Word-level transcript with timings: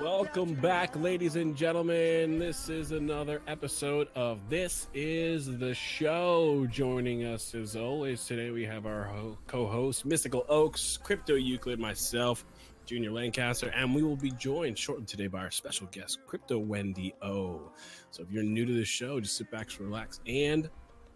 Welcome 0.00 0.54
back, 0.54 0.96
ladies 0.96 1.36
and 1.36 1.56
gentlemen. 1.56 2.38
This 2.38 2.68
is 2.68 2.92
another 2.92 3.42
episode 3.46 4.08
of 4.14 4.38
This 4.48 4.88
Is 4.94 5.58
the 5.58 5.74
Show. 5.74 6.66
Joining 6.70 7.24
us 7.24 7.54
as 7.54 7.76
always 7.76 8.24
today, 8.24 8.50
we 8.50 8.64
have 8.64 8.86
our 8.86 9.10
co 9.46 9.66
host, 9.66 10.04
Mystical 10.04 10.44
Oaks, 10.48 10.96
Crypto 10.96 11.34
Euclid, 11.34 11.78
myself, 11.78 12.44
Junior 12.86 13.10
Lancaster, 13.10 13.72
and 13.74 13.94
we 13.94 14.02
will 14.02 14.16
be 14.16 14.30
joined 14.32 14.78
shortly 14.78 15.04
today 15.04 15.26
by 15.26 15.40
our 15.40 15.50
special 15.50 15.86
guest, 15.92 16.18
Crypto 16.26 16.58
Wendy 16.58 17.14
O. 17.22 17.72
So 18.10 18.22
if 18.22 18.30
you're 18.30 18.42
new 18.42 18.66
to 18.66 18.72
the 18.74 18.84
show, 18.84 19.20
just 19.20 19.36
sit 19.36 19.50
back, 19.50 19.68
relax, 19.78 20.20
and 20.26 20.68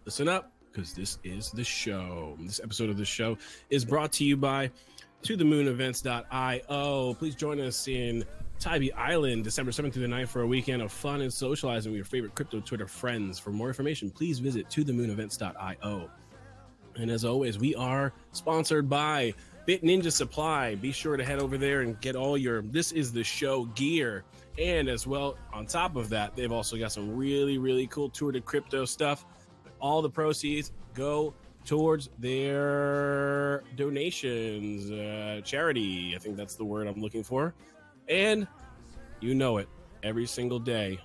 listen 0.05 0.27
up 0.27 0.51
because 0.71 0.93
this 0.93 1.17
is 1.23 1.51
the 1.51 1.63
show. 1.63 2.37
This 2.39 2.59
episode 2.63 2.89
of 2.89 2.97
the 2.97 3.05
show 3.05 3.37
is 3.69 3.83
brought 3.83 4.11
to 4.13 4.23
you 4.23 4.37
by 4.37 4.71
to 5.27 5.35
the 5.35 5.43
moon 5.43 5.67
events.io. 5.67 7.13
Please 7.19 7.35
join 7.35 7.59
us 7.59 7.89
in 7.89 8.23
Tybee 8.59 8.93
Island, 8.93 9.43
December 9.43 9.73
7th 9.73 9.91
through 9.91 10.07
the 10.07 10.13
9th 10.13 10.29
for 10.29 10.43
a 10.43 10.47
weekend 10.47 10.81
of 10.81 10.89
fun 10.89 11.19
and 11.19 11.33
socializing 11.33 11.91
with 11.91 11.97
your 11.97 12.05
favorite 12.05 12.33
crypto 12.33 12.61
Twitter 12.61 12.87
friends. 12.87 13.37
For 13.37 13.49
more 13.49 13.67
information, 13.67 14.09
please 14.09 14.39
visit 14.39 14.69
to 14.69 14.85
the 14.85 14.93
moon 14.93 15.09
events.io. 15.09 16.09
And 16.95 17.11
as 17.11 17.25
always, 17.25 17.59
we 17.59 17.75
are 17.75 18.13
sponsored 18.31 18.87
by 18.87 19.33
Bit 19.65 19.83
Ninja 19.83 20.13
Supply. 20.13 20.75
Be 20.75 20.93
sure 20.93 21.17
to 21.17 21.25
head 21.25 21.39
over 21.39 21.57
there 21.57 21.81
and 21.81 21.99
get 21.99 22.15
all 22.15 22.37
your 22.37 22.61
This 22.61 22.93
is 22.93 23.11
the 23.11 23.25
Show 23.25 23.65
gear. 23.65 24.23
And 24.57 24.87
as 24.87 25.05
well, 25.05 25.37
on 25.51 25.65
top 25.65 25.97
of 25.97 26.07
that, 26.07 26.37
they've 26.37 26.53
also 26.53 26.77
got 26.77 26.93
some 26.93 27.13
really, 27.13 27.57
really 27.57 27.87
cool 27.87 28.09
Tour 28.09 28.31
de 28.31 28.39
Crypto 28.39 28.85
stuff. 28.85 29.25
All 29.81 30.01
the 30.01 30.09
proceeds 30.09 30.71
go 30.93 31.33
towards 31.67 32.09
their 32.17 33.61
donations, 33.75 34.89
uh, 34.89 35.41
charity. 35.43 36.13
I 36.15 36.19
think 36.19 36.37
that's 36.37 36.55
the 36.55 36.63
word 36.63 36.87
I'm 36.87 37.01
looking 37.01 37.23
for. 37.23 37.53
And 38.07 38.47
you 39.19 39.35
know 39.35 39.57
it, 39.57 39.67
every 40.01 40.25
single 40.25 40.59
day 40.59 40.97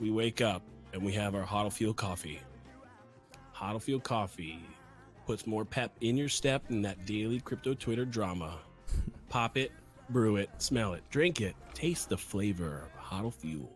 we 0.00 0.10
wake 0.10 0.40
up 0.40 0.62
and 0.94 1.04
we 1.04 1.12
have 1.12 1.34
our 1.34 1.42
Huddle 1.42 1.70
Fuel 1.70 1.92
coffee. 1.92 2.40
Huddle 3.52 3.80
Fuel 3.80 4.00
coffee 4.00 4.58
puts 5.26 5.46
more 5.46 5.66
pep 5.66 5.92
in 6.00 6.16
your 6.16 6.30
step 6.30 6.66
than 6.68 6.80
that 6.82 7.04
daily 7.04 7.38
crypto 7.40 7.74
Twitter 7.74 8.06
drama. 8.06 8.58
Pop 9.28 9.58
it, 9.58 9.72
brew 10.08 10.36
it, 10.36 10.48
smell 10.56 10.94
it, 10.94 11.02
drink 11.10 11.42
it, 11.42 11.54
taste 11.74 12.08
the 12.08 12.16
flavor 12.16 12.86
of 12.86 12.98
Huddle 12.98 13.30
Fuel. 13.30 13.70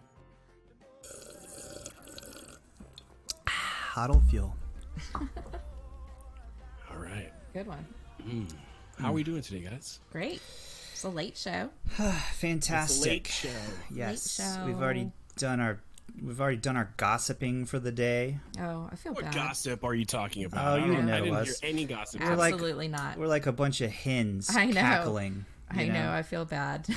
Huddle 3.46 4.22
fuel. 4.30 4.56
All 7.55 7.62
right. 7.62 7.64
Good 7.64 7.67
one. 7.67 8.47
How 8.98 9.11
are 9.11 9.12
we 9.12 9.22
doing 9.22 9.42
today, 9.42 9.61
guys? 9.61 10.00
Great. 10.12 10.41
It's 10.92 11.05
a 11.05 11.08
late 11.08 11.36
show. 11.36 11.70
It's 11.98 11.98
a 12.00 12.12
Fantastic. 12.12 13.06
late 13.11 13.27
show. 13.28 13.48
Yes, 13.95 14.39
Late 14.39 14.67
we've 14.67 14.81
already 14.83 15.11
done 15.36 15.61
our 15.61 15.80
we've 16.23 16.41
already 16.41 16.58
done 16.58 16.77
our 16.77 16.92
gossiping 16.97 17.64
for 17.67 17.78
the 17.78 17.92
day. 17.92 18.39
Oh, 18.61 18.89
I 18.91 18.97
feel 18.97 19.12
bad. 19.12 19.23
What 19.25 19.33
bad. 19.33 19.34
gossip 19.34 19.84
are 19.84 19.95
you 19.95 20.05
talking 20.05 20.45
about? 20.45 20.67
Oh, 20.78 20.83
I 20.83 20.86
you 20.86 20.92
don't- 20.95 21.06
know 21.06 21.17
I 21.17 21.20
didn't 21.20 21.34
us. 21.36 21.61
hear 21.61 21.70
any 21.70 21.84
gossip. 21.84 22.20
We're 22.20 22.36
like- 22.36 22.55
Absolutely 22.55 22.89
not. 22.89 23.19
We're 23.19 23.27
like 23.27 23.47
a 23.47 23.53
bunch 23.53 23.80
of 23.80 23.91
hens 23.91 24.55
I 24.55 24.67
know. 24.67 24.73
cackling. 24.80 25.45
I 25.70 25.83
you 25.84 25.92
know. 25.92 26.12
I 26.12 26.23
feel 26.23 26.45
bad. 26.45 26.86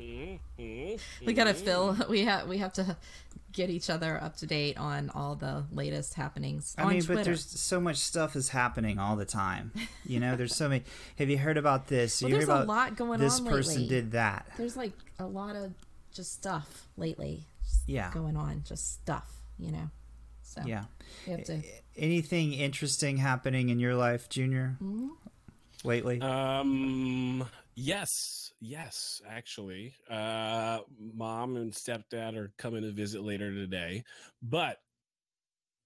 Mhm, 0.00 0.40
mhm, 0.58 1.00
we 1.24 1.32
gotta 1.32 1.54
fill. 1.54 1.96
We 2.10 2.24
have. 2.24 2.48
We 2.48 2.58
have 2.58 2.72
to 2.74 2.96
get 3.52 3.70
each 3.70 3.90
other 3.90 4.18
up 4.22 4.36
to 4.38 4.46
date 4.46 4.78
on 4.78 5.10
all 5.10 5.34
the 5.34 5.64
latest 5.72 6.14
happenings 6.14 6.74
I 6.78 6.82
on 6.84 6.88
mean, 6.90 7.02
Twitter. 7.02 7.20
but 7.20 7.24
there's 7.24 7.44
so 7.44 7.80
much 7.80 7.96
stuff 7.96 8.34
is 8.36 8.48
happening 8.50 8.98
all 8.98 9.16
the 9.16 9.24
time. 9.24 9.72
You 10.04 10.20
know, 10.20 10.36
there's 10.36 10.54
so 10.56 10.68
many. 10.68 10.84
Have 11.18 11.28
you 11.30 11.38
heard 11.38 11.56
about 11.56 11.88
this? 11.88 12.22
Well, 12.22 12.30
you 12.30 12.36
there's 12.36 12.48
heard 12.48 12.52
a 12.52 12.56
about 12.62 12.66
lot 12.68 12.96
going 12.96 13.20
this 13.20 13.40
on 13.40 13.46
person 13.46 13.82
lately. 13.82 13.88
did 13.88 14.12
that. 14.12 14.46
There's 14.56 14.76
like 14.76 14.92
a 15.18 15.26
lot 15.26 15.56
of 15.56 15.72
just 16.12 16.32
stuff 16.32 16.86
lately. 16.96 17.44
Just 17.62 17.88
Yeah. 17.88 18.10
Going 18.12 18.36
on, 18.36 18.64
just 18.66 18.92
stuff. 18.94 19.30
You 19.58 19.72
know. 19.72 19.90
So 20.42 20.62
Yeah. 20.66 20.84
we 21.26 21.32
have 21.32 21.44
to. 21.44 21.62
Anything 21.96 22.52
interesting 22.54 23.18
happening 23.18 23.68
in 23.68 23.78
your 23.78 23.94
life, 23.94 24.28
Junior? 24.28 24.76
Mhm. 24.82 25.10
Lately? 25.84 26.20
Um. 26.20 27.46
Yes. 27.74 28.52
Yes. 28.60 29.20
Actually, 29.28 29.94
uh, 30.10 30.80
mom 31.14 31.56
and 31.56 31.72
stepdad 31.72 32.36
are 32.36 32.52
coming 32.58 32.82
to 32.82 32.92
visit 32.92 33.22
later 33.22 33.52
today, 33.52 34.04
but 34.42 34.78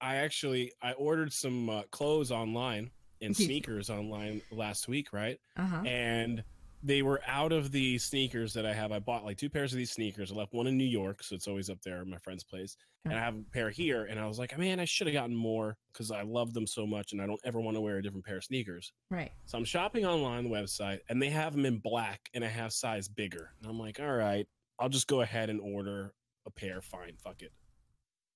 I 0.01 0.17
actually 0.17 0.73
I 0.83 0.93
ordered 0.93 1.33
some 1.33 1.71
uh, 1.71 1.83
clothes 1.91 2.31
online 2.31 2.91
and 3.21 3.37
sneakers 3.37 3.91
online 3.91 4.43
last 4.51 4.89
week, 4.89 5.13
right? 5.13 5.39
Uh 5.57 5.67
huh. 5.67 5.83
and 5.85 6.45
they 6.87 7.03
were 7.03 7.21
out 7.27 7.53
of 7.53 7.73
the 7.73 7.99
sneakers 7.99 8.55
that 8.55 8.65
I 8.65 8.73
have. 8.73 8.93
I 8.93 9.01
bought 9.01 9.25
like 9.25 9.37
two 9.37 9.51
pairs 9.51 9.73
of 9.73 9.77
these 9.77 9.91
sneakers. 9.91 10.31
I 10.31 10.37
left 10.37 10.55
one 10.55 10.69
in 10.69 10.79
New 10.79 10.85
York, 10.85 11.21
so 11.25 11.35
it's 11.35 11.49
always 11.49 11.69
up 11.69 11.83
there 11.83 12.01
at 12.01 12.07
my 12.07 12.19
friend's 12.19 12.45
place, 12.45 12.77
and 13.05 13.13
I 13.13 13.19
have 13.19 13.35
a 13.35 13.43
pair 13.53 13.71
here. 13.71 14.05
And 14.05 14.21
I 14.21 14.27
was 14.27 14.39
like, 14.39 14.57
man, 14.57 14.79
I 14.79 14.85
should 14.85 15.09
have 15.09 15.15
gotten 15.15 15.35
more 15.35 15.77
because 15.93 16.13
I 16.13 16.23
love 16.23 16.55
them 16.55 16.67
so 16.67 16.87
much, 16.87 17.11
and 17.11 17.21
I 17.21 17.27
don't 17.27 17.41
ever 17.45 17.61
want 17.61 17.77
to 17.77 17.81
wear 17.81 17.97
a 17.97 18.03
different 18.03 18.25
pair 18.25 18.37
of 18.37 18.45
sneakers. 18.45 18.93
Right. 19.11 19.33
So 19.47 19.59
I'm 19.59 19.65
shopping 19.65 20.07
online 20.07 20.45
the 20.45 20.51
website, 20.51 21.01
and 21.09 21.21
they 21.21 21.29
have 21.31 21.55
them 21.55 21.67
in 21.67 21.79
black, 21.79 22.21
and 22.35 22.45
I 22.45 22.49
have 22.49 22.73
size 22.73 23.09
bigger. 23.09 23.51
And 23.61 23.69
I'm 23.69 23.81
like, 23.81 23.99
all 23.99 24.15
right, 24.15 24.47
I'll 24.79 24.89
just 24.89 25.09
go 25.09 25.23
ahead 25.23 25.51
and 25.51 25.61
order 25.61 26.13
a 26.47 26.51
pair. 26.51 26.81
Fine, 26.81 27.17
fuck 27.19 27.43
it. 27.43 27.53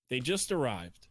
They 0.09 0.19
just 0.19 0.50
arrived. 0.50 1.06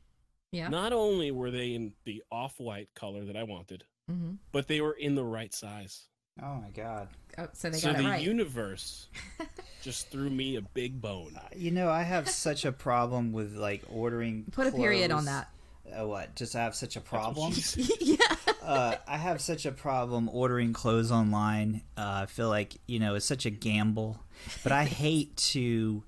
Yeah. 0.51 0.67
Not 0.67 0.91
only 0.91 1.31
were 1.31 1.51
they 1.51 1.73
in 1.73 1.93
the 2.03 2.21
off-white 2.31 2.89
color 2.95 3.23
that 3.23 3.37
I 3.37 3.43
wanted, 3.43 3.85
hmm 4.09 4.31
but 4.51 4.67
they 4.67 4.81
were 4.81 4.93
in 4.93 5.15
the 5.15 5.23
right 5.23 5.53
size. 5.53 6.07
Oh 6.43 6.55
my 6.55 6.69
god. 6.75 7.07
Oh, 7.37 7.47
so 7.53 7.69
they 7.69 7.77
so 7.77 7.91
got 7.91 7.97
the 7.97 8.03
it 8.05 8.09
right. 8.09 8.21
universe 8.21 9.07
just 9.81 10.09
threw 10.09 10.29
me 10.29 10.55
a 10.55 10.61
big 10.61 11.01
bone. 11.01 11.39
You 11.55 11.71
know, 11.71 11.89
I 11.89 12.03
have 12.03 12.29
such 12.29 12.65
a 12.65 12.71
problem 12.71 13.31
with 13.31 13.55
like 13.55 13.83
ordering. 13.89 14.45
Put 14.51 14.67
a 14.67 14.71
period 14.71 15.11
on 15.11 15.25
that. 15.25 15.49
Uh, 15.91 16.05
what? 16.05 16.35
Just 16.35 16.55
I 16.55 16.63
have 16.63 16.75
such 16.75 16.95
a 16.95 17.01
problem. 17.01 17.53
yeah. 17.99 18.17
uh, 18.61 18.95
I 19.07 19.17
have 19.17 19.41
such 19.41 19.65
a 19.65 19.71
problem 19.71 20.29
ordering 20.31 20.73
clothes 20.73 21.11
online. 21.11 21.81
Uh, 21.97 22.21
I 22.23 22.25
feel 22.27 22.49
like 22.49 22.75
you 22.87 22.99
know 22.99 23.15
it's 23.15 23.25
such 23.25 23.45
a 23.45 23.49
gamble, 23.49 24.19
but 24.63 24.71
I 24.71 24.85
hate 24.85 25.35
to 25.37 26.03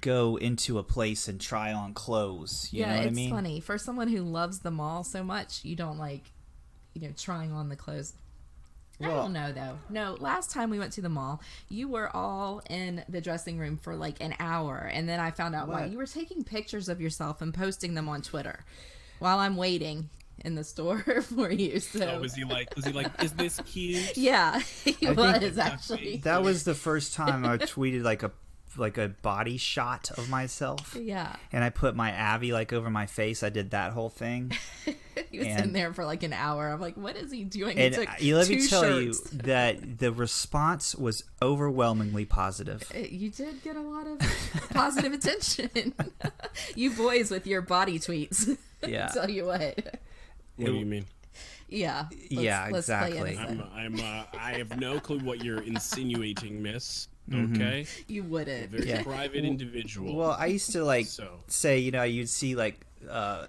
go 0.00 0.36
into 0.36 0.78
a 0.78 0.82
place 0.82 1.28
and 1.28 1.40
try 1.40 1.72
on 1.72 1.94
clothes. 1.94 2.68
You 2.72 2.80
yeah, 2.80 2.86
know 2.86 2.96
what 2.96 3.06
it's 3.06 3.12
I 3.12 3.14
mean? 3.14 3.30
funny. 3.30 3.60
For 3.60 3.78
someone 3.78 4.08
who 4.08 4.22
loves 4.22 4.60
the 4.60 4.70
mall 4.70 5.04
so 5.04 5.22
much, 5.22 5.64
you 5.64 5.76
don't 5.76 5.98
like, 5.98 6.32
you 6.94 7.02
know, 7.02 7.14
trying 7.16 7.52
on 7.52 7.68
the 7.68 7.76
clothes. 7.76 8.14
I 9.02 9.08
Well- 9.08 9.22
don't 9.24 9.32
know 9.32 9.52
though. 9.52 9.78
No, 9.90 10.16
last 10.20 10.50
time 10.50 10.70
we 10.70 10.78
went 10.78 10.92
to 10.94 11.00
the 11.00 11.08
mall, 11.08 11.40
you 11.68 11.88
were 11.88 12.14
all 12.14 12.62
in 12.70 13.04
the 13.08 13.20
dressing 13.20 13.58
room 13.58 13.76
for 13.76 13.94
like 13.96 14.16
an 14.20 14.34
hour, 14.38 14.78
and 14.92 15.08
then 15.08 15.20
I 15.20 15.30
found 15.30 15.54
out 15.54 15.68
why 15.68 15.86
you 15.86 15.98
were 15.98 16.06
taking 16.06 16.44
pictures 16.44 16.88
of 16.88 17.00
yourself 17.00 17.40
and 17.42 17.52
posting 17.52 17.94
them 17.94 18.08
on 18.08 18.22
Twitter 18.22 18.64
while 19.18 19.38
I'm 19.38 19.56
waiting 19.56 20.08
in 20.44 20.54
the 20.54 20.64
store 20.64 20.98
for 21.22 21.50
you. 21.50 21.78
So 21.78 22.16
Oh, 22.16 22.20
was 22.20 22.34
he 22.34 22.44
like? 22.44 22.74
Was 22.74 22.84
he 22.86 22.92
like? 22.92 23.22
Is 23.22 23.32
this 23.32 23.60
cute? 23.66 24.16
yeah, 24.16 24.58
he 24.58 24.92
think 24.92 25.16
was 25.16 25.58
actually. 25.58 26.16
That 26.18 26.42
was 26.42 26.64
the 26.64 26.74
first 26.74 27.14
time 27.14 27.44
I 27.44 27.58
tweeted 27.58 28.02
like 28.02 28.22
a 28.22 28.32
like 28.78 28.96
a 28.96 29.08
body 29.08 29.58
shot 29.58 30.10
of 30.16 30.30
myself, 30.30 30.96
Yeah, 30.98 31.36
and 31.52 31.62
I 31.62 31.68
put 31.68 31.94
my 31.94 32.18
Avi 32.18 32.52
like 32.52 32.72
over 32.72 32.88
my 32.88 33.04
face. 33.06 33.42
I 33.42 33.50
did 33.50 33.72
that 33.72 33.92
whole 33.92 34.08
thing, 34.08 34.52
he 35.30 35.38
was 35.38 35.46
in 35.48 35.72
there 35.72 35.92
for 35.92 36.04
like 36.04 36.22
an 36.22 36.32
hour. 36.32 36.68
I'm 36.68 36.80
like, 36.80 36.96
what 36.96 37.16
is 37.16 37.30
he 37.30 37.44
doing? 37.44 37.78
and 37.78 37.94
he 37.94 38.00
took 38.04 38.08
let 38.08 38.48
me 38.48 38.56
two 38.60 38.68
tell 38.68 39.00
you 39.00 39.12
shirts. 39.14 39.20
that 39.32 39.98
the 39.98 40.12
response 40.12 40.94
was 40.94 41.24
overwhelmingly 41.40 42.24
positive. 42.24 42.82
Uh, 42.94 42.98
You 43.00 43.30
did 43.30 43.62
get 43.62 43.76
a 43.76 43.80
lot 43.80 44.06
of 44.06 44.18
positive 44.74 45.12
attention. 45.12 45.94
you 46.74 46.90
boys 46.90 47.30
with 47.30 47.46
your 47.46 47.62
body 47.62 47.98
tweets. 47.98 48.56
Yeah. 48.86 49.06
tell 49.08 49.30
you 49.30 49.46
what. 49.46 49.98
What 50.56 50.66
do 50.66 50.72
you 50.74 50.86
mean? 50.86 51.06
Yeah. 51.68 52.06
let's- 52.10 52.30
Yeah, 52.30 52.68
let's 52.70 52.88
exactly. 52.88 53.38
I'm. 53.38 53.62
I'm. 53.74 54.00
Uh, 54.00 54.24
I 54.38 54.52
have 54.58 54.78
no 54.78 55.00
clue 55.00 55.20
what 55.20 55.42
you're 55.44 55.62
insinuating, 55.62 56.60
Miss. 56.62 57.08
Mm-hmm. 57.30 57.54
Okay. 57.54 57.86
You 58.08 58.24
wouldn't. 58.24 58.70
Very 58.70 58.88
Yeah. 58.88 59.02
private 59.04 59.44
individual. 59.44 60.14
Well, 60.16 60.32
I 60.38 60.46
used 60.46 60.72
to 60.72 60.84
like 60.84 61.06
So. 61.06 61.28
say, 61.46 61.78
you 61.78 61.90
know, 61.92 62.02
you'd 62.02 62.28
see 62.28 62.56
like 62.56 62.84
uh, 63.08 63.46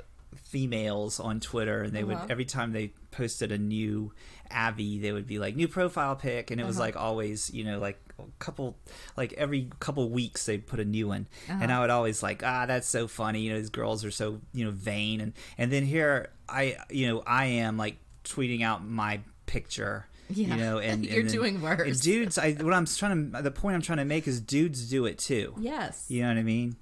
females 0.53 1.19
on 1.19 1.39
Twitter, 1.39 1.81
and 1.81 1.91
they 1.93 2.03
Uh-huh. 2.03 2.19
would 2.21 2.31
every 2.31 2.45
time 2.45 2.71
they 2.73 2.93
posted 3.09 3.51
a 3.51 3.57
new 3.57 4.13
Avi, 4.51 4.99
they 4.99 5.11
would 5.11 5.25
be 5.25 5.39
like 5.39 5.55
new 5.55 5.67
profile 5.67 6.15
pic, 6.15 6.51
and 6.51 6.61
it 6.61 6.65
was 6.65 6.75
Uh-huh. 6.77 6.85
like 6.85 6.95
always, 6.95 7.49
you 7.51 7.63
know, 7.63 7.79
like 7.79 7.99
a 8.19 8.23
couple, 8.37 8.77
like 9.17 9.33
every 9.33 9.67
couple 9.79 10.07
weeks 10.11 10.45
they'd 10.45 10.67
put 10.67 10.79
a 10.79 10.85
new 10.85 11.07
one, 11.07 11.27
and 11.49 11.63
Uh-huh. 11.63 11.73
I 11.73 11.81
would 11.81 11.89
always 11.89 12.21
like, 12.21 12.43
ah, 12.45 12.67
that's 12.67 12.87
so 12.87 13.07
funny, 13.07 13.41
you 13.41 13.51
know, 13.51 13.57
these 13.59 13.71
girls 13.71 14.05
are 14.05 14.11
so 14.11 14.41
you 14.53 14.63
know 14.63 14.71
vain, 14.71 15.19
and 15.21 15.33
and 15.57 15.71
then 15.71 15.85
here 15.85 16.29
I, 16.47 16.77
you 16.91 17.07
know, 17.07 17.23
I 17.25 17.45
am 17.45 17.77
like 17.77 17.97
tweeting 18.23 18.61
out 18.61 18.85
my 18.85 19.21
picture. 19.47 20.05
Yeah. 20.29 20.47
You 20.49 20.55
know, 20.55 20.77
and 20.77 21.03
You're 21.09 21.19
and 21.21 21.29
then- 21.29 21.35
doing 21.35 21.61
worse. 21.61 21.81
And 21.87 21.99
dudes, 22.01 22.37
I 22.37 22.53
what 22.53 22.73
I'm 22.73 22.85
trying 22.85 23.31
to 23.31 23.41
the 23.41 23.51
point 23.51 23.75
I'm 23.75 23.81
trying 23.81 23.97
to 23.99 24.05
make 24.05 24.27
is 24.27 24.39
dudes 24.39 24.87
do 24.89 25.05
it 25.05 25.17
too. 25.17 25.55
Yes. 25.59 26.05
You 26.09 26.21
know 26.21 26.27
what 26.29 26.37
I 26.37 26.43
mean? 26.43 26.75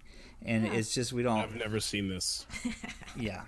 And 0.43 0.65
Yeah. 0.65 0.73
it's 0.73 0.93
just 0.93 1.13
we 1.13 1.23
don't. 1.23 1.37
I've 1.39 1.55
never 1.55 1.79
seen 1.79 2.09
this. 2.09 2.45
Yeah. 3.17 3.41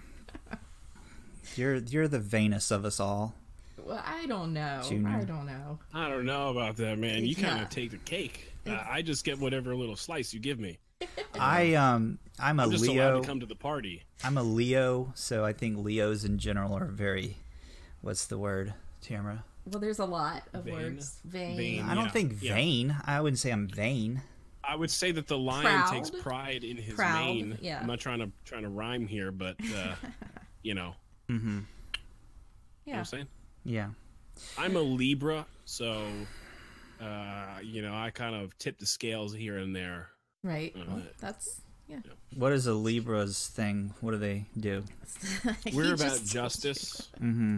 You're 1.57 1.75
you're 1.77 2.07
the 2.07 2.19
vainest 2.19 2.71
of 2.71 2.85
us 2.85 2.99
all. 2.99 3.35
Well, 3.83 4.01
I 4.05 4.25
don't 4.27 4.53
know. 4.53 4.81
Junior. 4.87 5.09
I 5.09 5.23
don't 5.23 5.45
know. 5.45 5.79
I 5.93 6.07
don't 6.09 6.25
know 6.25 6.49
about 6.49 6.77
that, 6.77 6.97
man. 6.97 7.25
You 7.25 7.35
kind 7.35 7.57
Yeah. 7.57 7.63
of 7.63 7.69
take 7.69 7.91
the 7.91 7.97
cake. 7.97 8.53
Uh, 8.65 8.81
I 8.87 9.01
just 9.01 9.25
get 9.25 9.39
whatever 9.39 9.75
little 9.75 9.95
slice 9.97 10.33
you 10.33 10.39
give 10.39 10.59
me. 10.59 10.77
I 11.39 11.73
um 11.73 12.19
I'm 12.39 12.59
a 12.59 12.63
I'm 12.63 12.71
just 12.71 12.85
allowed 12.85 12.93
Leo. 13.15 13.21
to 13.21 13.27
come 13.27 13.39
to 13.41 13.45
the 13.45 13.55
party. 13.55 14.03
I'm 14.23 14.37
a 14.37 14.43
Leo, 14.43 15.11
so 15.15 15.43
I 15.43 15.51
think 15.53 15.77
Leos 15.79 16.23
in 16.23 16.37
general 16.37 16.73
are 16.77 16.85
very 16.85 17.37
what's 18.01 18.25
the 18.27 18.37
word, 18.37 18.73
Tamara? 19.01 19.43
Well, 19.65 19.79
there's 19.79 19.99
a 19.99 20.05
lot 20.05 20.43
of 20.53 20.65
Vain. 20.65 20.73
words. 20.73 21.19
Vain. 21.25 21.57
Vain. 21.57 21.81
I 21.83 21.95
don't 21.95 22.05
Yeah, 22.05 22.11
think 22.11 22.33
yeah. 22.41 22.53
vain. 22.53 22.95
I 23.05 23.19
wouldn't 23.21 23.39
say 23.39 23.51
I'm 23.51 23.67
vain. 23.67 24.21
I 24.63 24.75
would 24.77 24.91
say 24.91 25.11
that 25.11 25.27
the 25.27 25.37
lion 25.37 25.63
Proud. 25.65 25.91
takes 25.91 26.09
pride 26.09 26.63
in 26.63 26.77
his 26.77 26.95
Proud, 26.95 27.25
mane. 27.25 27.57
yeah. 27.61 27.79
I'm 27.81 27.87
not 27.87 27.99
trying 27.99 28.19
to 28.19 28.31
trying 28.45 28.63
to 28.63 28.69
rhyme 28.69 29.07
here, 29.07 29.31
but 29.31 29.57
uh, 29.75 29.95
you 30.63 30.73
know, 30.73 30.95
Mm-hmm. 31.29 31.47
you 31.49 31.53
know 31.53 31.59
what 31.59 31.67
Yeah. 32.85 32.97
I'm 32.99 33.05
saying. 33.05 33.27
Yeah. 33.63 33.89
I'm 34.57 34.75
a 34.75 34.81
Libra, 34.81 35.45
so 35.65 36.05
uh, 37.01 37.59
you 37.63 37.81
know, 37.81 37.93
I 37.95 38.09
kind 38.11 38.35
of 38.35 38.57
tip 38.57 38.79
the 38.79 38.85
scales 38.85 39.33
here 39.33 39.57
and 39.57 39.75
there. 39.75 40.09
Right. 40.43 40.73
Uh, 40.75 40.83
Well, 40.87 41.01
that's 41.19 41.61
yeah. 41.87 41.99
What 42.35 42.51
is 42.53 42.65
a 42.67 42.73
Libra's 42.73 43.47
thing? 43.47 43.93
What 44.01 44.11
do 44.11 44.17
they 44.17 44.45
do? 44.59 44.83
We're 45.73 45.93
about 45.93 45.97
just- 46.19 46.31
justice. 46.33 47.09
Mm-hmm. 47.21 47.57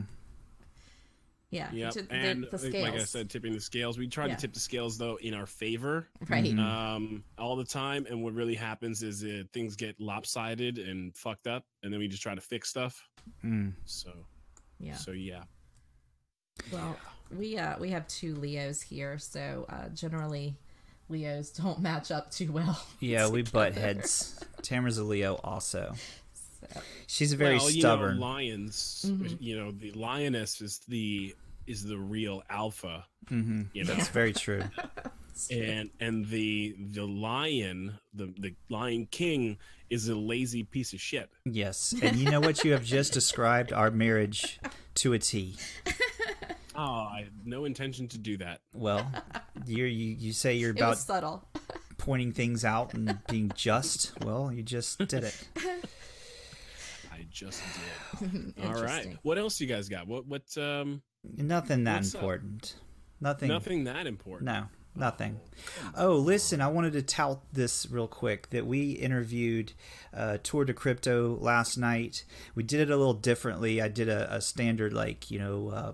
Yeah. 1.56 1.72
Yep. 1.72 1.92
to- 1.94 2.02
the, 2.04 2.14
and 2.14 2.48
the 2.52 2.58
scales. 2.60 2.84
like 2.84 2.94
I 3.02 3.04
said, 3.04 3.30
tipping 3.30 3.54
the 3.54 3.60
scales. 3.62 3.98
We 3.98 4.08
try 4.08 4.28
Yeah. 4.28 4.36
to 4.36 4.42
tip 4.42 4.54
the 4.54 4.60
scales 4.60 4.98
though 4.98 5.16
in 5.18 5.34
our 5.34 5.46
favor 5.46 6.08
right. 6.30 6.44
Mhm. 6.46 6.60
um, 6.60 7.24
all 7.38 7.56
the 7.56 7.64
time. 7.66 8.06
And 8.10 8.24
what 8.24 8.34
really 8.34 8.56
happens 8.56 9.02
is 9.04 9.24
uh, 9.24 9.44
things 9.54 9.76
get 9.76 10.00
lopsided 10.00 10.78
and 10.78 11.16
fucked 11.16 11.48
up, 11.48 11.66
and 11.84 11.92
then 11.92 12.00
we 12.00 12.08
just 12.08 12.22
try 12.24 12.36
to 12.36 12.42
fix 12.42 12.70
stuff. 12.70 13.02
Mm. 13.44 13.74
So, 13.86 14.12
Yeah. 14.80 14.96
so 14.96 15.12
yeah. 15.12 15.44
Well, 16.72 16.98
we 17.36 17.58
uh 17.58 17.78
we 17.80 17.90
have 17.90 18.08
two 18.08 18.36
Leos 18.36 18.82
here, 18.82 19.18
so 19.18 19.66
uh 19.70 19.90
generally 19.90 20.56
Leos 21.10 21.52
don't 21.52 21.80
match 21.80 22.12
up 22.12 22.32
too 22.32 22.52
well. 22.52 22.82
Yeah, 23.00 23.30
we 23.30 23.44
butt 23.44 23.74
heads. 23.74 24.40
Tamara's 24.62 24.98
a 24.98 25.04
Leo 25.04 25.36
also. 25.44 25.94
So, 26.34 26.82
She's 27.08 27.34
very 27.34 27.58
well, 27.58 27.68
stubborn. 27.70 28.16
You 28.16 28.20
know, 28.22 28.26
lions. 28.26 29.06
Mhm. 29.08 29.38
You 29.40 29.58
know, 29.60 29.72
the 29.72 29.92
lioness 29.92 30.62
is 30.62 30.80
the 30.88 31.36
is 31.68 31.84
the 31.84 31.98
real 31.98 32.44
alpha. 32.50 33.06
mm-hmm. 33.30 33.64
You 33.74 33.84
know, 33.86 33.94
That's 33.94 34.10
very 34.10 34.34
true. 34.34 34.64
and 35.52 35.90
and 36.00 36.28
the 36.28 36.76
the 36.80 37.06
lion, 37.06 38.00
the 38.14 38.34
the 38.38 38.56
lion 38.70 39.08
king, 39.10 39.58
is 39.90 40.08
a 40.10 40.16
lazy 40.16 40.64
piece 40.64 40.94
of 40.94 41.02
shit. 41.02 41.30
Yes. 41.46 41.94
And 42.02 42.18
you 42.18 42.30
know 42.30 42.40
what 42.40 42.64
you 42.64 42.72
have 42.74 42.84
just 42.84 43.14
described 43.14 43.74
our 43.74 43.92
marriage 43.92 44.60
to 44.96 45.14
a 45.14 45.20
T. 45.20 45.56
Oh, 46.78 46.84
I 46.84 47.22
have 47.24 47.46
no 47.46 47.64
intention 47.64 48.10
to 48.10 48.18
do 48.18 48.36
that. 48.38 48.60
Well, 48.74 49.10
you're, 49.66 49.88
you 49.88 50.16
you 50.20 50.34
say 50.34 50.56
you're 50.56 50.72
about 50.72 50.98
subtle. 50.98 51.48
pointing 51.98 52.34
things 52.34 52.66
out 52.66 52.94
and 52.94 53.18
being 53.30 53.50
just. 53.56 54.12
Well, 54.26 54.52
you 54.52 54.62
just 54.62 54.98
did 55.00 55.24
it. 55.24 55.48
I 57.14 57.26
just 57.32 57.62
did. 58.20 58.54
All 58.66 58.74
right. 58.74 59.18
What 59.22 59.38
else 59.38 59.62
you 59.62 59.68
guys 59.68 59.88
got? 59.88 60.06
What 60.08 60.28
what 60.28 60.44
um 60.58 61.02
Nothing 61.38 61.84
that 61.86 61.98
What's 61.98 62.16
up? 62.16 62.22
important. 62.22 62.76
Nothing. 63.22 63.50
nothing 63.50 63.84
that 63.86 64.08
important. 64.08 64.46
No, 64.46 64.66
nothing. 64.96 65.40
Oh, 65.98 66.16
listen, 66.16 66.62
I 66.62 66.68
wanted 66.68 66.94
to 66.94 67.02
tout 67.02 67.42
this 67.54 67.88
real 67.90 68.08
quick 68.08 68.50
that 68.50 68.66
we 68.68 68.92
interviewed 68.92 69.74
uh, 70.14 70.38
Tour 70.44 70.66
de 70.66 70.74
Crypto 70.74 71.38
last 71.40 71.78
night. 71.78 72.26
We 72.56 72.64
did 72.64 72.82
it 72.82 72.90
a 72.92 72.98
little 72.98 73.14
differently. 73.14 73.82
I 73.82 73.88
did 73.88 74.10
a, 74.10 74.34
a 74.34 74.42
standard, 74.42 74.94
like, 74.94 75.32
you 75.32 75.40
know, 75.40 75.70
uh, 75.70 75.92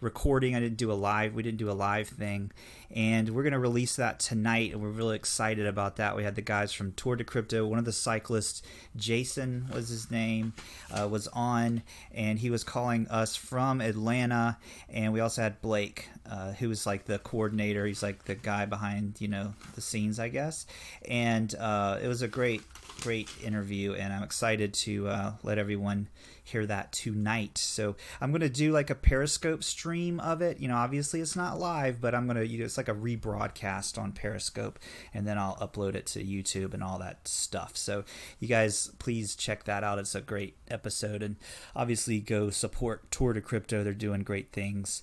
recording. 0.00 0.54
I 0.54 0.60
didn't 0.60 0.76
do 0.76 0.92
a 0.92 0.94
live. 0.94 1.34
We 1.34 1.42
didn't 1.42 1.58
do 1.58 1.70
a 1.70 1.72
live 1.72 2.08
thing. 2.08 2.52
And 2.90 3.30
we're 3.30 3.42
to 3.52 3.58
release 3.58 3.96
that 3.96 4.20
tonight. 4.20 4.72
And 4.72 4.80
we're 4.80 4.90
really 4.90 5.16
excited 5.16 5.66
about 5.66 5.96
that. 5.96 6.16
We 6.16 6.22
had 6.24 6.36
the 6.36 6.42
guys 6.42 6.72
from 6.72 6.92
Tour 6.92 7.16
de 7.16 7.24
Crypto. 7.24 7.66
One 7.66 7.78
of 7.78 7.84
the 7.84 7.92
cyclists, 7.92 8.62
Jason 8.94 9.66
was 9.72 9.88
his 9.88 10.10
name, 10.10 10.52
uh, 10.90 11.08
was 11.08 11.26
on. 11.28 11.82
And 12.14 12.38
he 12.38 12.50
was 12.50 12.62
calling 12.64 13.08
us 13.08 13.34
from 13.36 13.80
Atlanta. 13.80 14.58
And 14.88 15.12
we 15.12 15.20
also 15.20 15.42
had 15.42 15.60
Blake, 15.60 16.08
uh, 16.30 16.52
who 16.52 16.68
was 16.68 16.86
like 16.86 17.06
the 17.06 17.18
coordinator. 17.18 17.86
He's 17.86 18.02
like 18.02 18.24
the 18.24 18.34
guy 18.34 18.66
behind, 18.66 19.20
you 19.20 19.28
know, 19.28 19.54
the 19.74 19.80
scenes, 19.80 20.20
I 20.20 20.28
guess. 20.28 20.66
And 21.08 21.54
uh, 21.56 21.98
it 22.02 22.08
was 22.08 22.22
a 22.22 22.28
great, 22.28 22.62
great 23.00 23.28
interview. 23.42 23.94
And 23.94 24.12
I'm 24.12 24.22
excited 24.22 24.74
to 24.74 25.08
uh, 25.08 25.32
let 25.42 25.58
everyone 25.58 26.08
hear 26.46 26.64
that 26.64 26.92
tonight. 26.92 27.58
So 27.58 27.96
I'm 28.20 28.30
gonna 28.30 28.48
do 28.48 28.70
like 28.70 28.88
a 28.88 28.94
Periscope 28.94 29.64
stream 29.64 30.20
of 30.20 30.40
it. 30.42 30.60
You 30.60 30.68
know, 30.68 30.76
obviously 30.76 31.20
it's 31.20 31.34
not 31.34 31.58
live, 31.58 32.00
but 32.00 32.14
I'm 32.14 32.26
gonna 32.26 32.44
you 32.44 32.58
know 32.58 32.64
it's 32.64 32.76
like 32.76 32.88
a 32.88 32.94
rebroadcast 32.94 33.98
on 33.98 34.12
Periscope, 34.12 34.78
and 35.12 35.26
then 35.26 35.38
I'll 35.38 35.56
upload 35.56 35.96
it 35.96 36.06
to 36.06 36.24
YouTube 36.24 36.72
and 36.72 36.84
all 36.84 36.98
that 37.00 37.26
stuff. 37.26 37.76
So 37.76 38.04
you 38.38 38.46
guys 38.46 38.92
please 38.98 39.34
check 39.34 39.64
that 39.64 39.82
out. 39.82 39.98
It's 39.98 40.14
a 40.14 40.20
great 40.20 40.56
episode, 40.68 41.22
and 41.22 41.36
obviously 41.74 42.20
go 42.20 42.50
support 42.50 43.10
Tour 43.10 43.32
de 43.32 43.40
Crypto. 43.40 43.82
They're 43.82 43.92
doing 43.92 44.22
great 44.22 44.52
things, 44.52 45.02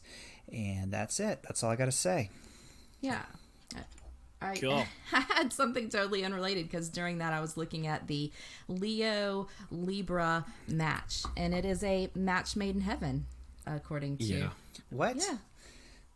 and 0.52 0.92
that's 0.94 1.20
it. 1.20 1.44
That's 1.44 1.62
all 1.62 1.72
I 1.72 1.76
gotta 1.76 1.92
say. 1.92 2.30
Yeah. 3.02 3.24
I, 4.44 4.56
Cool. 4.60 4.86
Had 5.12 5.54
something 5.54 5.90
totally 5.90 6.24
unrelated 6.26 6.70
because 6.70 6.90
during 6.90 7.20
that 7.20 7.34
I 7.34 7.40
was 7.40 7.56
looking 7.58 7.88
at 7.88 8.08
the 8.08 8.32
Leo 8.68 9.48
Libra 9.72 10.46
match, 10.68 11.24
and 11.38 11.54
it 11.54 11.66
is 11.66 11.84
a 11.84 12.10
match 12.16 12.56
made 12.56 12.76
in 12.76 12.82
heaven, 12.82 13.26
according 13.66 14.18
to 14.18 14.24
Yeah. 14.24 14.50
What? 14.90 15.18
yeah, 15.18 15.38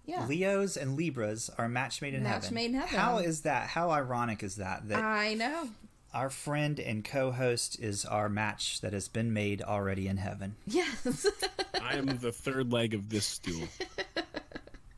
yeah. 0.06 0.26
Leos 0.28 0.78
and 0.78 0.96
Libras 0.96 1.50
are 1.58 1.68
match 1.70 2.02
made 2.02 2.14
in 2.14 2.24
Match 2.24 2.44
heaven. 2.44 2.54
made 2.56 2.66
in 2.72 2.74
heaven. 2.76 2.98
How 3.00 3.18
is 3.20 3.42
that? 3.42 3.68
How 3.68 3.92
ironic 3.92 4.42
is 4.44 4.56
that? 4.58 4.88
That 4.88 5.04
I 5.04 5.34
know. 5.34 5.70
our 6.14 6.30
friend 6.30 6.80
and 6.80 7.04
co-host 7.06 7.80
is 7.80 8.06
our 8.06 8.30
match 8.30 8.82
that 8.82 8.94
has 8.94 9.08
been 9.08 9.34
made 9.34 9.62
already 9.62 10.08
in 10.08 10.18
heaven. 10.18 10.56
Yes. 10.66 11.28
I 11.82 11.96
am 11.98 12.06
the 12.06 12.32
third 12.32 12.72
leg 12.72 12.94
of 12.94 13.10
this 13.10 13.26
stool. 13.26 13.68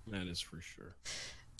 That 0.07 0.27
is 0.27 0.39
for 0.39 0.59
sure. 0.61 0.95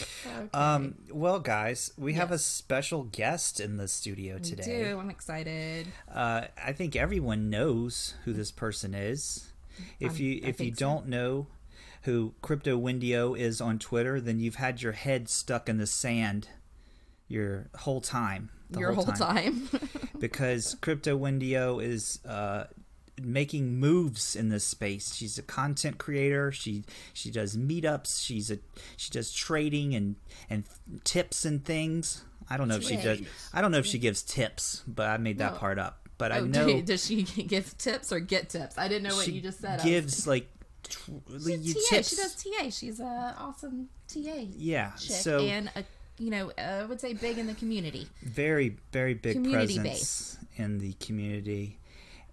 Okay. 0.02 0.50
Um, 0.54 0.96
well, 1.12 1.40
guys, 1.40 1.92
we 1.98 2.14
have 2.14 2.32
a 2.32 2.38
special 2.38 3.04
guest 3.04 3.60
in 3.60 3.78
the 3.78 3.88
studio 3.88 4.38
today. 4.38 4.84
too. 4.92 4.98
I'm 5.00 5.10
excited. 5.10 5.88
Uh, 6.14 6.44
I 6.64 6.74
think 6.74 6.96
everyone 6.96 7.50
knows 7.50 8.16
who 8.26 8.34
this 8.34 8.52
person 8.52 8.94
is. 8.94 9.52
If 10.00 10.14
I'm- 10.14 10.22
you 10.22 10.40
if 10.44 10.60
you 10.60 10.74
so. 10.74 10.80
don't 10.80 11.08
know 11.08 11.48
who 12.04 12.34
Crypto 12.42 12.78
Wendy 12.78 13.16
O 13.16 13.34
is 13.34 13.60
on 13.62 13.80
Twitter, 13.80 14.20
then 14.22 14.40
you've 14.40 14.56
had 14.56 14.82
your 14.82 14.94
head 14.94 15.28
stuck 15.30 15.68
in 15.70 15.78
the 15.78 15.88
sand 15.88 16.48
your 17.28 17.70
whole 17.76 18.02
time. 18.02 18.50
Your 18.78 18.94
whole 18.94 19.06
time. 19.06 19.70
because 20.20 20.76
Crypto 20.82 21.16
Wendy 21.18 21.58
O 21.58 21.80
is 21.80 22.20
uh, 22.26 22.66
making 23.26 23.80
moves 23.80 24.36
in 24.36 24.50
this 24.50 24.64
space. 24.64 25.14
She's 25.16 25.38
a 25.38 25.42
content 25.44 25.98
creator. 25.98 26.52
She 26.52 26.84
she 27.14 27.32
does 27.32 27.56
meetups. 27.58 28.24
She's 28.26 28.50
a 28.52 28.60
she 28.98 29.12
does 29.12 29.32
trading 29.34 29.94
and 29.96 30.16
and 30.50 30.64
tips 31.04 31.46
and 31.46 31.64
things. 31.64 32.24
I 32.50 32.58
don't 32.58 32.68
know 32.68 32.76
if 32.78 32.84
she 32.84 32.96
does. 32.98 33.22
I 33.54 33.62
don't 33.62 33.72
know 33.72 33.78
if 33.78 33.86
she 33.86 34.00
gives 34.00 34.22
tips, 34.24 34.84
but 34.88 35.08
I 35.08 35.18
made 35.18 35.38
that 35.38 35.54
No. 35.54 35.60
part 35.60 35.78
up. 35.80 36.08
But 36.18 36.32
I 36.32 36.40
oh, 36.40 36.46
know 36.46 36.66
do- 36.66 36.82
does 36.82 37.06
she 37.06 37.24
give 37.24 37.78
tips 37.78 38.12
or 38.12 38.20
get 38.20 38.50
tips? 38.50 38.78
I 38.78 38.88
didn't 38.88 39.04
know 39.04 39.16
what 39.16 39.28
you 39.28 39.40
just 39.42 39.60
said. 39.62 39.82
Gives 39.84 40.26
like 40.28 40.48
She's 41.32 41.74
TA. 41.90 41.96
tips. 41.96 42.10
She 42.10 42.16
does 42.16 42.36
TA. 42.44 42.70
She's 42.70 43.00
a 43.00 43.36
awesome 43.38 43.90
TA 44.08 44.46
yeah. 44.58 44.96
So 44.96 45.40
and 45.40 45.70
a 45.76 45.84
you 46.18 46.30
know 46.32 46.52
I 46.58 46.84
would 46.86 47.00
say 47.00 47.14
big 47.14 47.38
in 47.38 47.48
the 47.48 47.54
community. 47.54 48.08
very 48.24 48.78
very 48.92 49.14
big 49.14 49.34
Community 49.36 49.76
presence 49.78 50.38
in 50.58 50.80
the 50.80 50.94
community 50.94 51.78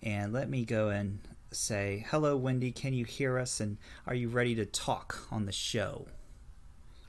and 0.02 0.32
let 0.32 0.48
me 0.48 0.64
go 0.64 0.88
and 0.88 1.18
say 1.52 2.04
hello 2.10 2.36
wendy 2.36 2.72
can 2.72 2.92
you 2.92 3.04
hear 3.04 3.38
us 3.38 3.60
and 3.60 3.78
are 4.06 4.14
you 4.14 4.28
ready 4.28 4.54
to 4.54 4.66
talk 4.66 5.26
on 5.30 5.46
the 5.46 5.52
show 5.52 6.06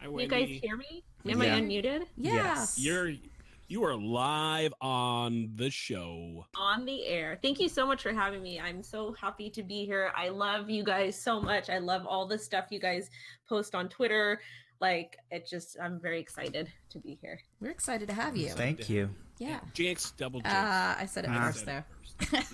You 0.03 0.27
guys 0.27 0.47
hear 0.47 0.77
me? 0.77 1.03
Am 1.27 1.41
Yeah. 1.41 1.55
I 1.55 1.59
unmuted? 1.59 2.05
Yeah. 2.15 2.33
Yes. 2.33 2.79
You're 2.79 3.13
you 3.67 3.83
are 3.83 3.95
live 3.97 4.73
on 4.79 5.49
the 5.55 5.69
show. 5.69 6.45
On 6.55 6.85
the 6.85 7.05
air. 7.05 7.37
Thank 7.41 7.59
you 7.59 7.67
so 7.67 7.85
much 7.85 8.01
for 8.01 8.13
having 8.13 8.41
me. 8.41 8.61
I'm 8.61 8.81
so 8.81 9.13
happy 9.19 9.49
to 9.49 9.61
be 9.61 9.83
here. 9.85 10.13
I 10.15 10.29
love 10.29 10.69
you 10.69 10.85
guys 10.85 11.19
so 11.21 11.41
much. 11.41 11.69
I 11.69 11.79
love 11.79 12.05
all 12.07 12.25
the 12.25 12.37
stuff 12.37 12.67
you 12.69 12.79
guys 12.79 13.09
post 13.49 13.75
on 13.75 13.89
Twitter. 13.89 14.39
Like 14.79 15.17
it 15.31 15.47
just 15.47 15.77
I'm 15.81 15.99
very 15.99 16.19
excited 16.19 16.71
to 16.91 16.99
be 16.99 17.17
here. 17.21 17.39
We're 17.59 17.71
excited 17.71 18.07
to 18.09 18.13
have 18.13 18.37
you. 18.37 18.49
thank 18.49 18.87
you 18.89 19.09
Yeah. 19.39 19.59
Jinx, 19.73 20.11
double 20.11 20.39
jinx. 20.41 20.53
Uh, 20.55 20.95
I 20.99 21.05
said 21.07 21.25
it 21.25 21.31
Ah. 21.33 21.51
first 21.51 21.65
though. 21.65 21.83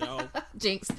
no, 0.00 0.28
Jinx. 0.56 0.88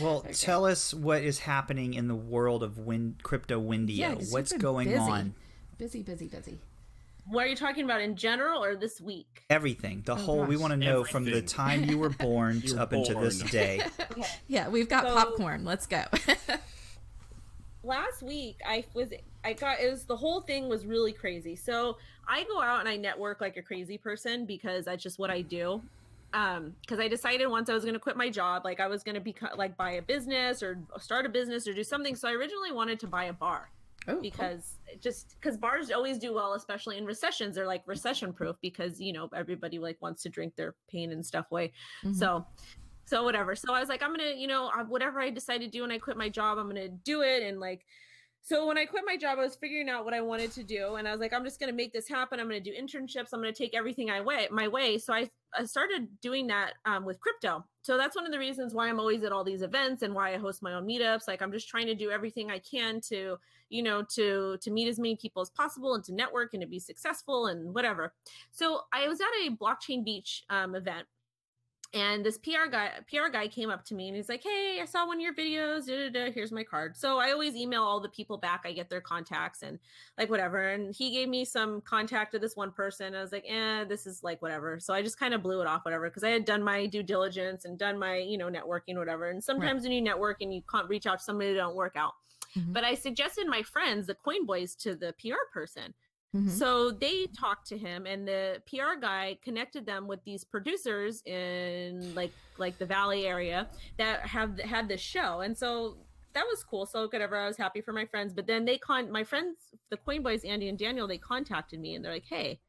well 0.00 0.22
tell 0.32 0.64
us 0.64 0.94
what 0.94 1.22
is 1.22 1.40
happening 1.40 1.94
in 1.94 2.08
the 2.08 2.14
world 2.14 2.62
of 2.62 2.78
Win- 2.78 3.16
crypto 3.22 3.58
Wendy 3.58 4.02
O 4.04 4.08
Yeah, 4.08 4.14
'cause 4.14 4.52
you've 4.52 4.60
going 4.60 4.88
busy. 4.88 4.98
on 5.00 5.34
busy, 5.78 6.02
busy, 6.02 6.28
busy. 6.28 6.60
What 7.26 7.44
are 7.44 7.48
you 7.48 7.56
talking 7.56 7.84
about 7.84 8.00
in 8.00 8.16
general 8.16 8.64
or 8.64 8.74
this 8.74 9.00
week? 9.00 9.42
everything 9.50 10.02
the 10.04 10.16
whole 10.16 10.44
we 10.44 10.56
want 10.56 10.70
to 10.72 10.76
know 10.76 11.04
from 11.04 11.24
the 11.24 11.42
time 11.42 11.84
you 11.84 11.98
were 11.98 12.08
born 12.10 12.60
You 12.64 12.74
were 12.76 12.80
up 12.80 12.92
into 12.92 13.14
this 13.14 13.38
born. 13.40 13.50
day 13.52 13.82
Yeah, 14.48 14.68
we've 14.68 14.88
got 14.88 15.04
So- 15.06 15.14
popcorn. 15.14 15.64
Let's 15.64 15.86
go. 15.86 16.04
Last 17.84 18.22
week 18.22 18.58
I 18.66 18.84
was 18.94 19.12
I 19.44 19.52
got 19.54 19.80
it 19.80 19.90
was 19.90 20.04
the 20.04 20.16
whole 20.16 20.40
thing 20.42 20.68
was 20.68 20.86
really 20.86 21.12
crazy. 21.12 21.56
So 21.56 21.96
I 22.28 22.44
go 22.44 22.60
out 22.60 22.80
and 22.80 22.88
I 22.88 22.96
network 22.96 23.40
like 23.40 23.56
a 23.56 23.62
crazy 23.62 23.98
person 23.98 24.46
because 24.46 24.84
that's 24.84 25.02
just 25.02 25.18
what 25.18 25.30
I 25.30 25.40
do. 25.42 25.82
Um, 26.34 26.74
because 26.80 26.98
I 26.98 27.08
decided 27.08 27.46
once 27.48 27.68
I 27.68 27.74
was 27.74 27.82
going 27.84 27.92
to 27.94 28.00
quit 28.00 28.16
my 28.16 28.30
job, 28.30 28.64
like 28.64 28.80
I 28.80 28.86
was 28.86 29.02
going 29.02 29.16
to 29.16 29.20
be 29.20 29.34
like 29.56 29.76
buy 29.76 29.92
a 29.92 30.02
business 30.02 30.62
or 30.62 30.78
start 30.98 31.26
a 31.26 31.28
business 31.28 31.66
or 31.68 31.74
do 31.74 31.84
something. 31.84 32.14
So 32.16 32.26
I 32.28 32.32
originally 32.32 32.72
wanted 32.72 32.98
to 33.00 33.06
buy 33.06 33.24
a 33.24 33.32
bar 33.34 33.70
Oh, 34.08 34.14
cool. 34.14 34.22
because 34.22 34.76
it 34.88 35.02
just 35.02 35.36
because 35.40 35.56
bars 35.58 35.90
always 35.90 36.18
do 36.18 36.32
well, 36.32 36.54
especially 36.54 36.96
in 36.96 37.04
recessions. 37.04 37.56
They're 37.56 37.66
like 37.66 37.82
recession 37.86 38.32
proof 38.32 38.56
because 38.62 38.98
you 39.00 39.12
know 39.12 39.28
everybody 39.36 39.78
like 39.78 40.00
wants 40.00 40.22
to 40.22 40.28
drink 40.30 40.56
their 40.56 40.74
pain 40.88 41.12
and 41.12 41.24
stuff 41.26 41.46
away. 41.50 41.72
Mhm. 42.04 42.14
So, 42.16 42.46
so 43.12 43.22
whatever. 43.22 43.54
So 43.54 43.74
I 43.74 43.80
was 43.80 43.90
like, 43.90 44.02
I'm 44.02 44.16
gonna, 44.16 44.32
you 44.34 44.46
know, 44.46 44.70
whatever 44.88 45.20
I 45.20 45.28
decide 45.28 45.58
to 45.58 45.68
do 45.68 45.82
when 45.82 45.92
I 45.92 45.98
quit 45.98 46.16
my 46.16 46.30
job, 46.30 46.56
I'm 46.56 46.66
gonna 46.66 46.88
do 46.88 47.20
it. 47.20 47.42
And 47.42 47.60
like, 47.60 47.84
so 48.40 48.66
when 48.66 48.78
I 48.78 48.86
quit 48.86 49.04
my 49.06 49.18
job, 49.18 49.38
I 49.38 49.42
was 49.42 49.54
figuring 49.54 49.90
out 49.90 50.06
what 50.06 50.14
I 50.14 50.22
wanted 50.22 50.50
to 50.52 50.64
do, 50.64 50.94
and 50.94 51.06
I 51.06 51.12
was 51.12 51.20
like, 51.20 51.32
I'm 51.34 51.44
just 51.44 51.60
gonna 51.60 51.74
make 51.74 51.92
this 51.92 52.08
happen. 52.08 52.40
I'm 52.40 52.48
gonna 52.48 52.58
do 52.58 52.72
internships. 52.72 53.28
I'm 53.34 53.40
gonna 53.40 53.52
take 53.52 53.74
everything 53.74 54.10
I 54.10 54.22
way 54.22 54.48
my 54.50 54.66
way. 54.66 54.96
So 54.96 55.12
I 55.12 55.30
I 55.56 55.64
started 55.64 56.08
doing 56.22 56.46
that 56.46 56.72
um, 56.86 57.04
with 57.04 57.20
crypto. 57.20 57.64
So 57.82 57.98
that's 57.98 58.16
one 58.16 58.24
of 58.24 58.32
the 58.32 58.38
reasons 58.38 58.72
why 58.72 58.88
I'm 58.88 58.98
always 58.98 59.24
at 59.24 59.32
all 59.32 59.44
these 59.44 59.60
events 59.60 60.00
and 60.00 60.14
why 60.14 60.32
I 60.32 60.38
host 60.38 60.62
my 60.62 60.72
own 60.72 60.86
meetups. 60.86 61.28
Like 61.28 61.42
I'm 61.42 61.52
just 61.52 61.68
trying 61.68 61.86
to 61.88 61.94
do 61.94 62.10
everything 62.10 62.50
I 62.50 62.60
can 62.60 63.02
to, 63.08 63.36
you 63.68 63.82
know, 63.82 64.02
to 64.14 64.56
to 64.56 64.70
meet 64.70 64.88
as 64.88 64.98
many 64.98 65.16
people 65.16 65.42
as 65.42 65.50
possible 65.50 65.94
and 65.94 66.02
to 66.04 66.14
network 66.14 66.54
and 66.54 66.62
to 66.62 66.66
be 66.66 66.80
successful 66.80 67.46
and 67.46 67.74
whatever. 67.74 68.14
So 68.52 68.80
I 68.92 69.06
was 69.06 69.20
at 69.20 69.26
a 69.46 69.54
blockchain 69.54 70.02
beach 70.02 70.44
um, 70.48 70.74
event 70.74 71.06
and 71.94 72.24
this 72.24 72.38
PR 72.38 72.70
guy 72.70 72.90
PR 73.08 73.30
guy 73.30 73.48
came 73.48 73.68
up 73.68 73.84
to 73.86 73.94
me 73.94 74.08
and 74.08 74.16
he's 74.16 74.28
like, 74.28 74.42
"Hey, 74.42 74.78
I 74.80 74.84
saw 74.86 75.06
one 75.06 75.18
of 75.18 75.20
your 75.22 75.34
videos. 75.34 75.86
Da, 75.86 76.08
da, 76.08 76.10
da, 76.10 76.32
here's 76.32 76.52
my 76.52 76.64
card." 76.64 76.96
So 76.96 77.18
I 77.18 77.32
always 77.32 77.54
email 77.54 77.82
all 77.82 78.00
the 78.00 78.08
people 78.08 78.38
back. 78.38 78.62
I 78.64 78.72
get 78.72 78.88
their 78.88 79.00
contacts 79.00 79.62
and 79.62 79.78
like 80.16 80.30
whatever. 80.30 80.68
And 80.70 80.94
he 80.94 81.10
gave 81.10 81.28
me 81.28 81.44
some 81.44 81.80
contact 81.82 82.34
of 82.34 82.40
this 82.40 82.56
one 82.56 82.72
person. 82.72 83.14
I 83.14 83.20
was 83.20 83.32
like, 83.32 83.44
"Eh, 83.46 83.84
this 83.84 84.06
is 84.06 84.22
like 84.22 84.40
whatever." 84.40 84.80
So 84.80 84.94
I 84.94 85.02
just 85.02 85.18
kind 85.18 85.34
of 85.34 85.42
blew 85.42 85.60
it 85.60 85.66
off, 85.66 85.84
whatever, 85.84 86.08
because 86.08 86.24
I 86.24 86.30
had 86.30 86.44
done 86.44 86.62
my 86.62 86.86
due 86.86 87.02
diligence 87.02 87.64
and 87.64 87.78
done 87.78 87.98
my 87.98 88.16
you 88.16 88.38
know 88.38 88.48
networking, 88.48 88.96
whatever. 88.96 89.28
And 89.28 89.42
sometimes 89.42 89.82
when 89.82 89.92
you 89.92 90.00
network 90.02 90.40
and 90.40 90.54
you 90.54 90.62
can't 90.70 90.88
reach 90.88 91.06
out 91.06 91.18
to 91.18 91.24
somebody, 91.24 91.52
that 91.52 91.58
don't 91.58 91.76
work 91.76 91.96
out. 91.96 92.14
Mhm. 92.56 92.72
But 92.72 92.84
I 92.84 92.94
suggested 92.94 93.46
my 93.46 93.62
friends, 93.62 94.06
the 94.06 94.14
Coin 94.14 94.44
Boys, 94.46 94.74
to 94.76 94.94
the 94.94 95.14
PR 95.18 95.46
person. 95.52 95.94
Mhm. 96.34 96.62
So 96.62 96.90
they 96.90 97.28
talked 97.28 97.66
to 97.68 97.78
him, 97.78 98.06
and 98.06 98.26
the 98.26 98.62
PR 98.66 98.96
guy 98.96 99.38
connected 99.42 99.86
them 99.86 100.06
with 100.08 100.24
these 100.24 100.44
producers 100.44 101.22
in 101.24 102.14
like 102.14 102.36
like 102.58 102.78
the 102.78 102.86
Valley 102.86 103.26
area 103.26 103.70
that 103.98 104.26
have 104.26 104.58
had 104.60 104.88
this 104.88 105.00
show, 105.00 105.40
and 105.40 105.56
so 105.56 106.06
that 106.34 106.44
was 106.46 106.64
cool. 106.64 106.86
So 106.86 107.04
whatever, 107.08 107.36
I 107.36 107.46
was 107.46 107.56
happy 107.56 107.80
for 107.80 107.92
my 107.92 108.06
friends. 108.06 108.34
But 108.34 108.46
then 108.46 108.64
they 108.64 108.78
con 108.78 109.10
my 109.10 109.24
friends, 109.24 109.74
the 109.90 109.96
Coin 109.96 110.22
Boys, 110.22 110.44
Andy 110.44 110.68
and 110.68 110.78
Daniel, 110.78 111.06
they 111.06 111.18
contacted 111.18 111.80
me, 111.80 111.94
and 111.94 112.04
they're 112.04 112.12
like, 112.12 112.26
"Hey, 112.26 112.60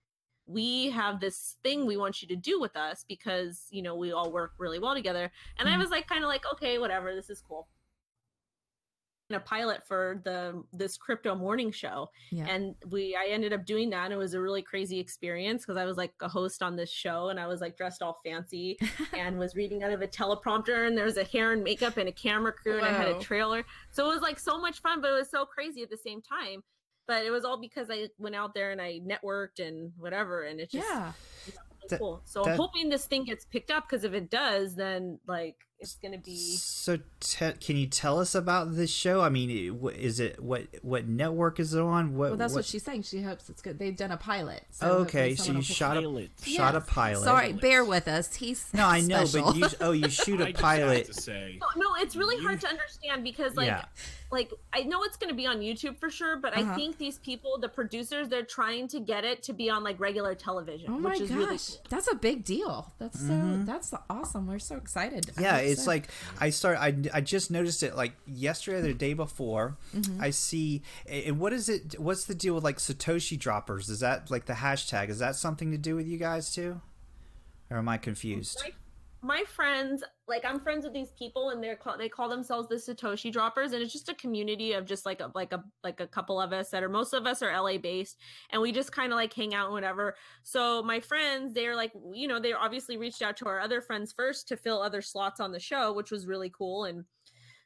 we 0.47 0.89
have 0.91 1.19
this 1.21 1.57
thing 1.63 1.85
we 1.85 1.97
want 1.97 2.21
you 2.21 2.27
to 2.29 2.35
do 2.37 2.59
with 2.61 2.75
us 2.77 3.03
because 3.05 3.67
you 3.71 3.81
know 3.81 3.95
we 3.95 4.11
all 4.13 4.31
work 4.31 4.53
really 4.59 4.79
well 4.79 4.95
together." 4.95 5.31
And 5.57 5.69
I 5.69 5.77
Mhm. 5.77 5.79
was 5.79 5.91
like, 5.91 6.07
kind 6.07 6.23
of 6.23 6.29
like, 6.29 6.45
"Okay, 6.53 6.79
whatever, 6.79 7.15
this 7.15 7.29
is 7.29 7.41
cool." 7.41 7.69
A 9.33 9.39
pilot 9.39 9.87
for 9.87 10.21
the 10.23 10.63
this 10.73 10.97
crypto 10.97 11.35
morning 11.35 11.71
show. 11.71 12.09
Yeah. 12.31 12.45
and 12.47 12.75
we 12.89 13.15
i 13.15 13.27
ended 13.29 13.53
up 13.53 13.65
doing 13.65 13.89
that 13.91 14.05
and 14.05 14.13
it 14.13 14.17
was 14.17 14.33
a 14.33 14.41
really 14.41 14.61
crazy 14.61 14.99
experience 14.99 15.63
because 15.63 15.77
i 15.77 15.85
was 15.85 15.97
like 15.97 16.13
a 16.21 16.27
host 16.27 16.63
on 16.63 16.75
this 16.75 16.89
show 16.91 17.29
and 17.29 17.39
i 17.39 17.47
was 17.47 17.61
like 17.61 17.77
dressed 17.77 18.01
all 18.01 18.19
fancy 18.25 18.77
and 19.17 19.37
was 19.37 19.55
reading 19.55 19.83
out 19.83 19.91
of 19.91 20.01
a 20.01 20.07
teleprompter 20.07 20.87
and 20.87 20.97
there 20.97 21.05
was 21.05 21.17
a 21.17 21.23
hair 21.23 21.51
and 21.53 21.63
makeup 21.63 21.97
and 21.97 22.09
a 22.09 22.11
camera 22.11 22.51
crew 22.53 22.77
and 22.77 22.85
i 22.85 22.91
had 22.91 23.07
a 23.07 23.19
trailer. 23.19 23.63
So 23.91 24.09
it 24.09 24.13
was 24.13 24.21
like 24.21 24.39
so 24.39 24.59
much 24.59 24.81
fun 24.81 25.01
but 25.01 25.11
it 25.11 25.15
was 25.15 25.29
so 25.29 25.45
crazy 25.45 25.81
at 25.83 25.89
the 25.89 25.97
same 25.97 26.21
time. 26.21 26.63
But 27.05 27.25
it 27.25 27.31
was 27.31 27.43
all 27.43 27.59
because 27.59 27.89
i 27.91 28.07
went 28.17 28.35
out 28.35 28.53
there 28.53 28.71
and 28.71 28.81
i 28.81 28.99
networked 29.05 29.59
and 29.59 29.91
whatever 29.97 30.43
and 30.43 30.59
it 30.59 30.71
just 30.71 30.87
yeah. 30.87 31.11
really 31.47 31.57
That- 31.89 31.99
cool. 31.99 32.21
So 32.25 32.43
that- 32.43 32.51
i'm 32.51 32.57
hoping 32.57 32.89
this 32.89 33.05
thing 33.05 33.25
gets 33.25 33.45
picked 33.45 33.71
up 33.71 33.83
because 33.89 34.03
if 34.05 34.13
it 34.13 34.29
does 34.29 34.75
then 34.75 35.19
like 35.27 35.55
it's 35.83 35.95
gonna 36.01 36.17
be 36.17 36.35
So, 36.57 36.97
te- 37.19 37.53
can 37.53 37.77
you 37.77 37.87
tell 37.87 38.19
us 38.19 38.33
about 38.35 38.75
this 38.75 38.91
show? 38.91 39.21
I 39.21 39.29
mean, 39.29 39.49
is 39.95 40.19
it 40.19 40.41
what 40.41 40.63
what 40.81 41.07
network 41.07 41.59
is 41.59 41.73
it 41.73 41.81
on? 41.81 42.15
What? 42.15 42.29
Well, 42.29 42.37
that's 42.37 42.53
what, 42.53 42.59
what 42.59 42.65
she's 42.65 42.83
saying. 42.83 43.03
She 43.03 43.21
hopes 43.21 43.49
it's 43.49 43.61
good. 43.61 43.77
They've 43.79 43.95
done 43.95 44.11
a 44.11 44.17
pilot. 44.17 44.63
So 44.71 44.87
Oh, 44.89 44.93
okay, 45.01 45.35
so 45.35 45.51
you 45.51 45.57
will- 45.59 45.61
shot 45.63 45.97
a 45.97 46.01
Pilot. 46.01 46.31
shot 46.43 46.75
a 46.75 46.81
pilot. 46.81 47.23
Sorry, 47.23 47.53
bear 47.53 47.83
with 47.85 48.07
us. 48.07 48.33
He's 48.35 48.65
No, 48.73 48.87
I 48.87 49.01
know, 49.01 49.25
special. 49.25 49.53
but 49.53 49.55
you 49.57 49.77
oh 49.81 49.91
you 49.91 50.09
shoot 50.09 50.41
a 50.41 50.51
pilot. 50.59 51.07
have 51.07 51.15
to 51.15 51.21
say, 51.21 51.59
No, 51.61 51.67
no, 51.75 51.95
it's 52.01 52.15
really 52.15 52.41
hard 52.43 52.59
to 52.61 52.67
understand 52.67 53.23
because 53.23 53.55
like 53.55 53.67
Yeah. 53.67 53.85
like 54.31 54.51
I 54.71 54.81
know 54.83 55.03
it's 55.03 55.17
going 55.17 55.29
to 55.29 55.35
be 55.35 55.45
on 55.45 55.59
YouTube 55.59 55.99
for 55.99 56.09
sure, 56.09 56.37
but 56.37 56.57
Uh-huh. 56.57 56.71
I 56.71 56.75
think 56.75 56.97
these 56.97 57.17
people, 57.19 57.57
the 57.59 57.69
producers, 57.69 58.29
they're 58.29 58.43
trying 58.43 58.87
to 58.89 58.99
get 58.99 59.23
it 59.23 59.43
to 59.43 59.53
be 59.53 59.69
on 59.69 59.83
like 59.83 59.99
regular 59.99 60.33
television, 60.35 60.87
Oh 60.89 60.99
my 60.99 61.11
which 61.11 61.19
gosh, 61.21 61.29
really 61.31 61.57
cool. 61.57 61.77
that's 61.89 62.11
a 62.11 62.15
big 62.15 62.43
deal. 62.43 62.93
That's 62.99 63.19
so 63.19 63.61
that's 63.65 63.93
awesome. 64.09 64.47
We're 64.47 64.59
so 64.59 64.75
excited. 64.77 65.31
I 65.37 65.41
Yeah, 65.41 65.57
hope 65.57 65.63
it's 65.73 65.83
so. 65.83 65.91
like 65.91 66.07
I 66.39 66.49
start. 66.49 66.77
I, 66.79 66.95
I 67.13 67.21
just 67.21 67.51
noticed 67.51 67.83
it 67.83 67.95
like 67.95 68.13
yesterday 68.25 68.79
or 68.79 68.81
the 68.81 68.93
day 68.93 69.13
before. 69.13 69.77
Mm-hmm. 69.95 70.21
I 70.21 70.29
see. 70.29 70.81
And 71.07 71.39
what 71.39 71.53
is 71.53 71.69
it? 71.69 71.99
What's 71.99 72.25
the 72.25 72.35
deal 72.35 72.55
with 72.55 72.63
like 72.63 72.77
Satoshi 72.77 73.37
droppers? 73.37 73.89
Is 73.89 73.99
that 73.99 74.31
like 74.31 74.45
the 74.45 74.53
hashtag? 74.53 75.09
Is 75.09 75.19
that 75.19 75.35
something 75.35 75.71
to 75.71 75.77
do 75.77 75.95
with 75.95 76.07
you 76.07 76.17
guys 76.17 76.53
too? 76.53 76.81
Or 77.69 77.77
am 77.77 77.89
I 77.89 77.97
confused? 77.97 78.61
My, 78.63 78.71
my 79.23 79.43
friends, 79.45 80.03
like 80.27 80.43
I'm 80.43 80.59
friends 80.59 80.83
with 80.83 80.93
these 80.93 81.11
people, 81.17 81.51
and 81.51 81.63
they're 81.63 81.77
call, 81.77 81.97
they 81.97 82.09
call 82.09 82.27
themselves 82.27 82.67
the 82.67 82.75
Satoshi 82.75 83.31
Droppers, 83.31 83.71
and 83.71 83.81
it's 83.81 83.93
just 83.93 84.09
a 84.09 84.15
community 84.15 84.73
of 84.73 84.85
just 84.85 85.05
like 85.05 85.21
a 85.21 85.31
like 85.33 85.53
a 85.53 85.63
like 85.83 86.01
a 86.01 86.07
couple 86.07 86.41
of 86.41 86.51
us 86.51 86.69
that 86.71 86.83
are 86.83 86.89
most 86.89 87.13
of 87.13 87.25
us 87.25 87.41
are 87.41 87.57
LA 87.57 87.77
based, 87.77 88.17
and 88.51 88.61
we 88.61 88.73
just 88.73 88.91
kind 88.91 89.13
of 89.13 89.15
like 89.15 89.33
hang 89.33 89.55
out 89.55 89.65
and 89.65 89.73
whatever. 89.73 90.15
So 90.43 90.83
my 90.83 90.99
friends, 90.99 91.53
they're 91.53 91.75
like, 91.75 91.93
you 92.13 92.27
know, 92.27 92.39
they 92.39 92.51
obviously 92.51 92.97
reached 92.97 93.21
out 93.21 93.37
to 93.37 93.45
our 93.45 93.61
other 93.61 93.79
friends 93.79 94.13
first 94.15 94.49
to 94.49 94.57
fill 94.57 94.81
other 94.81 95.01
slots 95.01 95.39
on 95.39 95.53
the 95.53 95.59
show, 95.59 95.93
which 95.93 96.11
was 96.11 96.27
really 96.27 96.51
cool, 96.55 96.83
and 96.83 97.05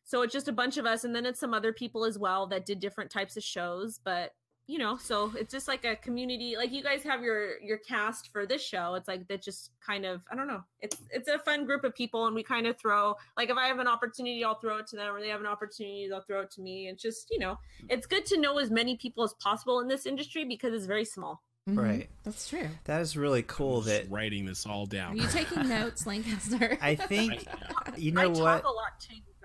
so 0.03 0.21
it's 0.21 0.33
just 0.33 0.47
a 0.47 0.53
bunch 0.53 0.77
of 0.77 0.85
us, 0.85 1.03
and 1.03 1.15
then 1.15 1.25
it's 1.25 1.39
some 1.39 1.55
other 1.55 1.73
people 1.73 2.05
as 2.05 2.19
well 2.19 2.45
that 2.47 2.67
did 2.67 2.79
different 2.79 3.11
types 3.11 3.35
of 3.35 3.43
shows, 3.43 3.99
but 4.05 4.31
you 4.67 4.77
know 4.77 4.97
so 4.97 5.31
it's 5.37 5.51
just 5.51 5.67
like 5.67 5.85
a 5.85 5.95
community 5.95 6.55
like 6.57 6.71
you 6.73 6.83
guys 6.83 7.01
have 7.01 7.21
your 7.23 7.59
your 7.61 7.77
cast 7.77 8.31
for 8.33 8.45
this 8.45 8.61
show 8.61 8.95
it's 8.95 9.07
like 9.07 9.25
that 9.29 9.41
just 9.41 9.71
kind 9.85 10.05
of 10.05 10.21
i 10.29 10.35
don't 10.35 10.47
know 10.47 10.61
it's 10.81 10.97
it's 11.09 11.29
a 11.29 11.39
fun 11.39 11.65
group 11.65 11.83
of 11.85 11.95
people 11.95 12.25
and 12.27 12.35
we 12.35 12.43
kind 12.43 12.67
of 12.67 12.77
throw 12.77 13.15
like 13.37 13.49
if 13.49 13.57
i 13.57 13.65
have 13.65 13.79
an 13.79 13.87
opportunity 13.87 14.43
i'll 14.43 14.59
throw 14.59 14.77
it 14.77 14.85
to 14.87 14.97
them 14.97 15.15
or 15.15 15.21
they 15.21 15.29
have 15.29 15.39
an 15.39 15.47
opportunity 15.47 16.07
they'll 16.09 16.21
throw 16.21 16.41
it 16.41 16.51
to 16.51 16.61
me 16.61 16.87
it's 16.89 17.01
just 17.01 17.29
you 17.31 17.39
know 17.39 17.57
it's 17.89 18.05
good 18.05 18.25
to 18.25 18.39
know 18.39 18.57
as 18.59 18.69
many 18.69 18.97
people 18.97 19.23
as 19.23 19.33
possible 19.41 19.79
in 19.79 19.87
this 19.87 20.05
industry 20.05 20.43
because 20.43 20.73
it's 20.73 20.85
very 20.85 21.05
small 21.05 21.41
Mhm. 21.69 21.77
Right. 21.83 22.09
That's 22.23 22.47
true. 22.47 22.69
That 22.85 23.01
is 23.01 23.17
really 23.17 23.43
cool. 23.43 23.81
just 23.81 23.87
That 24.03 24.09
writing 24.09 24.45
this 24.45 24.65
all 24.65 24.85
down. 24.85 25.11
Are 25.11 25.21
you 25.21 25.27
taking 25.27 25.67
notes, 25.77 26.07
Lancaster? 26.07 26.77
I 26.81 26.95
think 26.95 27.45
you 27.97 28.13
i 28.17 28.23
know 28.23 28.29
what. 28.29 28.63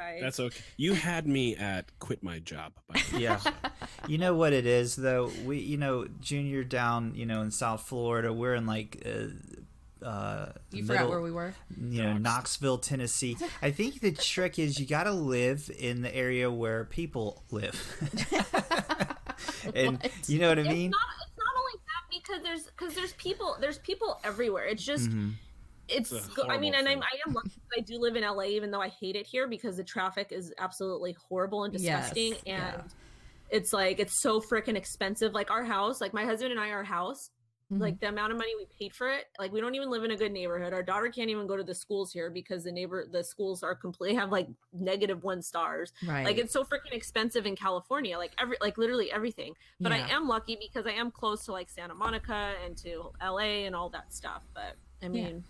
Talk 0.02 0.10
a 0.10 0.14
lot 0.14 0.18
too 0.18 0.20
guys 0.20 0.20
That's 0.22 0.40
okay. 0.40 0.60
You 0.76 0.94
had 0.94 1.26
me 1.26 1.56
at 1.56 1.86
quit 1.98 2.22
my 2.22 2.38
job. 2.40 2.72
By 2.88 3.00
the 3.10 3.16
way. 3.16 3.22
Yeah. 3.22 3.40
You 4.08 4.18
know 4.18 4.34
what 4.34 4.52
it 4.52 4.66
is 4.66 4.96
though. 4.96 5.30
We, 5.44 5.58
you 5.58 5.76
know, 5.76 6.06
Junior 6.20 6.64
down, 6.64 7.14
you 7.14 7.24
know, 7.24 7.40
in 7.42 7.50
South 7.52 7.86
Florida. 7.86 8.32
We're 8.32 8.54
in 8.56 8.66
like. 8.66 9.00
Uh, 9.06 10.04
uh, 10.04 10.52
you 10.72 10.82
the 10.82 10.88
forgot 10.94 11.08
where 11.08 11.20
we 11.20 11.30
were. 11.30 11.54
you 11.80 12.02
know 12.02 12.18
Knoxville, 12.18 12.78
Tennessee. 12.78 13.36
I 13.62 13.70
think 13.70 14.00
the 14.00 14.10
trick 14.10 14.58
is 14.58 14.80
you 14.80 14.86
got 14.86 15.04
to 15.04 15.12
live 15.12 15.70
in 15.78 16.02
the 16.02 16.12
area 16.12 16.50
where 16.50 16.84
people 16.86 17.44
live, 17.52 17.76
and 19.74 20.02
What? 20.02 20.10
you 20.28 20.38
know 20.40 20.48
what 20.48 20.58
I 20.58 20.62
it's 20.62 20.70
mean. 20.70 20.90
not 20.90 21.00
it's 21.20 21.38
not 21.38 21.54
only 21.56 21.72
that 21.86 22.10
because 22.10 22.42
there's 22.42 22.64
because 22.64 22.94
there's 22.94 23.12
people 23.14 23.56
there's 23.60 23.78
people 23.78 24.18
everywhere 24.24 24.64
it's 24.64 24.82
just 24.84 25.08
Mhm. 25.10 25.34
It's 25.88 26.12
It's 26.12 26.28
i 26.48 26.56
mean 26.58 26.74
and 26.74 26.88
i'm 26.88 27.02
i 27.02 27.16
am 27.26 27.34
lucky 27.34 27.50
that 27.70 27.78
i 27.78 27.80
do 27.80 27.98
live 27.98 28.16
in 28.16 28.22
la 28.22 28.42
even 28.42 28.70
though 28.70 28.80
i 28.80 28.88
hate 28.88 29.16
it 29.16 29.26
here 29.26 29.48
because 29.48 29.76
the 29.76 29.84
traffic 29.84 30.28
is 30.30 30.52
absolutely 30.58 31.16
horrible 31.28 31.64
and 31.64 31.72
Yes, 31.74 31.82
disgusting 31.82 32.34
and 32.46 32.74
yeah. 32.74 32.82
it's 33.50 33.72
like 33.72 33.98
it's 33.98 34.20
so 34.22 34.40
freaking 34.40 34.76
expensive 34.76 35.32
like 35.32 35.50
our 35.50 35.64
house 35.64 36.00
like 36.00 36.14
my 36.14 36.24
husband 36.24 36.52
and 36.52 36.60
i 36.60 36.70
our 36.70 36.84
house 36.84 37.30
Mhm. 37.72 37.80
like 37.80 38.00
the 38.00 38.08
amount 38.08 38.30
of 38.32 38.36
money 38.38 38.52
we 38.58 38.66
paid 38.78 38.94
for 38.94 39.08
it 39.08 39.24
like 39.38 39.50
we 39.50 39.58
don't 39.60 39.74
even 39.74 39.88
live 39.90 40.04
in 40.04 40.10
a 40.10 40.16
good 40.16 40.30
neighborhood 40.30 40.74
our 40.74 40.82
daughter 40.82 41.08
can't 41.08 41.30
even 41.30 41.46
go 41.46 41.56
to 41.56 41.64
the 41.64 41.74
schools 41.74 42.12
here 42.12 42.28
because 42.28 42.64
the 42.64 42.70
neighbor 42.72 43.06
the 43.10 43.24
schools 43.24 43.62
are 43.62 43.74
completely 43.74 44.14
have 44.14 44.30
like 44.30 44.46
negative 44.74 45.24
one 45.24 45.40
stars 45.40 45.90
right. 46.06 46.24
like 46.26 46.36
it's 46.36 46.52
so 46.52 46.64
freaking 46.64 46.92
expensive 46.92 47.46
in 47.46 47.56
california 47.56 48.18
like 48.18 48.32
every 48.38 48.58
like 48.60 48.76
literally 48.76 49.10
everything 49.10 49.54
but 49.80 49.90
Yeah. 49.90 50.06
i 50.06 50.10
am 50.14 50.28
lucky 50.28 50.58
because 50.60 50.86
i 50.86 50.92
am 50.92 51.10
close 51.10 51.46
to 51.46 51.52
like 51.52 51.70
santa 51.70 51.94
monica 51.94 52.52
and 52.64 52.76
to 52.78 53.10
la 53.22 53.38
and 53.38 53.74
all 53.74 53.88
that 53.88 54.12
stuff 54.12 54.42
but 54.54 54.76
i 55.02 55.08
mean 55.08 55.44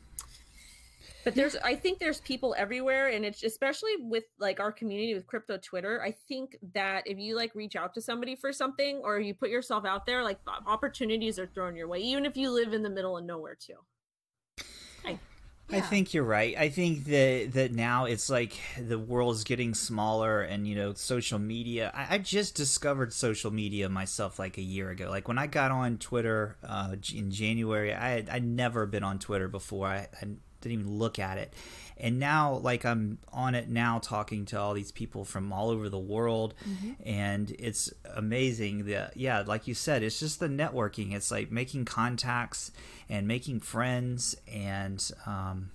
but 1.25 1.35
there's 1.35 1.56
i 1.56 1.75
think 1.75 1.99
there's 1.99 2.21
people 2.21 2.54
everywhere 2.59 3.09
and 3.09 3.25
it's 3.25 3.42
especially 3.42 3.92
with 4.00 4.25
like 4.38 4.61
our 4.61 4.73
community 4.73 5.14
with 5.14 5.26
crypto 5.26 5.56
twitter 5.59 6.02
i 6.02 6.11
think 6.28 6.56
that 6.75 7.06
if 7.06 7.18
you 7.18 7.37
like 7.37 7.54
reach 7.54 7.76
out 7.76 7.94
to 7.94 8.00
somebody 8.00 8.35
for 8.35 8.52
something 8.52 9.00
or 9.04 9.21
you 9.21 9.35
put 9.35 9.50
yourself 9.50 9.85
out 9.85 10.06
there 10.06 10.23
like 10.23 10.38
opportunities 10.66 11.38
are 11.38 11.47
thrown 11.47 11.76
your 11.76 11.88
way 11.88 11.99
even 11.99 12.25
if 12.25 12.37
you 12.37 12.50
live 12.50 12.73
in 12.73 12.82
the 12.82 12.90
middle 12.90 13.16
of 13.16 13.25
nowhere 13.25 13.56
too. 13.59 13.76
I 15.04 15.18
think 15.81 16.14
you're 16.14 16.25
right. 16.25 16.57
I 16.57 16.69
think 16.69 17.05
that 17.07 17.50
that 17.52 17.73
now 17.73 18.05
it's 18.05 18.29
like 18.31 18.59
the 18.79 18.99
world's 18.99 19.45
getting 19.45 19.75
smaller, 19.75 20.43
and 20.43 20.67
you 20.67 20.75
know, 20.75 20.95
social 20.95 21.38
media. 21.38 21.91
I, 21.95 22.14
I, 22.14 22.19
just 22.19 22.55
discovered 22.55 23.12
social 23.12 23.50
media 23.50 23.88
myself 23.88 24.38
like 24.38 24.59
a 24.59 24.62
year 24.62 24.91
ago. 24.91 25.09
Like 25.11 25.29
when 25.29 25.38
I 25.38 25.47
got 25.47 25.71
on 25.71 25.99
Twitter 25.99 26.57
uh, 26.67 26.97
in 27.14 27.31
January, 27.31 27.95
I 27.95 28.11
had 28.11 28.29
I'd 28.29 28.45
never 28.45 28.87
been 28.87 29.02
on 29.02 29.19
Twitter 29.19 29.49
before. 29.49 29.88
I, 29.88 30.09
I 30.21 30.26
didn't 30.61 30.81
even 30.81 30.99
look 30.99 31.19
at 31.19 31.38
it, 31.38 31.55
and 31.96 32.18
now 32.18 32.54
like 32.54 32.84
I'm 32.84 33.18
on 33.32 33.54
it 33.54 33.68
now, 33.68 33.99
talking 33.99 34.44
to 34.46 34.61
all 34.61 34.75
these 34.75 34.92
people 34.92 35.25
from 35.25 35.52
all 35.52 35.70
over 35.70 35.88
the 35.88 35.99
world, 35.99 36.54
mm-hmm. 36.68 36.92
and 37.04 37.54
it's 37.58 37.92
amazing. 38.14 38.87
That 38.87 39.16
yeah, 39.16 39.42
like 39.46 39.66
you 39.66 39.75
said, 39.75 40.02
it's 40.02 40.20
just 40.20 40.40
the 40.40 40.49
networking. 40.49 41.14
It's 41.14 41.30
like 41.30 41.50
making 41.50 41.84
contacts 41.84 42.72
and 43.08 43.28
making 43.28 43.61
friends 43.61 44.34
and 44.50 45.11
um, 45.26 45.70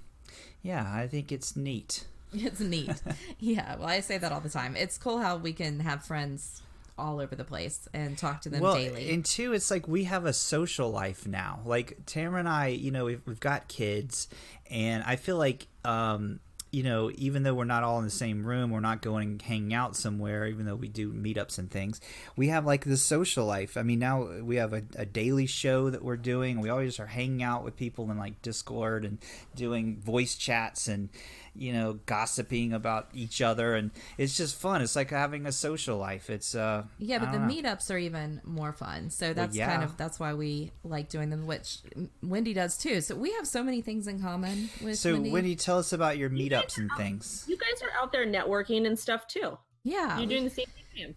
yeah 0.63 0.91
i 0.93 1.07
think 1.07 1.31
it's 1.31 1.55
neat 1.55 2.05
it's 2.33 2.59
neat 2.59 3.01
yeah 3.39 3.75
well 3.77 3.88
i 3.88 4.00
say 4.00 4.17
that 4.17 4.31
all 4.31 4.41
the 4.41 4.50
time 4.50 4.75
it's 4.75 4.97
cool 4.97 5.19
how 5.19 5.38
we 5.38 5.53
can 5.53 5.79
have 5.79 6.03
friends 6.03 6.62
all 6.98 7.20
over 7.20 7.36
the 7.36 7.44
place 7.44 7.88
and 7.94 8.18
talk 8.18 8.42
to 8.42 8.50
them 8.50 8.62
well, 8.62 8.75
daily. 8.75 9.12
And 9.13 9.24
two, 9.24 9.54
it's 9.54 9.70
like 9.72 9.88
we 9.88 10.06
have 10.06 10.25
a 10.25 10.34
social 10.34 10.89
life 10.89 11.27
now. 11.27 11.60
Like 11.66 12.06
Tamara 12.06 12.39
and 12.39 12.50
I, 12.50 12.68
you 12.68 12.92
know, 12.92 13.06
we've, 13.06 13.22
we've 13.25 13.39
got 13.39 13.68
kids, 13.68 14.27
and 14.70 15.04
I 15.04 15.16
feel 15.16 15.38
like 15.38 15.68
um, 15.86 16.39
you 16.72 16.84
know, 16.84 17.10
even 17.16 17.44
though 17.44 17.54
we're 17.54 17.63
not 17.63 17.84
all 17.84 17.98
in 18.00 18.04
the 18.04 18.12
same 18.12 18.46
room, 18.46 18.72
we're 18.72 18.80
not 18.80 19.01
going 19.01 19.39
hanging 19.39 19.74
out 19.74 19.96
somewhere, 19.96 20.46
even 20.48 20.66
though 20.66 20.75
we 20.75 20.88
do 20.88 21.12
meetups 21.12 21.58
and 21.58 21.72
things, 21.72 22.01
we 22.36 22.50
have 22.50 22.66
like 22.66 22.84
the 22.84 22.98
social 22.98 23.46
life. 23.46 23.77
I 23.77 23.84
mean, 23.84 24.00
now 24.00 24.27
we 24.42 24.58
have 24.58 24.74
a, 24.74 24.84
a 24.96 25.06
daily 25.06 25.46
show 25.46 25.89
that 25.89 26.04
we're 26.04 26.18
doing. 26.18 26.60
We 26.60 26.70
always 26.70 27.00
are 27.00 27.08
hanging 27.08 27.42
out 27.42 27.63
with 27.63 27.77
people 27.77 28.12
in 28.12 28.18
like 28.18 28.42
Discord 28.42 29.06
and 29.06 29.18
doing 29.56 29.98
voice 29.98 30.36
chats 30.36 30.88
and, 30.88 31.10
you 31.58 31.74
know, 31.74 32.00
gossiping 32.06 32.74
about 32.74 33.10
each 33.14 33.42
other, 33.42 33.76
and 33.76 33.92
it's 34.18 34.38
just 34.38 34.56
fun. 34.56 34.82
It's 34.82 34.96
like 34.96 35.10
having 35.10 35.46
a 35.46 35.52
social 35.52 35.98
life. 35.98 36.30
It's 36.30 36.56
uh 36.56 36.84
yeah, 37.00 37.20
but 37.20 37.32
the 37.32 37.40
know. 37.40 37.48
meetups 37.48 37.94
are 37.94 37.98
even 37.98 38.42
more 38.44 38.74
fun. 38.74 39.10
So 39.10 39.34
that's 39.34 39.56
well, 39.56 39.58
yeah. 39.58 39.72
kind 39.72 39.84
of 39.84 39.98
that's 39.98 40.20
why 40.20 40.34
we 40.34 40.72
like 40.84 41.10
doing 41.10 41.30
them, 41.30 41.48
which 41.48 41.80
Wendy 42.22 42.54
does 42.54 42.78
too. 42.78 43.02
So 43.02 43.16
we 43.16 43.34
have 43.34 43.48
so 43.48 43.64
many 43.64 43.82
things 43.82 44.08
in 44.08 44.22
common 44.22 44.70
with. 44.84 44.98
So 44.98 45.14
Wendy, 45.14 45.32
Wendy 45.32 45.56
tell 45.56 45.80
us 45.80 45.94
about 45.94 46.18
your 46.18 46.30
meetups 46.30 46.78
and 46.78 46.92
out, 46.92 46.98
things. 46.98 47.46
You 47.48 47.58
guys 47.58 47.82
are 47.82 48.02
out 48.02 48.12
there 48.12 48.26
networking 48.26 48.86
and 48.86 48.98
stuff 48.98 49.28
too. 49.28 49.58
Yeah, 49.84 50.18
you're 50.18 50.28
doing 50.28 50.44
the 50.44 50.50
same 50.50 50.66
thing. 50.96 51.16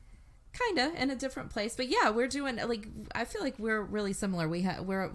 Kinda 0.52 0.92
in 1.00 1.10
a 1.10 1.14
different 1.14 1.50
place, 1.50 1.76
but 1.76 1.88
yeah, 1.88 2.10
we're 2.10 2.28
doing 2.28 2.56
like 2.56 2.86
I 3.14 3.24
feel 3.24 3.42
like 3.42 3.58
we're 3.58 3.82
really 3.82 4.12
similar. 4.12 4.48
We 4.48 4.62
have 4.62 4.84
we're 4.84 5.12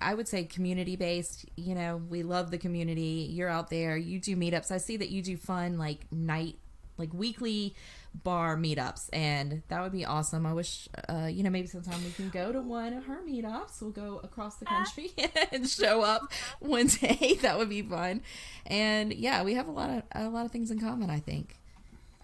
I 0.00 0.14
would 0.14 0.28
say 0.28 0.44
community 0.44 0.96
based. 0.96 1.46
You 1.56 1.74
know, 1.74 1.96
we 2.08 2.22
love 2.22 2.50
the 2.50 2.58
community. 2.58 3.28
You're 3.30 3.48
out 3.48 3.70
there. 3.70 3.96
You 3.96 4.20
do 4.20 4.36
meetups. 4.36 4.70
I 4.70 4.78
see 4.78 4.96
that 4.96 5.10
you 5.10 5.22
do 5.22 5.36
fun 5.36 5.78
like 5.78 6.10
night, 6.10 6.56
like 6.96 7.12
weekly 7.12 7.74
bar 8.14 8.56
meetups, 8.56 9.08
and 9.12 9.62
that 9.68 9.82
would 9.82 9.92
be 9.92 10.04
awesome. 10.04 10.46
I 10.46 10.52
wish, 10.52 10.88
uh, 11.08 11.28
you 11.30 11.42
know, 11.42 11.50
maybe 11.50 11.68
sometime 11.68 12.02
we 12.04 12.10
can 12.10 12.30
go 12.30 12.52
to 12.52 12.60
one 12.60 12.92
of 12.92 13.06
her 13.06 13.20
meetups. 13.26 13.80
We'll 13.80 13.90
go 13.90 14.20
across 14.22 14.56
the 14.56 14.64
country 14.64 15.12
and 15.52 15.68
show 15.68 16.02
up 16.02 16.32
one 16.60 16.86
day. 16.86 17.38
that 17.42 17.58
would 17.58 17.68
be 17.68 17.82
fun. 17.82 18.22
And 18.66 19.12
yeah, 19.12 19.42
we 19.42 19.54
have 19.54 19.68
a 19.68 19.72
lot 19.72 19.90
of 19.90 20.02
a 20.12 20.28
lot 20.28 20.46
of 20.46 20.52
things 20.52 20.70
in 20.70 20.80
common. 20.80 21.10
I 21.10 21.20
think. 21.20 21.56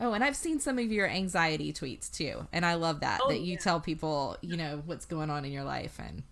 Oh, 0.01 0.13
and 0.13 0.25
I've 0.25 0.37
seen 0.37 0.59
some 0.59 0.79
of 0.79 0.91
your 0.91 1.09
anxiety 1.09 1.73
tweets 1.73 2.11
too, 2.11 2.47
and 2.53 2.67
I 2.67 2.75
love 2.75 3.01
that 3.01 3.21
oh, 3.23 3.29
that 3.29 3.41
you 3.41 3.53
yeah. 3.53 3.59
tell 3.59 3.81
people, 3.81 4.37
you 4.41 4.57
know, 4.57 4.83
what's 4.87 5.07
going 5.07 5.31
on 5.31 5.45
in 5.45 5.53
your 5.53 5.63
life 5.63 5.99
and 6.01 6.25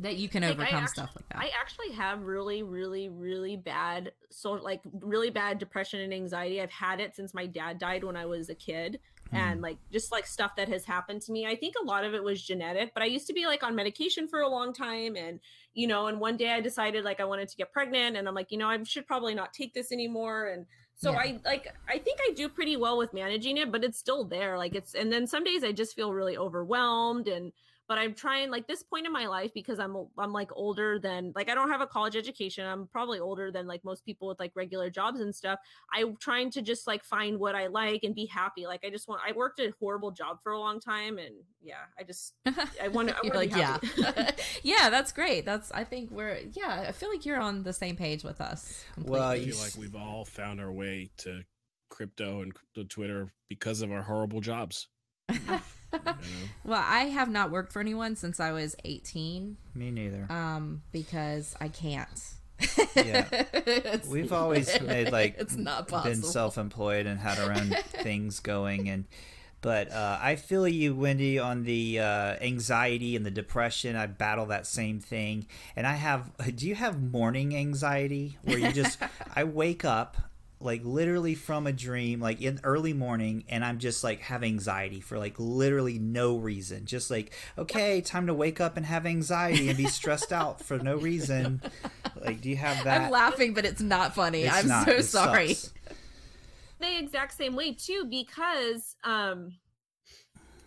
that 0.00 0.16
you 0.16 0.28
can 0.28 0.42
like, 0.42 0.52
overcome 0.52 0.74
actually, 0.74 0.88
stuff 0.88 1.10
like 1.14 1.28
that. 1.28 1.38
I 1.38 1.50
actually 1.60 1.92
have 1.92 2.22
really, 2.22 2.62
really, 2.62 3.08
really 3.08 3.56
bad 3.56 4.12
so 4.30 4.52
like 4.52 4.80
really 5.00 5.30
bad 5.30 5.58
depression 5.58 6.00
and 6.00 6.12
anxiety. 6.12 6.60
I've 6.60 6.70
had 6.70 7.00
it 7.00 7.14
since 7.14 7.34
my 7.34 7.46
dad 7.46 7.78
died 7.78 8.02
when 8.02 8.16
I 8.16 8.26
was 8.26 8.48
a 8.48 8.54
kid. 8.54 8.98
Mm. 9.32 9.38
And 9.38 9.60
like 9.62 9.76
just 9.92 10.10
like 10.10 10.26
stuff 10.26 10.56
that 10.56 10.68
has 10.68 10.84
happened 10.84 11.22
to 11.22 11.32
me. 11.32 11.46
I 11.46 11.54
think 11.54 11.74
a 11.80 11.84
lot 11.84 12.04
of 12.04 12.14
it 12.14 12.24
was 12.24 12.42
genetic, 12.42 12.92
but 12.94 13.02
I 13.02 13.06
used 13.06 13.26
to 13.28 13.32
be 13.32 13.46
like 13.46 13.62
on 13.62 13.76
medication 13.76 14.26
for 14.26 14.40
a 14.40 14.48
long 14.48 14.72
time 14.72 15.16
and 15.16 15.38
you 15.72 15.86
know, 15.86 16.06
and 16.06 16.18
one 16.18 16.36
day 16.36 16.50
I 16.50 16.60
decided 16.60 17.04
like 17.04 17.20
I 17.20 17.24
wanted 17.24 17.48
to 17.48 17.56
get 17.56 17.72
pregnant 17.72 18.16
and 18.16 18.26
I'm 18.26 18.34
like, 18.34 18.50
you 18.50 18.58
know, 18.58 18.68
I 18.68 18.82
should 18.82 19.06
probably 19.06 19.34
not 19.34 19.52
take 19.52 19.74
this 19.74 19.92
anymore 19.92 20.48
and 20.48 20.66
so 20.96 21.12
yeah. 21.12 21.18
I 21.18 21.40
like 21.44 21.68
I 21.88 21.98
think 21.98 22.18
I 22.28 22.32
do 22.34 22.48
pretty 22.48 22.76
well 22.76 22.98
with 22.98 23.14
managing 23.14 23.58
it, 23.58 23.70
but 23.70 23.84
it's 23.84 23.98
still 23.98 24.24
there. 24.24 24.58
Like 24.58 24.74
it's 24.74 24.94
and 24.94 25.12
then 25.12 25.26
some 25.26 25.44
days 25.44 25.62
I 25.62 25.72
just 25.72 25.94
feel 25.94 26.12
really 26.12 26.36
overwhelmed 26.36 27.28
and 27.28 27.52
but 27.90 27.98
I'm 27.98 28.14
trying 28.14 28.52
like 28.52 28.68
this 28.68 28.84
point 28.84 29.04
in 29.04 29.12
my 29.12 29.26
life 29.26 29.52
because 29.52 29.80
I'm 29.80 29.96
I'm 30.16 30.32
like 30.32 30.50
older 30.54 31.00
than 31.00 31.32
like 31.34 31.50
I 31.50 31.56
don't 31.56 31.68
have 31.70 31.80
a 31.80 31.88
college 31.88 32.14
education. 32.14 32.64
I'm 32.64 32.86
probably 32.86 33.18
older 33.18 33.50
than 33.50 33.66
like 33.66 33.84
most 33.84 34.06
people 34.06 34.28
with 34.28 34.38
like 34.38 34.52
regular 34.54 34.90
jobs 34.90 35.18
and 35.18 35.34
stuff. 35.34 35.58
I'm 35.92 36.16
trying 36.18 36.52
to 36.52 36.62
just 36.62 36.86
like 36.86 37.02
find 37.02 37.36
what 37.40 37.56
I 37.56 37.66
like 37.66 38.04
and 38.04 38.14
be 38.14 38.26
happy. 38.26 38.64
Like 38.64 38.84
I 38.84 38.90
just 38.90 39.08
want 39.08 39.22
I 39.26 39.32
worked 39.32 39.58
a 39.58 39.72
horrible 39.80 40.12
job 40.12 40.38
for 40.40 40.52
a 40.52 40.58
long 40.60 40.78
time 40.78 41.18
and 41.18 41.34
yeah, 41.60 41.82
I 41.98 42.04
just 42.04 42.34
I 42.80 42.86
want 42.86 43.08
to 43.08 43.36
like 43.36 43.56
yeah. 43.56 43.78
yeah, 44.62 44.88
that's 44.88 45.10
great. 45.10 45.44
That's 45.44 45.72
I 45.72 45.82
think 45.82 46.12
we're 46.12 46.38
yeah, 46.52 46.84
I 46.86 46.92
feel 46.92 47.10
like 47.10 47.26
you're 47.26 47.40
on 47.40 47.64
the 47.64 47.72
same 47.72 47.96
page 47.96 48.22
with 48.22 48.40
us. 48.40 48.84
Completely. 48.94 49.18
Well, 49.18 49.28
I 49.30 49.40
feel 49.40 49.58
like 49.58 49.76
we've 49.76 49.96
all 49.96 50.24
found 50.24 50.60
our 50.60 50.70
way 50.70 51.10
to 51.18 51.42
crypto 51.88 52.42
and 52.42 52.52
the 52.76 52.84
Twitter 52.84 53.32
because 53.48 53.82
of 53.82 53.90
our 53.90 54.02
horrible 54.02 54.40
jobs. 54.40 54.86
well, 56.64 56.82
I 56.84 57.04
have 57.04 57.28
not 57.28 57.50
worked 57.50 57.72
for 57.72 57.80
anyone 57.80 58.16
since 58.16 58.40
I 58.40 58.52
was 58.52 58.76
18. 58.84 59.56
Me 59.74 59.90
neither. 59.90 60.26
Um, 60.30 60.82
because 60.92 61.56
I 61.60 61.68
can't. 61.68 62.22
yeah, 62.94 63.46
we've 64.08 64.32
always 64.32 64.80
made 64.82 65.10
like 65.10 65.36
it's 65.38 65.56
not 65.56 65.88
possible. 65.88 66.10
been 66.10 66.22
self-employed 66.22 67.06
and 67.06 67.18
had 67.18 67.38
our 67.38 67.52
own 67.52 67.70
things 68.02 68.40
going, 68.40 68.88
and 68.90 69.06
but 69.62 69.90
uh, 69.90 70.18
I 70.20 70.36
feel 70.36 70.68
you, 70.68 70.94
Wendy, 70.94 71.38
on 71.38 71.64
the 71.64 72.00
uh, 72.00 72.36
anxiety 72.40 73.16
and 73.16 73.24
the 73.24 73.30
depression. 73.30 73.96
I 73.96 74.06
battle 74.06 74.46
that 74.46 74.66
same 74.66 75.00
thing, 75.00 75.46
and 75.74 75.86
I 75.86 75.94
have. 75.94 76.30
Do 76.54 76.68
you 76.68 76.74
have 76.74 77.02
morning 77.02 77.56
anxiety 77.56 78.36
where 78.42 78.58
you 78.58 78.72
just? 78.72 78.98
I 79.34 79.44
wake 79.44 79.84
up 79.84 80.29
like 80.60 80.84
literally 80.84 81.34
from 81.34 81.66
a 81.66 81.72
dream 81.72 82.20
like 82.20 82.40
in 82.42 82.60
early 82.64 82.92
morning 82.92 83.44
and 83.48 83.64
i'm 83.64 83.78
just 83.78 84.04
like 84.04 84.20
have 84.20 84.44
anxiety 84.44 85.00
for 85.00 85.18
like 85.18 85.34
literally 85.38 85.98
no 85.98 86.36
reason. 86.36 86.84
Just 86.84 87.10
like 87.10 87.32
okay 87.56 88.00
time 88.00 88.26
to 88.26 88.34
wake 88.34 88.60
up 88.60 88.76
and 88.76 88.84
have 88.86 89.06
anxiety 89.06 89.68
and 89.68 89.76
be 89.76 89.86
stressed 89.86 90.32
out 90.32 90.62
for 90.62 90.78
no 90.78 90.96
reason. 90.96 91.62
Like 92.20 92.40
do 92.40 92.50
you 92.50 92.56
have 92.56 92.84
that? 92.84 93.02
i'm 93.02 93.10
laughing 93.10 93.54
but 93.54 93.64
it's 93.64 93.80
not 93.80 94.14
funny. 94.14 94.42
It's 94.42 94.54
i'm 94.54 94.68
not. 94.68 94.84
so 94.84 94.92
it 94.92 95.02
sorry. 95.04 95.54
Sucks. 95.54 95.74
the 96.80 96.98
exact 96.98 97.36
same 97.36 97.56
way 97.56 97.72
too 97.72 98.04
because 98.08 98.96
um 99.04 99.54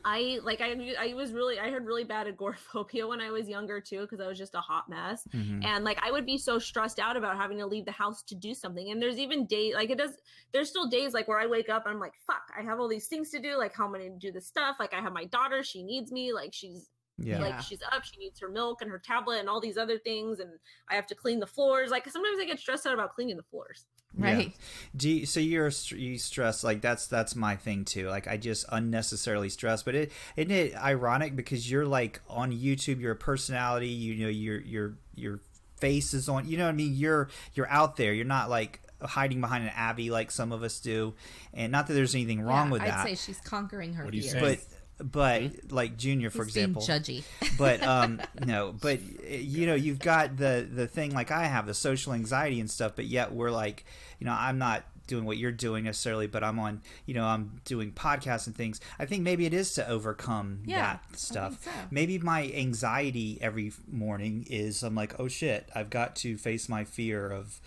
I 0.05 0.39
like 0.43 0.61
I 0.61 0.75
I 0.99 1.13
was 1.13 1.31
really 1.33 1.59
I 1.59 1.69
had 1.69 1.85
really 1.85 2.03
bad 2.03 2.27
agoraphobia 2.27 3.07
when 3.07 3.21
I 3.21 3.31
was 3.31 3.47
younger 3.47 3.79
too 3.79 4.01
because 4.01 4.19
I 4.19 4.27
was 4.27 4.37
just 4.37 4.55
a 4.55 4.59
hot 4.59 4.89
mess. 4.89 5.27
Mm-hmm. 5.33 5.63
and 5.63 5.83
like 5.83 5.99
I 6.01 6.11
would 6.11 6.25
be 6.25 6.37
so 6.37 6.59
stressed 6.59 6.99
out 6.99 7.17
about 7.17 7.37
having 7.37 7.57
to 7.59 7.65
leave 7.65 7.85
the 7.85 7.91
house 7.91 8.23
to 8.23 8.35
do 8.35 8.53
something. 8.53 8.91
And 8.91 9.01
there's 9.01 9.17
even 9.17 9.45
days 9.45 9.75
like 9.75 9.89
it 9.89 9.97
does 9.97 10.11
there's 10.51 10.69
still 10.69 10.87
days 10.87 11.13
like 11.13 11.27
where 11.27 11.39
I 11.39 11.47
wake 11.47 11.69
up 11.69 11.85
and 11.85 11.93
I'm 11.93 11.99
like 11.99 12.13
fuck 12.27 12.43
I 12.57 12.63
have 12.63 12.79
all 12.79 12.87
these 12.87 13.07
things 13.07 13.29
to 13.31 13.39
do 13.39 13.57
like 13.57 13.75
how 13.75 13.87
am 13.87 13.95
I 13.95 13.99
going 13.99 14.19
to 14.19 14.27
do 14.27 14.31
this 14.31 14.47
stuff? 14.47 14.77
Like 14.79 14.93
I 14.93 15.01
have 15.01 15.13
my 15.13 15.25
daughter 15.25 15.63
she 15.63 15.83
needs 15.83 16.11
me 16.11 16.33
like 16.33 16.53
she's 16.53 16.89
yeah. 17.17 17.39
Like 17.39 17.61
she's 17.61 17.81
up, 17.91 18.03
she 18.03 18.17
needs 18.17 18.39
her 18.39 18.49
milk 18.49 18.81
and 18.81 18.89
her 18.89 18.99
tablet 18.99 19.39
and 19.39 19.49
all 19.49 19.59
these 19.59 19.77
other 19.77 19.97
things, 19.97 20.39
and 20.39 20.49
I 20.89 20.95
have 20.95 21.07
to 21.07 21.15
clean 21.15 21.39
the 21.39 21.47
floors. 21.47 21.91
Like 21.91 22.09
sometimes 22.09 22.39
I 22.39 22.45
get 22.45 22.59
stressed 22.59 22.85
out 22.87 22.93
about 22.93 23.13
cleaning 23.13 23.37
the 23.37 23.43
floors. 23.43 23.85
Right. 24.15 24.47
Yeah. 24.47 24.53
Do 24.95 25.09
you, 25.09 25.25
so 25.25 25.39
you're 25.39 25.71
you 25.89 26.17
stress 26.17 26.63
like 26.63 26.81
that's 26.81 27.07
that's 27.07 27.35
my 27.35 27.55
thing 27.55 27.85
too. 27.85 28.09
Like 28.09 28.27
I 28.27 28.37
just 28.37 28.65
unnecessarily 28.69 29.49
stress, 29.49 29.83
but 29.83 29.95
it 29.95 30.11
isn't 30.35 30.51
it 30.51 30.75
ironic 30.75 31.35
because 31.35 31.69
you're 31.69 31.85
like 31.85 32.21
on 32.29 32.51
YouTube, 32.51 32.99
you're 32.99 33.13
a 33.13 33.15
personality. 33.15 33.87
You 33.87 34.15
know 34.15 34.29
your 34.29 34.59
your 34.61 34.97
your 35.15 35.39
face 35.77 36.13
is 36.13 36.29
on. 36.29 36.47
You 36.47 36.57
know 36.57 36.65
what 36.65 36.71
I 36.71 36.73
mean? 36.73 36.93
You're 36.95 37.29
you're 37.53 37.69
out 37.69 37.97
there. 37.97 38.13
You're 38.13 38.25
not 38.25 38.49
like 38.49 38.81
hiding 39.01 39.41
behind 39.41 39.65
an 39.65 39.71
Avi 39.77 40.09
like 40.09 40.31
some 40.31 40.51
of 40.51 40.63
us 40.63 40.79
do. 40.79 41.13
And 41.53 41.71
not 41.71 41.87
that 41.87 41.93
there's 41.93 42.15
anything 42.15 42.41
wrong 42.41 42.67
yeah, 42.67 42.73
with 42.73 42.81
I'd 42.83 42.87
that. 42.89 42.97
I'd 42.99 43.07
say 43.09 43.15
she's 43.15 43.41
conquering 43.41 43.93
her 43.93 44.09
fears. 44.09 44.33
But 44.33 44.59
but 44.97 45.41
mm-hmm. 45.41 45.75
like 45.75 45.97
junior 45.97 46.29
for 46.29 46.45
He's 46.45 46.55
example. 46.55 46.81
judgy. 46.81 47.23
But 47.57 47.83
um 47.83 48.21
no 48.45 48.73
but 48.79 48.99
you 49.29 49.65
know 49.67 49.75
you've 49.75 49.99
got 49.99 50.37
the 50.37 50.67
the 50.69 50.87
thing 50.87 51.13
like 51.13 51.29
i 51.29 51.45
have 51.45 51.67
the 51.67 51.73
social 51.73 52.13
anxiety 52.13 52.59
and 52.59 52.69
stuff 52.69 52.93
but 52.95 53.05
yet 53.05 53.31
we're 53.31 53.51
like 53.51 53.85
you 54.19 54.25
know 54.25 54.35
i'm 54.37 54.57
not 54.57 54.85
doing 55.05 55.25
what 55.25 55.37
you're 55.37 55.51
doing 55.51 55.83
necessarily 55.83 56.25
but 56.25 56.43
i'm 56.43 56.57
on 56.57 56.81
you 57.05 57.13
know 57.13 57.25
i'm 57.25 57.61
doing 57.65 57.91
podcasts 57.91 58.47
and 58.47 58.55
things. 58.55 58.79
I 58.97 59.05
think 59.05 59.23
maybe 59.23 59.45
it 59.45 59.53
is 59.53 59.73
to 59.75 59.87
overcome 59.87 60.63
yeah, 60.65 60.97
that 61.11 61.19
stuff. 61.19 61.63
so. 61.63 61.71
maybe 61.91 62.17
my 62.17 62.51
anxiety 62.55 63.37
every 63.41 63.73
morning 63.91 64.47
is 64.49 64.81
i'm 64.81 64.95
like 64.95 65.19
oh 65.19 65.27
shit 65.27 65.69
i've 65.75 65.89
got 65.89 66.15
to 66.17 66.37
face 66.37 66.69
my 66.69 66.85
fear 66.85 67.29
of 67.29 67.59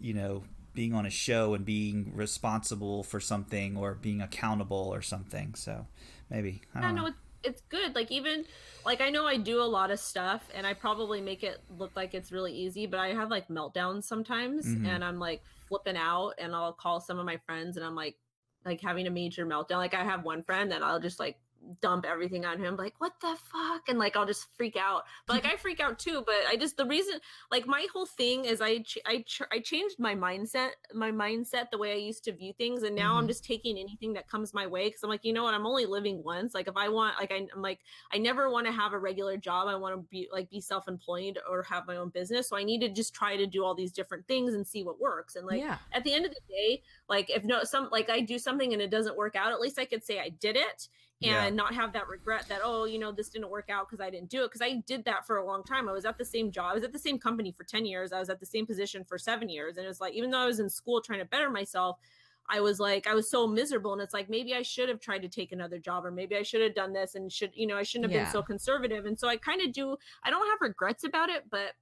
you 0.00 0.14
know 0.14 0.44
being 0.72 0.94
on 0.94 1.06
a 1.06 1.10
show 1.10 1.54
and 1.54 1.64
being 1.64 2.12
responsible 2.14 3.02
for 3.02 3.20
something 3.20 3.76
or 3.76 3.94
being 3.94 4.20
accountable 4.20 4.90
or 4.92 5.02
something 5.02 5.54
so 5.54 5.86
maybe. 6.30 6.62
I 6.74 6.80
don't 6.80 6.90
yeah, 6.90 7.02
know. 7.02 7.08
No, 7.08 7.14
it's 7.44 7.62
good. 7.68 7.94
Like 7.94 8.10
even 8.10 8.44
like 8.84 9.00
I 9.00 9.10
know 9.10 9.26
I 9.26 9.36
do 9.36 9.60
a 9.60 9.64
lot 9.64 9.90
of 9.90 10.00
stuff 10.00 10.48
and 10.54 10.66
I 10.66 10.74
probably 10.74 11.20
make 11.20 11.42
it 11.42 11.60
look 11.78 11.92
like 11.94 12.14
it's 12.14 12.32
really 12.32 12.52
easy, 12.52 12.86
but 12.86 12.98
I 13.00 13.08
have 13.08 13.30
like 13.30 13.48
meltdowns 13.48 14.04
sometimes 14.04 14.66
Mhm. 14.66 14.86
and 14.86 15.04
I'm 15.04 15.18
like 15.18 15.42
flipping 15.68 15.96
out 15.96 16.34
and 16.38 16.54
I'll 16.54 16.72
call 16.72 17.00
some 17.00 17.18
of 17.18 17.26
my 17.26 17.36
friends 17.46 17.76
and 17.76 17.84
I'm 17.84 17.94
like 17.94 18.16
like 18.64 18.80
having 18.80 19.06
a 19.06 19.10
major 19.10 19.46
meltdown. 19.46 19.76
Like 19.76 19.94
I 19.94 20.04
have 20.04 20.24
one 20.24 20.42
friend 20.42 20.72
and 20.72 20.82
I'll 20.82 21.00
just 21.00 21.20
like 21.20 21.38
dump 21.80 22.04
everything 22.06 22.44
on 22.44 22.58
him 22.58 22.76
like 22.76 22.94
what 22.98 23.12
the 23.20 23.36
fuck 23.52 23.88
and 23.88 23.98
like 23.98 24.16
I'll 24.16 24.26
just 24.26 24.46
freak 24.56 24.76
out. 24.76 25.04
But 25.26 25.34
like 25.34 25.46
I 25.46 25.56
freak 25.64 25.80
out 25.80 25.98
too, 25.98 26.22
but 26.26 26.36
I 26.48 26.56
just 26.56 26.76
the 26.76 26.86
reason 26.86 27.18
like 27.50 27.66
my 27.66 27.86
whole 27.92 28.06
thing 28.06 28.44
is 28.44 28.60
I 28.60 28.78
ch- 28.78 28.98
I 29.06 29.24
ch- 29.26 29.42
I 29.52 29.58
changed 29.60 29.96
my 29.98 30.14
mindset, 30.14 30.70
my 30.92 31.10
mindset 31.10 31.70
the 31.70 31.78
way 31.78 31.92
I 31.92 31.96
used 31.96 32.24
to 32.24 32.32
view 32.32 32.52
things 32.52 32.82
and 32.82 32.94
now 32.94 33.16
I'm 33.16 33.24
Mhm. 33.24 33.28
just 33.28 33.44
taking 33.44 33.78
anything 33.78 34.12
that 34.14 34.28
comes 34.28 34.52
my 34.54 34.66
way 34.66 34.90
cuz 34.90 35.02
I'm 35.02 35.10
like, 35.10 35.24
you 35.24 35.32
know 35.32 35.44
what? 35.44 35.54
I'm 35.54 35.66
only 35.66 35.86
living 35.86 36.22
once. 36.22 36.54
Like 36.54 36.68
if 36.68 36.76
I 36.76 36.88
want 36.88 37.16
like 37.18 37.32
I, 37.32 37.46
I'm 37.54 37.62
like 37.62 37.80
I 38.12 38.18
never 38.18 38.50
want 38.50 38.66
to 38.66 38.72
have 38.72 38.92
a 38.92 38.98
regular 38.98 39.36
job. 39.36 39.68
I 39.68 39.74
want 39.76 39.94
to 39.94 40.02
be 40.10 40.28
like 40.32 40.50
be 40.50 40.60
self-employed 40.60 41.38
or 41.48 41.62
have 41.64 41.86
my 41.86 41.96
own 41.96 42.10
business. 42.10 42.48
So 42.48 42.56
I 42.56 42.64
need 42.64 42.80
to 42.80 42.88
just 42.88 43.14
try 43.14 43.36
to 43.36 43.46
do 43.46 43.64
all 43.64 43.74
these 43.74 43.92
different 43.92 44.26
things 44.26 44.54
and 44.54 44.66
see 44.66 44.82
what 44.82 45.00
works. 45.00 45.36
And 45.36 45.46
like 45.46 45.60
yeah. 45.60 45.78
at 45.92 46.04
the 46.04 46.12
end 46.12 46.26
of 46.26 46.32
the 46.34 46.40
day, 46.48 46.82
like 47.08 47.30
if 47.30 47.44
no 47.44 47.64
some 47.64 47.88
like 47.90 48.10
I 48.10 48.20
do 48.20 48.38
something 48.38 48.72
and 48.72 48.82
it 48.82 48.90
doesn't 48.90 49.16
work 49.16 49.36
out, 49.36 49.52
at 49.52 49.60
least 49.60 49.78
I 49.78 49.84
could 49.84 50.04
say 50.04 50.20
I 50.20 50.28
did 50.28 50.56
it 50.56 50.88
and 51.22 51.30
Yeah. 51.30 51.48
not 51.56 51.74
have 51.74 51.92
that 51.94 52.08
regret 52.08 52.46
that 52.48 52.60
oh, 52.62 52.84
you 52.84 52.98
know, 52.98 53.12
this 53.12 53.28
didn't 53.30 53.48
work 53.50 53.70
out 53.70 53.88
because 53.88 54.04
I 54.04 54.10
didn't 54.10 54.28
do 54.30 54.42
it 54.44 54.48
because 54.48 54.60
I 54.62 54.82
did 54.86 55.04
that 55.06 55.26
for 55.26 55.36
a 55.38 55.46
long 55.46 55.64
time. 55.64 55.88
I 55.88 55.92
was 55.92 56.04
at 56.04 56.18
the 56.18 56.24
same 56.24 56.50
job. 56.50 56.72
I 56.72 56.74
was 56.74 56.84
at 56.84 56.92
the 56.92 56.98
same 56.98 57.18
company 57.18 57.52
for 57.52 57.64
10 57.64 57.86
years. 57.86 58.12
I 58.12 58.18
was 58.18 58.28
at 58.28 58.40
the 58.40 58.46
same 58.46 58.66
position 58.66 59.04
for 59.04 59.16
7 59.18 59.48
years 59.48 59.76
and 59.76 59.84
it 59.84 59.88
was 59.88 60.00
like 60.00 60.14
even 60.14 60.30
though 60.30 60.40
I 60.40 60.46
was 60.46 60.60
in 60.60 60.68
school 60.68 61.00
trying 61.00 61.20
to 61.20 61.24
better 61.24 61.48
myself, 61.50 61.98
I 62.46 62.60
was 62.60 62.78
like, 62.78 63.06
I 63.06 63.14
was 63.14 63.30
so 63.30 63.46
miserable. 63.46 63.94
And 63.94 64.02
it's 64.02 64.12
like, 64.12 64.28
maybe 64.28 64.54
I 64.54 64.60
should 64.62 64.90
have 64.90 65.00
tried 65.00 65.22
to 65.22 65.28
take 65.28 65.50
another 65.52 65.78
job 65.78 66.04
or 66.04 66.10
maybe 66.10 66.36
I 66.36 66.42
should 66.42 66.60
have 66.60 66.74
done 66.74 66.92
this 66.92 67.14
and 67.14 67.32
should, 67.32 67.52
you 67.54 67.66
know, 67.66 67.76
I 67.78 67.84
shouldn't 67.84 68.04
have 68.04 68.12
Yeah. 68.12 68.24
been 68.24 68.30
so 68.30 68.42
conservative. 68.42 69.06
And 69.06 69.18
so 69.18 69.28
I 69.28 69.38
kind 69.38 69.62
of 69.62 69.72
do, 69.72 69.96
I 70.24 70.30
don't 70.30 70.46
have 70.46 70.58
regrets 70.60 71.04
about 71.04 71.30
it, 71.30 71.48
but 71.50 71.72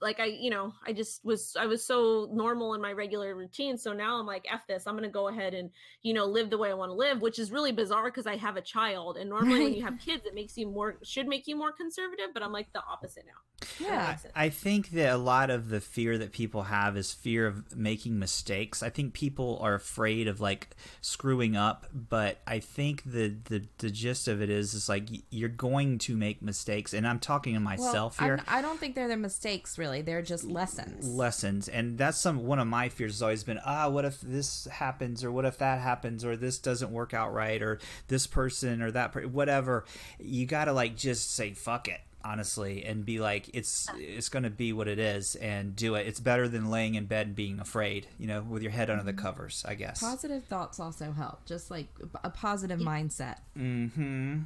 like, 0.00 0.20
I, 0.20 0.26
you 0.26 0.50
know, 0.50 0.72
I 0.86 0.92
just 0.92 1.24
was, 1.24 1.56
I 1.58 1.66
was 1.66 1.84
so 1.84 2.28
normal 2.32 2.74
in 2.74 2.80
my 2.80 2.92
regular 2.92 3.34
routine. 3.34 3.76
So 3.76 3.92
now 3.92 4.18
I'm 4.18 4.26
like, 4.26 4.46
F 4.50 4.66
this, 4.66 4.86
I'm 4.86 4.94
going 4.94 5.04
to 5.04 5.12
go 5.12 5.28
ahead 5.28 5.54
and, 5.54 5.70
you 6.02 6.14
know, 6.14 6.24
live 6.24 6.50
the 6.50 6.58
way 6.58 6.70
I 6.70 6.74
want 6.74 6.90
to 6.90 6.94
live, 6.94 7.20
which 7.20 7.38
is 7.38 7.50
really 7.50 7.72
bizarre 7.72 8.04
because 8.04 8.26
I 8.26 8.36
have 8.36 8.56
a 8.56 8.62
child. 8.62 9.16
And 9.16 9.28
normally 9.28 9.64
when 9.64 9.74
you 9.74 9.82
have 9.82 9.98
kids, 10.04 10.24
it 10.24 10.34
makes 10.34 10.56
you 10.56 10.66
more, 10.68 10.96
should 11.02 11.28
make 11.28 11.46
you 11.46 11.56
more 11.56 11.72
conservative, 11.72 12.28
but 12.32 12.42
I'm 12.42 12.52
like 12.52 12.72
the 12.72 12.82
opposite 12.90 13.24
now. 13.26 13.32
Yeah. 13.78 14.06
makes. 14.10 14.26
I 14.34 14.48
think 14.48 14.90
that 14.90 15.12
a 15.12 15.18
lot 15.18 15.50
of 15.50 15.68
the 15.68 15.80
fear 15.80 16.16
that 16.18 16.32
people 16.32 16.64
have 16.64 16.96
is 16.96 17.12
fear 17.12 17.46
of 17.46 17.76
making 17.76 18.18
mistakes. 18.18 18.82
I 18.82 18.88
think 18.90 19.12
people 19.12 19.58
are 19.60 19.74
afraid 19.74 20.28
of 20.28 20.40
like 20.40 20.70
screwing 21.02 21.56
up, 21.56 21.86
but 21.92 22.38
I 22.46 22.60
think 22.60 23.02
the 23.04 23.36
the, 23.44 23.66
the 23.78 23.90
gist 23.90 24.28
of 24.28 24.40
it 24.40 24.48
is 24.48 24.72
is 24.72 24.88
like 24.88 25.08
you're 25.30 25.48
going 25.48 25.98
to 25.98 26.16
make 26.16 26.40
mistakes, 26.40 26.94
and 26.94 27.06
I'm 27.06 27.18
talking 27.18 27.54
to 27.54 27.60
myself 27.60 28.18
well, 28.18 28.28
here. 28.28 28.36
I'm- 28.46 28.60
I 28.60 28.62
don't 28.62 28.78
think 28.78 28.94
they're 28.94 29.08
the 29.08 29.16
mistakes, 29.16 29.78
really. 29.78 29.89
They're 30.00 30.22
just 30.22 30.44
lessons. 30.44 31.08
lessons 31.08 31.68
and 31.68 31.98
that's 31.98 32.18
some 32.18 32.46
one 32.46 32.58
of 32.58 32.66
my 32.66 32.88
fears 32.88 33.14
has 33.14 33.22
always 33.22 33.44
been 33.44 33.58
ah 33.66 33.88
what 33.88 34.04
if 34.04 34.20
this 34.20 34.66
happens 34.66 35.22
or 35.24 35.30
what 35.32 35.44
if 35.44 35.58
that 35.58 35.80
happens 35.80 36.24
or 36.24 36.36
this 36.36 36.58
doesn't 36.58 36.90
work 36.92 37.12
out 37.12 37.32
right 37.34 37.60
or 37.62 37.78
this 38.08 38.26
person 38.26 38.80
or 38.82 38.90
that 38.90 39.12
per- 39.12 39.26
whatever 39.26 39.84
you 40.18 40.46
gotta 40.46 40.72
like 40.72 40.96
just 40.96 41.30
say 41.34 41.52
fuck 41.52 41.88
it 41.88 42.00
honestly 42.22 42.84
and 42.84 43.04
be 43.06 43.18
like 43.18 43.48
it's 43.54 43.88
it's 43.96 44.28
gonna 44.28 44.50
be 44.50 44.72
what 44.72 44.86
it 44.88 44.98
is 44.98 45.36
and 45.36 45.74
do 45.74 45.94
it 45.94 46.06
it's 46.06 46.20
better 46.20 46.46
than 46.48 46.70
laying 46.70 46.94
in 46.94 47.06
bed 47.06 47.26
and 47.28 47.34
being 47.34 47.58
afraid 47.58 48.06
you 48.18 48.26
know 48.26 48.42
with 48.42 48.62
your 48.62 48.70
head 48.72 48.90
under 48.90 49.02
the 49.04 49.12
covers 49.14 49.64
i 49.66 49.74
guess 49.74 50.00
Positive 50.00 50.44
thoughts 50.44 50.78
also 50.78 51.12
help, 51.12 51.44
just 51.46 51.70
like 51.70 51.88
a 52.22 52.28
positive 52.30 52.78
mindset. 52.78 53.36
mm-hmm 53.58 54.40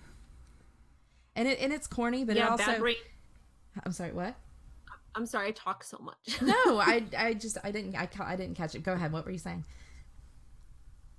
And 1.36 1.48
it 1.48 1.58
and 1.60 1.72
it's 1.72 1.88
corny, 1.88 2.24
but 2.24 2.36
it 2.36 2.40
yeah, 2.40 2.50
also. 2.50 2.64
bad 2.64 2.78
brain. 2.80 2.94
I'm 3.84 3.90
sorry. 3.90 4.12
What? 4.12 4.36
I'm 5.14 5.26
sorry, 5.26 5.48
I 5.48 5.50
talk 5.52 5.84
so 5.84 5.98
much. 5.98 6.42
No, 6.42 6.78
I 6.78 7.04
I 7.18 7.34
just 7.34 7.58
I 7.62 7.70
didn't 7.70 7.94
I 7.96 8.08
I 8.20 8.36
didn't 8.36 8.54
catch 8.56 8.74
it. 8.74 8.82
Go 8.82 8.92
ahead. 8.92 9.12
What 9.12 9.24
were 9.24 9.30
you 9.32 9.38
saying? 9.38 9.64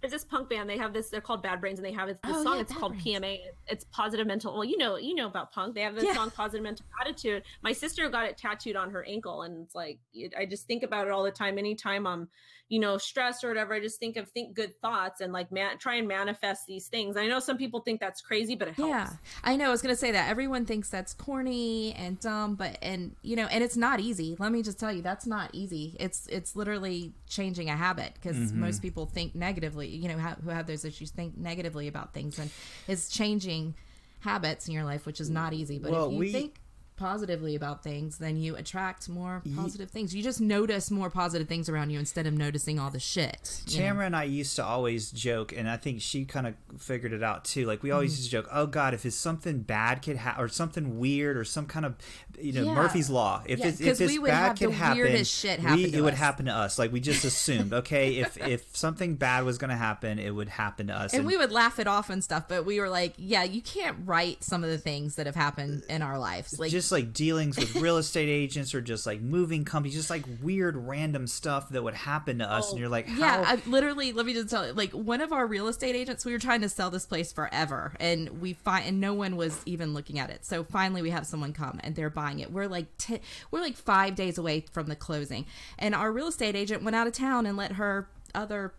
there's 0.01 0.11
this 0.11 0.23
punk 0.23 0.49
band. 0.49 0.69
They 0.69 0.77
have 0.77 0.93
this. 0.93 1.09
They're 1.09 1.19
called 1.19 1.41
Bad 1.41 1.59
Brains, 1.59 1.79
and 1.79 1.85
they 1.85 1.91
have 1.91 2.07
this, 2.07 2.19
this 2.23 2.35
Oh, 2.35 2.43
song. 2.43 2.55
yeah, 2.55 2.61
it's 2.61 2.71
Bad 2.71 2.79
called 2.79 2.91
Brains. 2.91 3.05
PMA. 3.05 3.39
It's 3.67 3.85
positive 3.85 4.27
mental. 4.27 4.53
Well, 4.53 4.63
you 4.63 4.77
know, 4.77 4.97
you 4.97 5.15
know 5.15 5.25
about 5.25 5.51
punk. 5.51 5.73
They 5.73 5.81
have 5.81 5.95
this 5.95 6.03
Yeah. 6.03 6.13
song, 6.13 6.29
Positive 6.29 6.61
Mental 6.61 6.85
Attitude. 7.01 7.41
My 7.63 7.71
sister 7.71 8.07
got 8.09 8.25
it 8.27 8.37
tattooed 8.37 8.75
on 8.75 8.91
her 8.91 9.03
ankle, 9.05 9.41
and 9.41 9.63
it's 9.65 9.73
like 9.73 9.97
I 10.37 10.45
just 10.45 10.67
think 10.67 10.83
about 10.83 11.07
it 11.07 11.11
all 11.11 11.23
the 11.23 11.31
time. 11.31 11.57
Anytime 11.57 12.05
I'm, 12.05 12.29
you 12.67 12.79
know, 12.79 12.97
stressed 12.97 13.43
or 13.43 13.47
whatever, 13.49 13.75
I 13.75 13.79
just 13.79 13.99
think 13.99 14.17
of 14.17 14.27
think 14.29 14.55
good 14.55 14.73
thoughts 14.81 15.21
and 15.21 15.31
like 15.31 15.51
man, 15.51 15.77
try 15.77 15.95
and 15.95 16.07
manifest 16.07 16.65
these 16.67 16.87
things. 16.87 17.15
I 17.15 17.27
know 17.27 17.39
some 17.39 17.57
people 17.57 17.81
think 17.81 17.99
that's 17.99 18.21
crazy, 18.21 18.55
but 18.55 18.67
it 18.69 18.73
helps. 18.75 18.89
Yeah, 18.89 19.09
I 19.43 19.55
know. 19.55 19.67
I 19.67 19.69
was 19.69 19.81
gonna 19.83 19.95
say 19.95 20.11
that 20.11 20.29
everyone 20.29 20.65
thinks 20.65 20.89
that's 20.89 21.13
corny 21.13 21.93
and 21.93 22.19
dumb, 22.19 22.55
but 22.55 22.77
and 22.81 23.15
you 23.21 23.35
know, 23.35 23.45
and 23.45 23.63
it's 23.63 23.77
not 23.77 23.99
easy. 23.99 24.35
Let 24.39 24.51
me 24.51 24.63
just 24.63 24.79
tell 24.79 24.91
you, 24.91 25.01
that's 25.03 25.27
not 25.27 25.51
easy. 25.53 25.95
It's 25.99 26.25
it's 26.27 26.55
literally 26.55 27.13
changing 27.29 27.69
a 27.69 27.75
habit 27.75 28.13
because 28.15 28.35
Mm-hmm. 28.35 28.59
most 28.61 28.81
people 28.81 29.05
think 29.05 29.35
negatively. 29.35 29.87
You 29.87 30.07
know, 30.09 30.17
who 30.17 30.49
have 30.49 30.65
those 30.65 30.85
issues 30.85 31.11
think 31.11 31.37
negatively 31.37 31.87
about 31.87 32.13
things, 32.13 32.39
and 32.39 32.49
it's 32.87 33.09
changing 33.09 33.75
habits 34.21 34.67
in 34.67 34.73
your 34.73 34.83
life, 34.85 35.05
which 35.05 35.21
is 35.21 35.29
not 35.29 35.53
easy. 35.53 35.77
But 35.77 35.91
Well, 35.91 36.07
if 36.07 36.13
you 36.13 36.17
we- 36.19 36.31
think 36.31 36.59
positively 36.97 37.55
about 37.55 37.83
things, 37.83 38.17
then 38.17 38.37
you 38.37 38.55
attract 38.55 39.09
more 39.09 39.41
positive 39.55 39.89
things. 39.91 40.15
You 40.15 40.23
just 40.23 40.39
notice 40.41 40.89
more 40.89 41.09
positive 41.09 41.47
things 41.47 41.67
around 41.69 41.89
you 41.89 41.99
instead 41.99 42.25
of 42.27 42.33
noticing 42.33 42.79
all 42.79 42.89
the 42.89 42.99
shit. 42.99 43.61
you 43.67 43.81
know? 43.81 43.99
And 43.99 44.15
I 44.15 44.23
used 44.23 44.55
to 44.57 44.63
always 44.65 45.11
joke, 45.11 45.53
and 45.55 45.69
I 45.69 45.77
think 45.77 46.01
she 46.01 46.25
kind 46.25 46.47
of 46.47 46.55
figured 46.79 47.13
it 47.13 47.23
out 47.23 47.45
too. 47.45 47.65
Like 47.65 47.83
we 47.83 47.91
always 47.91 48.11
Mm-hmm. 48.13 48.17
used 48.19 48.25
to 48.25 48.31
joke, 48.31 48.47
"Oh 48.51 48.65
God, 48.67 48.93
if 48.93 49.05
it's 49.05 49.15
something 49.15 49.59
bad 49.61 50.01
could 50.01 50.15
happen, 50.17 50.43
or 50.43 50.47
something 50.47 50.99
weird, 50.99 51.37
or 51.37 51.43
some 51.43 51.65
kind 51.65 51.85
of, 51.85 51.95
you 52.39 52.53
know, 52.53 52.63
Yeah. 52.63 52.73
Murphy's 52.75 53.09
Law. 53.09 53.41
If 53.45 53.59
Yeah, 53.59 53.67
it's, 53.67 53.81
if 53.81 53.99
it's 54.01 54.17
bad 54.19 54.57
could 54.57 54.71
happen, 54.71 55.23
shit 55.25 55.59
happen 55.59 55.77
we, 55.77 55.93
it 55.93 56.01
would 56.01 56.13
happen 56.13 56.45
to 56.45 56.53
us. 56.53 56.77
Like 56.79 56.91
we 56.91 56.99
just 56.99 57.25
assumed, 57.25 57.73
okay, 57.73 58.15
if 58.17 58.37
if 58.47 58.75
something 58.75 59.15
bad 59.15 59.43
was 59.45 59.57
going 59.57 59.69
to 59.71 59.75
happen, 59.75 60.19
it 60.19 60.31
would 60.31 60.49
happen 60.49 60.87
to 60.87 60.93
us. 60.93 61.13
and 61.13 61.25
we 61.25 61.35
would 61.37 61.51
laugh 61.51 61.79
it 61.79 61.87
off 61.87 62.09
and 62.09 62.23
stuff, 62.23 62.47
but 62.47 62.65
we 62.65 62.79
were 62.79 62.89
like, 62.89 63.13
yeah, 63.17 63.43
you 63.43 63.61
can't 63.61 63.97
write 64.05 64.43
some 64.43 64.63
of 64.63 64.69
the 64.69 64.77
things 64.77 65.15
that 65.15 65.25
have 65.25 65.35
happened 65.35 65.83
in 65.89 66.01
our 66.01 66.17
lives. 66.19 66.59
Like, 66.59 66.71
just 66.71 66.84
like 66.91 67.13
dealings 67.13 67.57
with 67.57 67.75
real 67.75 67.97
estate 67.97 68.29
agents 68.29 68.73
or 68.73 68.81
just 68.81 69.05
like 69.05 69.21
moving 69.21 69.65
companies, 69.65 69.95
just 69.95 70.09
like 70.09 70.23
weird 70.41 70.75
random 70.75 71.27
stuff 71.27 71.69
that 71.69 71.83
would 71.83 71.93
happen 71.93 72.39
to 72.39 72.51
us, 72.51 72.71
and 72.71 72.77
oh, 72.77 72.79
you're 72.79 72.89
like, 72.89 73.07
how? 73.07 73.19
yeah, 73.19 73.43
I 73.47 73.69
literally, 73.69 74.11
let 74.11 74.25
me 74.25 74.33
just 74.33 74.49
tell 74.49 74.67
you, 74.67 74.73
like 74.73 74.91
one 74.91 75.21
of 75.21 75.31
our 75.31 75.45
real 75.47 75.67
estate 75.67 75.95
agents, 75.95 76.25
we 76.25 76.31
were 76.31 76.39
trying 76.39 76.61
to 76.61 76.69
sell 76.69 76.89
this 76.89 77.05
place 77.05 77.31
forever, 77.31 77.93
and 77.99 78.41
we 78.41 78.53
find, 78.53 78.85
and 78.87 79.01
no 79.01 79.13
one 79.13 79.35
was 79.35 79.61
even 79.65 79.93
looking 79.93 80.19
at 80.19 80.29
it. 80.29 80.45
So 80.45 80.63
finally, 80.63 81.01
we 81.01 81.09
have 81.09 81.25
someone 81.25 81.53
come, 81.53 81.79
and 81.83 81.95
they're 81.95 82.09
buying 82.09 82.39
it. 82.39 82.51
We're 82.51 82.67
like, 82.67 82.97
t- 82.97 83.21
we're 83.51 83.61
like 83.61 83.75
five 83.75 84.15
days 84.15 84.37
away 84.37 84.65
from 84.71 84.87
the 84.87 84.95
closing, 84.95 85.45
and 85.77 85.95
our 85.95 86.11
real 86.11 86.27
estate 86.27 86.55
agent 86.55 86.83
went 86.83 86.95
out 86.95 87.07
of 87.07 87.13
town 87.13 87.45
and 87.45 87.57
let 87.57 87.73
her 87.73 88.07
other 88.33 88.73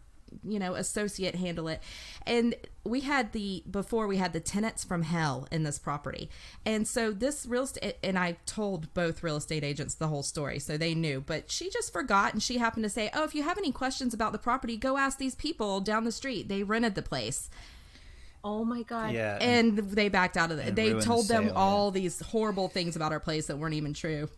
you 0.45 0.59
know 0.59 0.75
associate 0.75 1.35
handle 1.35 1.69
it. 1.69 1.83
And 2.27 2.55
we 2.85 3.01
had 3.01 3.33
the 3.33 3.63
before 3.71 4.07
we 4.07 4.17
had 4.17 4.33
the 4.33 4.41
tenants 4.41 4.85
from 4.85 5.03
hell 5.03 5.47
in 5.51 5.63
this 5.63 5.79
property. 5.79 6.31
And 6.65 6.87
so 6.87 7.13
this 7.13 7.47
real 7.47 7.65
estate 7.65 7.97
and 8.03 8.19
i 8.19 8.37
told 8.47 8.93
both 8.95 9.23
real 9.23 9.37
estate 9.37 9.65
agents 9.65 9.95
the 9.95 10.09
whole 10.09 10.23
story 10.23 10.59
so 10.59 10.77
they 10.77 10.95
knew 10.95 11.21
but 11.21 11.51
she 11.51 11.71
just 11.71 11.93
forgot 11.93 12.33
and 12.33 12.43
she 12.43 12.59
happened 12.59 12.83
to 12.85 12.91
say 12.91 13.11
oh 13.15 13.25
if 13.25 13.35
you 13.35 13.43
have 13.43 13.59
any 13.59 13.73
questions 13.73 14.13
about 14.15 14.33
the 14.33 14.39
property 14.39 14.77
go 14.77 14.97
ask 14.97 15.19
these 15.19 15.35
people 15.35 15.81
down 15.81 16.05
the 16.05 16.13
street. 16.13 16.49
They 16.49 16.63
rented 16.63 16.95
the 16.95 17.03
place. 17.03 17.51
Oh 18.45 18.65
my 18.65 18.83
god. 18.83 19.13
yeah, 19.13 19.39
and 19.41 19.77
they 19.77 20.09
backed 20.09 20.37
out 20.37 20.53
of 20.53 20.59
it. 20.59 20.69
And 20.69 20.77
they 20.77 20.91
ruined 20.91 21.03
the 21.03 21.05
told 21.05 21.29
them 21.29 21.45
sale, 21.45 21.53
yeah. 21.53 21.59
all 21.59 21.91
these 21.91 22.21
horrible 22.21 22.69
things 22.69 22.95
about 22.95 23.13
our 23.13 23.21
place 23.21 23.47
that 23.47 23.59
weren't 23.59 23.75
even 23.75 23.93
true. 23.93 24.29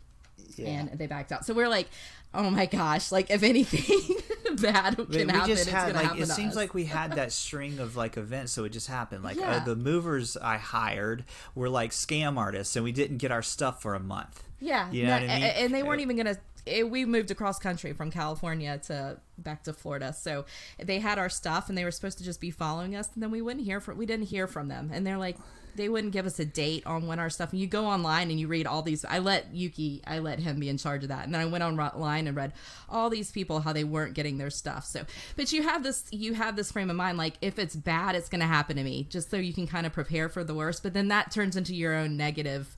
And 0.58 0.98
they 0.98 1.06
backed 1.06 1.30
out. 1.30 1.44
So 1.44 1.54
we're 1.54 1.68
like 1.68 1.88
oh 2.34 2.50
my 2.50 2.66
gosh 2.66 3.10
like 3.10 3.30
if 3.30 3.42
anything 3.42 4.16
bad 4.60 4.96
can 4.96 5.08
we 5.08 5.18
happen 5.26 5.46
just 5.48 5.62
it's 5.62 5.70
had 5.70 5.94
like 5.94 6.04
happen 6.06 6.22
it 6.22 6.26
seems 6.28 6.50
us. 6.50 6.56
like 6.56 6.74
we 6.74 6.84
had 6.84 7.12
that 7.12 7.32
string 7.32 7.78
of 7.78 7.96
like 7.96 8.16
events, 8.16 8.52
so 8.52 8.64
it 8.64 8.70
just 8.70 8.88
happened. 8.88 9.22
Like 9.24 9.36
uh, 9.38 9.40
Yeah. 9.40 9.58
the 9.64 9.76
movers 9.76 10.36
I 10.36 10.56
hired 10.58 11.24
were 11.54 11.68
like 11.68 11.90
scam 11.92 12.36
artists, 12.36 12.74
and 12.76 12.84
we 12.84 12.92
didn't 12.92 13.18
get 13.18 13.30
our 13.30 13.42
stuff 13.42 13.80
for 13.82 13.94
a 13.94 14.00
month. 14.00 14.42
Yeah, 14.60 14.90
You 14.90 15.04
know 15.04 15.08
no, 15.10 15.14
what 15.22 15.30
I 15.30 15.34
mean? 15.34 15.42
and 15.44 15.74
they 15.74 15.82
weren't 15.82 16.00
even 16.00 16.16
gonna. 16.16 16.36
eh, 16.66 16.82
We 16.82 17.04
moved 17.04 17.30
across 17.30 17.58
country 17.58 17.92
from 17.92 18.10
California 18.10 18.78
to 18.86 19.18
back 19.38 19.62
to 19.64 19.72
Florida, 19.72 20.12
so 20.12 20.44
they 20.82 20.98
had 20.98 21.18
our 21.18 21.28
stuff, 21.28 21.68
and 21.68 21.78
they 21.78 21.84
were 21.84 21.92
supposed 21.92 22.18
to 22.18 22.24
just 22.24 22.40
be 22.40 22.50
following 22.50 22.96
us, 22.96 23.08
and 23.14 23.22
then 23.22 23.30
we 23.30 23.40
wouldn't 23.40 23.64
hear 23.64 23.80
from. 23.80 23.96
We 23.96 24.06
didn't 24.06 24.26
hear 24.26 24.46
from 24.48 24.68
them, 24.68 24.90
and 24.92 25.06
they're 25.06 25.18
like, 25.18 25.36
they 25.78 25.88
wouldn't 25.88 26.12
give 26.12 26.26
us 26.26 26.38
a 26.38 26.44
date 26.44 26.86
on 26.86 27.06
when 27.06 27.18
our 27.18 27.30
stuff. 27.30 27.52
And 27.52 27.60
you 27.60 27.66
go 27.66 27.86
online 27.86 28.30
and 28.30 28.38
you 28.38 28.48
read 28.48 28.66
all 28.66 28.82
these. 28.82 29.04
I 29.04 29.18
let 29.20 29.54
Yuki, 29.54 30.02
I 30.06 30.18
let 30.18 30.38
him 30.38 30.60
be 30.60 30.68
in 30.68 30.76
charge 30.76 31.02
of 31.04 31.08
that, 31.08 31.24
and 31.24 31.32
then 31.32 31.40
I 31.40 31.46
went 31.46 31.64
online 31.64 32.26
and 32.26 32.36
read 32.36 32.52
all 32.88 33.08
these 33.08 33.30
people 33.30 33.60
how 33.60 33.72
they 33.72 33.84
weren't 33.84 34.14
getting 34.14 34.36
their 34.36 34.50
stuff. 34.50 34.84
So, 34.84 35.04
but 35.36 35.52
you 35.52 35.62
have 35.62 35.82
this, 35.82 36.04
you 36.10 36.34
have 36.34 36.56
this 36.56 36.70
frame 36.70 36.90
of 36.90 36.96
mind, 36.96 37.16
like 37.16 37.34
if 37.40 37.58
it's 37.58 37.74
bad, 37.74 38.14
it's 38.14 38.28
gonna 38.28 38.46
happen 38.46 38.76
to 38.76 38.84
me, 38.84 39.06
just 39.08 39.30
so 39.30 39.38
you 39.38 39.54
can 39.54 39.66
kind 39.66 39.86
of 39.86 39.92
prepare 39.92 40.28
for 40.28 40.44
the 40.44 40.54
worst. 40.54 40.82
But 40.82 40.92
then 40.92 41.08
that 41.08 41.30
turns 41.30 41.56
into 41.56 41.74
your 41.74 41.94
own 41.94 42.16
negative 42.16 42.76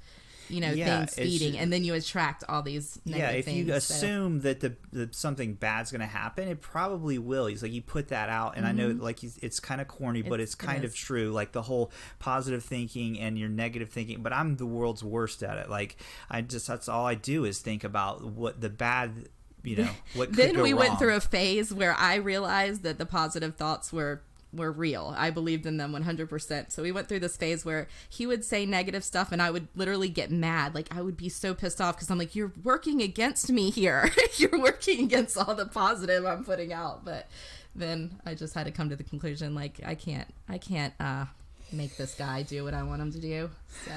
you 0.50 0.60
know 0.60 0.72
Yeah, 0.72 1.06
things 1.06 1.14
feeding, 1.14 1.58
and 1.58 1.72
then 1.72 1.84
you 1.84 1.94
attract 1.94 2.44
all 2.48 2.62
these 2.62 2.98
yeah, 3.04 3.16
negative 3.18 3.38
if 3.38 3.44
things. 3.44 3.56
you 3.58 3.66
so- 3.72 3.76
assume 3.76 4.40
that 4.40 4.60
the, 4.60 4.76
the 4.92 5.08
something 5.12 5.54
bad's 5.54 5.90
going 5.90 6.00
to 6.00 6.06
happen, 6.06 6.48
it 6.48 6.60
probably 6.60 7.18
will. 7.18 7.46
He's 7.46 7.62
like 7.62 7.72
you 7.72 7.82
put 7.82 8.08
that 8.08 8.28
out, 8.28 8.56
and 8.56 8.66
I 8.66 8.72
know 8.72 8.88
like 8.88 9.22
it's, 9.24 9.36
it's 9.38 9.60
kind 9.60 9.80
of 9.80 9.88
corny, 9.88 10.22
but 10.22 10.28
Mm-hmm. 10.30 10.34
It's- 10.34 10.48
it's 10.50 10.54
it 10.54 10.66
kind 10.66 10.84
of 10.84 10.94
true. 10.94 11.30
Like 11.30 11.52
the 11.52 11.62
whole 11.62 11.90
positive 12.18 12.64
thinking 12.64 13.18
and 13.20 13.38
your 13.38 13.48
negative 13.48 13.90
thinking. 13.90 14.22
But 14.22 14.32
I'm 14.32 14.56
the 14.56 14.66
world's 14.66 15.04
worst 15.04 15.42
at 15.42 15.56
it. 15.58 15.70
Like 15.70 15.96
I 16.30 16.42
just 16.42 16.66
that's 16.66 16.88
all 16.88 17.06
I 17.06 17.14
do 17.14 17.44
is 17.44 17.58
think 17.60 17.84
about 17.84 18.24
what 18.24 18.60
the 18.60 18.68
bad, 18.70 19.28
you 19.62 19.76
know, 19.76 19.90
what 20.14 20.28
could 20.34 20.36
then 20.36 20.62
we 20.62 20.74
went 20.74 20.98
through 20.98 21.14
a 21.14 21.20
phase 21.20 21.72
where 21.72 21.94
I 21.94 22.16
realized 22.16 22.82
that 22.82 22.98
the 22.98 23.06
positive 23.06 23.56
thoughts 23.56 23.92
were 23.92 24.22
were 24.52 24.72
real. 24.72 25.14
I 25.16 25.30
believed 25.30 25.66
in 25.66 25.76
them 25.76 25.92
100%. 25.92 26.72
So 26.72 26.82
we 26.82 26.92
went 26.92 27.08
through 27.08 27.20
this 27.20 27.36
phase 27.36 27.64
where 27.64 27.88
he 28.08 28.26
would 28.26 28.44
say 28.44 28.66
negative 28.66 29.04
stuff 29.04 29.32
and 29.32 29.40
I 29.40 29.50
would 29.50 29.68
literally 29.74 30.08
get 30.08 30.30
mad. 30.30 30.74
Like 30.74 30.88
I 30.94 31.02
would 31.02 31.16
be 31.16 31.28
so 31.28 31.54
pissed 31.54 31.80
off 31.80 31.98
cuz 31.98 32.10
I'm 32.10 32.18
like 32.18 32.34
you're 32.34 32.52
working 32.62 33.02
against 33.02 33.50
me 33.50 33.70
here. 33.70 34.10
you're 34.36 34.58
working 34.60 35.04
against 35.04 35.36
all 35.36 35.54
the 35.54 35.66
positive 35.66 36.24
I'm 36.24 36.44
putting 36.44 36.72
out. 36.72 37.04
But 37.04 37.28
then 37.74 38.20
I 38.26 38.34
just 38.34 38.54
had 38.54 38.64
to 38.64 38.72
come 38.72 38.90
to 38.90 38.96
the 38.96 39.04
conclusion 39.04 39.54
like 39.54 39.80
I 39.84 39.94
can't 39.94 40.28
I 40.48 40.58
can't 40.58 40.94
uh 40.98 41.26
make 41.72 41.96
this 41.96 42.14
guy 42.14 42.42
do 42.42 42.64
what 42.64 42.74
I 42.74 42.82
want 42.82 43.00
him 43.02 43.12
to 43.12 43.20
do. 43.20 43.50
So 43.84 43.92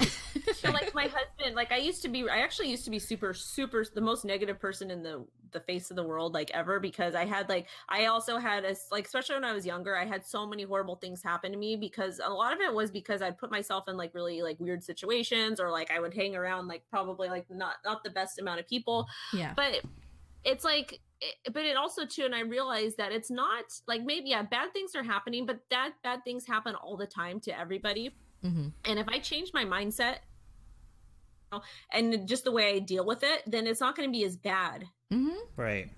so 0.54 0.70
like 0.70 0.94
my 0.94 1.04
husband 1.04 1.54
like 1.54 1.72
i 1.72 1.76
used 1.76 2.02
to 2.02 2.08
be 2.08 2.28
i 2.28 2.38
actually 2.38 2.68
used 2.68 2.84
to 2.84 2.90
be 2.90 2.98
super 2.98 3.32
super 3.32 3.84
the 3.94 4.00
most 4.00 4.24
negative 4.24 4.58
person 4.58 4.90
in 4.90 5.02
the 5.02 5.24
the 5.52 5.60
face 5.60 5.90
of 5.90 5.96
the 5.96 6.02
world 6.02 6.34
like 6.34 6.50
ever 6.52 6.78
because 6.80 7.14
i 7.14 7.24
had 7.24 7.48
like 7.48 7.66
i 7.88 8.06
also 8.06 8.36
had 8.36 8.64
a 8.64 8.74
like 8.90 9.06
especially 9.06 9.34
when 9.34 9.44
i 9.44 9.52
was 9.52 9.64
younger 9.64 9.96
i 9.96 10.04
had 10.04 10.24
so 10.24 10.46
many 10.46 10.64
horrible 10.64 10.96
things 10.96 11.22
happen 11.22 11.50
to 11.52 11.58
me 11.58 11.76
because 11.76 12.20
a 12.22 12.30
lot 12.30 12.52
of 12.52 12.60
it 12.60 12.72
was 12.72 12.90
because 12.90 13.22
i'd 13.22 13.38
put 13.38 13.50
myself 13.50 13.84
in 13.88 13.96
like 13.96 14.12
really 14.14 14.42
like 14.42 14.58
weird 14.60 14.82
situations 14.82 15.60
or 15.60 15.70
like 15.70 15.90
i 15.90 15.98
would 15.98 16.12
hang 16.12 16.36
around 16.36 16.66
like 16.68 16.82
probably 16.90 17.28
like 17.28 17.46
not 17.50 17.76
not 17.84 18.04
the 18.04 18.10
best 18.10 18.38
amount 18.38 18.60
of 18.60 18.68
people 18.68 19.06
yeah. 19.32 19.52
but 19.56 19.80
it's 20.44 20.64
like 20.64 21.00
it- 21.20 21.52
but 21.54 21.64
it 21.64 21.76
also 21.76 22.04
too 22.04 22.24
and 22.24 22.34
i 22.34 22.40
realized 22.40 22.96
that 22.98 23.12
it's 23.12 23.30
not 23.30 23.64
like 23.86 24.02
maybe 24.02 24.30
yeah 24.30 24.42
bad 24.42 24.72
things 24.72 24.94
are 24.94 25.04
happening 25.04 25.46
but 25.46 25.58
that 25.70 25.92
bad 26.02 26.22
things 26.24 26.46
happen 26.46 26.74
all 26.74 26.96
the 26.96 27.06
time 27.06 27.40
to 27.40 27.58
everybody 27.58 28.14
Mhm. 28.44 28.72
and 28.84 28.98
if 28.98 29.08
i 29.08 29.18
change 29.18 29.50
my 29.54 29.64
mindset 29.64 30.18
you 31.52 31.58
know, 31.58 31.62
and 31.92 32.26
just 32.28 32.44
the 32.44 32.52
way 32.52 32.74
i 32.74 32.78
deal 32.78 33.04
with 33.04 33.22
it 33.22 33.42
then 33.46 33.66
it's 33.66 33.80
not 33.80 33.96
going 33.96 34.08
to 34.08 34.12
be 34.12 34.24
as 34.24 34.36
bad 34.36 34.86
Mhm. 35.12 35.36
right. 35.56 35.88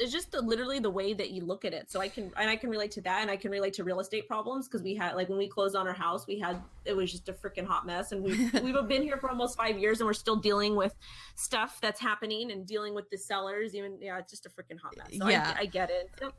it's 0.00 0.12
just 0.12 0.30
the, 0.30 0.40
literally 0.40 0.78
the 0.78 0.90
way 0.90 1.12
that 1.12 1.30
you 1.30 1.44
look 1.44 1.64
at 1.64 1.74
it 1.74 1.90
so 1.90 2.00
i 2.00 2.08
can 2.08 2.32
and 2.36 2.48
i 2.48 2.54
can 2.54 2.70
relate 2.70 2.92
to 2.92 3.00
that 3.00 3.20
and 3.20 3.30
i 3.30 3.36
can 3.36 3.50
relate 3.50 3.72
to 3.74 3.82
real 3.82 3.98
estate 3.98 4.28
problems 4.28 4.68
because 4.68 4.80
we 4.80 4.94
had 4.94 5.16
like 5.16 5.28
when 5.28 5.36
we 5.38 5.48
closed 5.48 5.74
on 5.74 5.88
our 5.88 5.92
house 5.92 6.24
we 6.26 6.38
had 6.38 6.62
it 6.84 6.94
was 6.94 7.10
just 7.10 7.28
a 7.28 7.32
freaking 7.32 7.66
hot 7.66 7.84
mess 7.84 8.12
and 8.12 8.22
we 8.22 8.30
we've 8.62 8.86
been 8.88 9.02
here 9.02 9.16
for 9.16 9.28
almost 9.28 9.56
five 9.56 9.76
years 9.76 9.98
and 10.00 10.06
we're 10.06 10.12
still 10.12 10.36
dealing 10.36 10.76
with 10.76 10.94
stuff 11.34 11.80
that's 11.82 12.00
happening 12.00 12.52
and 12.52 12.64
dealing 12.64 12.94
with 12.94 13.10
the 13.10 13.18
sellers 13.18 13.74
even 13.74 13.98
yeah 14.00 14.18
it's 14.18 14.30
just 14.30 14.46
a 14.46 14.50
freaking 14.50 14.78
hot 14.80 14.96
mess 14.96 15.18
so 15.18 15.28
Yeah. 15.28 15.52
I, 15.58 15.62
I 15.62 15.66
get 15.66 15.90
it 15.90 16.10
So, 16.20 16.30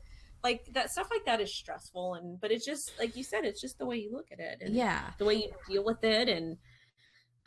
like 0.42 0.72
that 0.72 0.90
stuff 0.90 1.08
like 1.10 1.24
that 1.26 1.40
is 1.40 1.52
stressful 1.54 2.14
and 2.14 2.40
but 2.40 2.50
it's 2.50 2.64
just 2.64 2.92
like 2.98 3.16
you 3.16 3.22
said 3.22 3.44
it's 3.44 3.60
just 3.60 3.78
the 3.78 3.86
way 3.86 3.96
you 3.96 4.10
look 4.12 4.26
at 4.32 4.38
it 4.40 4.58
and 4.60 4.74
Yeah. 4.74 5.02
the 5.18 5.24
way 5.24 5.34
you 5.34 5.50
deal 5.68 5.84
with 5.84 6.02
it 6.04 6.28
and 6.28 6.56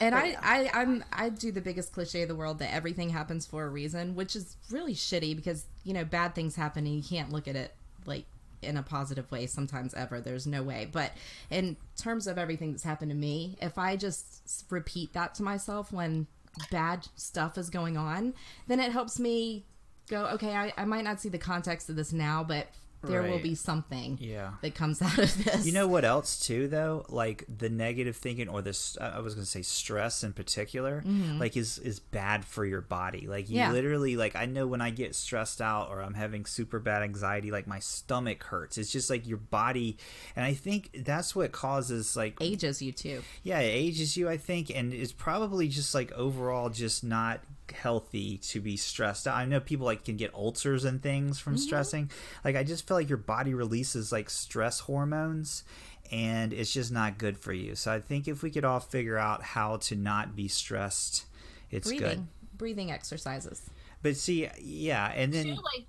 And 0.00 0.14
I. 0.14 0.36
I, 0.40 0.70
I'm, 0.72 1.04
I 1.12 1.28
do 1.28 1.52
the 1.52 1.60
biggest 1.60 1.92
cliche 1.92 2.22
of 2.22 2.28
the 2.28 2.34
world 2.34 2.58
that 2.60 2.72
everything 2.72 3.10
happens 3.10 3.46
for 3.46 3.64
a 3.64 3.68
reason, 3.68 4.14
which 4.14 4.34
is 4.34 4.56
really 4.70 4.94
shitty 4.94 5.36
because 5.36 5.66
you 5.84 5.92
know 5.92 6.04
bad 6.04 6.34
things 6.34 6.56
happen 6.56 6.86
and 6.86 6.96
you 6.96 7.02
can't 7.02 7.30
look 7.30 7.46
at 7.46 7.54
it 7.54 7.74
like 8.06 8.24
in 8.62 8.76
a 8.78 8.82
positive 8.82 9.30
way 9.30 9.46
sometimes 9.46 9.92
ever. 9.94 10.20
There's 10.20 10.46
no 10.46 10.62
way. 10.62 10.88
But 10.90 11.12
in 11.50 11.76
terms 11.96 12.26
of 12.26 12.38
everything 12.38 12.72
that's 12.72 12.82
happened 12.82 13.10
to 13.10 13.16
me, 13.16 13.56
if 13.60 13.78
I 13.78 13.96
just 13.96 14.64
repeat 14.70 15.12
that 15.12 15.34
to 15.36 15.42
myself 15.42 15.92
when 15.92 16.26
bad 16.70 17.06
stuff 17.14 17.58
is 17.58 17.68
going 17.68 17.96
on, 17.96 18.34
then 18.66 18.80
it 18.80 18.92
helps 18.92 19.18
me 19.20 19.66
go, 20.08 20.26
okay, 20.34 20.54
I, 20.54 20.72
I 20.76 20.84
might 20.84 21.04
not 21.04 21.20
see 21.20 21.28
the 21.28 21.38
context 21.38 21.88
of 21.90 21.96
this 21.96 22.12
now, 22.12 22.44
but 22.44 22.68
there 23.06 23.20
will 23.22 23.38
be 23.38 23.54
something 23.54 24.16
Yeah. 24.18 24.52
that 24.62 24.74
comes 24.74 25.02
out 25.02 25.18
of 25.18 25.44
this. 25.44 25.66
You 25.66 25.72
know 25.72 25.86
what 25.86 26.06
else 26.06 26.38
too 26.40 26.68
though? 26.68 27.04
Like 27.10 27.44
the 27.54 27.68
negative 27.68 28.16
thinking 28.16 28.48
or 28.48 28.62
this 28.62 28.96
I 28.98 29.18
was 29.20 29.34
going 29.34 29.44
to 29.44 29.50
say 29.50 29.60
stress 29.60 30.24
in 30.24 30.32
particular, 30.32 31.04
like 31.38 31.54
is 31.54 31.76
is 31.76 32.00
bad 32.00 32.46
for 32.46 32.64
your 32.64 32.80
body. 32.80 33.26
Like 33.26 33.50
you 33.50 33.56
Mm-hmm. 33.56 33.68
Yeah. 33.68 33.72
literally 33.72 34.16
like 34.16 34.36
I 34.36 34.46
know 34.46 34.66
when 34.66 34.80
I 34.80 34.88
get 34.88 35.14
stressed 35.14 35.60
out 35.60 35.90
or 35.90 36.00
I'm 36.00 36.14
having 36.14 36.46
super 36.46 36.78
bad 36.80 37.02
anxiety 37.02 37.50
like 37.50 37.66
my 37.66 37.78
stomach 37.78 38.42
hurts. 38.42 38.78
It's 38.78 38.90
just 38.90 39.10
like 39.10 39.26
your 39.28 39.36
body 39.36 39.98
and 40.34 40.42
I 40.46 40.54
think 40.54 40.88
that's 41.04 41.36
what 41.36 41.52
causes 41.52 42.16
like 42.16 42.38
ages 42.40 42.80
you 42.80 42.92
too. 42.92 43.20
yeah, 43.42 43.58
it 43.58 43.68
ages 43.68 44.16
you 44.16 44.30
I 44.30 44.38
think 44.38 44.70
and 44.74 44.94
it's 44.94 45.12
probably 45.12 45.68
just 45.68 45.94
like 45.94 46.10
overall 46.12 46.70
just 46.70 47.04
not 47.04 47.40
healthy 47.72 48.38
to 48.38 48.60
be 48.60 48.76
stressed 48.76 49.26
out. 49.26 49.36
I 49.36 49.44
know 49.44 49.60
people 49.60 49.86
like 49.86 50.04
can 50.04 50.16
get 50.16 50.34
ulcers 50.34 50.84
and 50.84 51.02
things 51.02 51.38
from 51.38 51.54
mm-hmm. 51.54 51.62
stressing. 51.62 52.10
Like 52.44 52.56
I 52.56 52.64
just 52.64 52.86
feel 52.86 52.96
like 52.96 53.08
your 53.08 53.18
body 53.18 53.54
releases 53.54 54.12
like 54.12 54.30
stress 54.30 54.80
hormones 54.80 55.64
and 56.12 56.52
it's 56.52 56.72
just 56.72 56.92
not 56.92 57.18
good 57.18 57.38
for 57.38 57.52
you. 57.52 57.74
So 57.74 57.92
I 57.92 58.00
think 58.00 58.28
if 58.28 58.42
we 58.42 58.50
could 58.50 58.64
all 58.64 58.80
figure 58.80 59.18
out 59.18 59.42
how 59.42 59.76
to 59.78 59.96
not 59.96 60.36
be 60.36 60.48
stressed, 60.48 61.26
it's 61.70 61.88
Breathing, 61.88 62.08
good. 62.08 62.58
breathing 62.58 62.90
exercises. 62.90 63.62
But 64.02 64.16
see, 64.16 64.48
yeah, 64.60 65.10
and 65.14 65.32
then 65.32 65.46
too, 65.46 65.54
like 65.54 65.86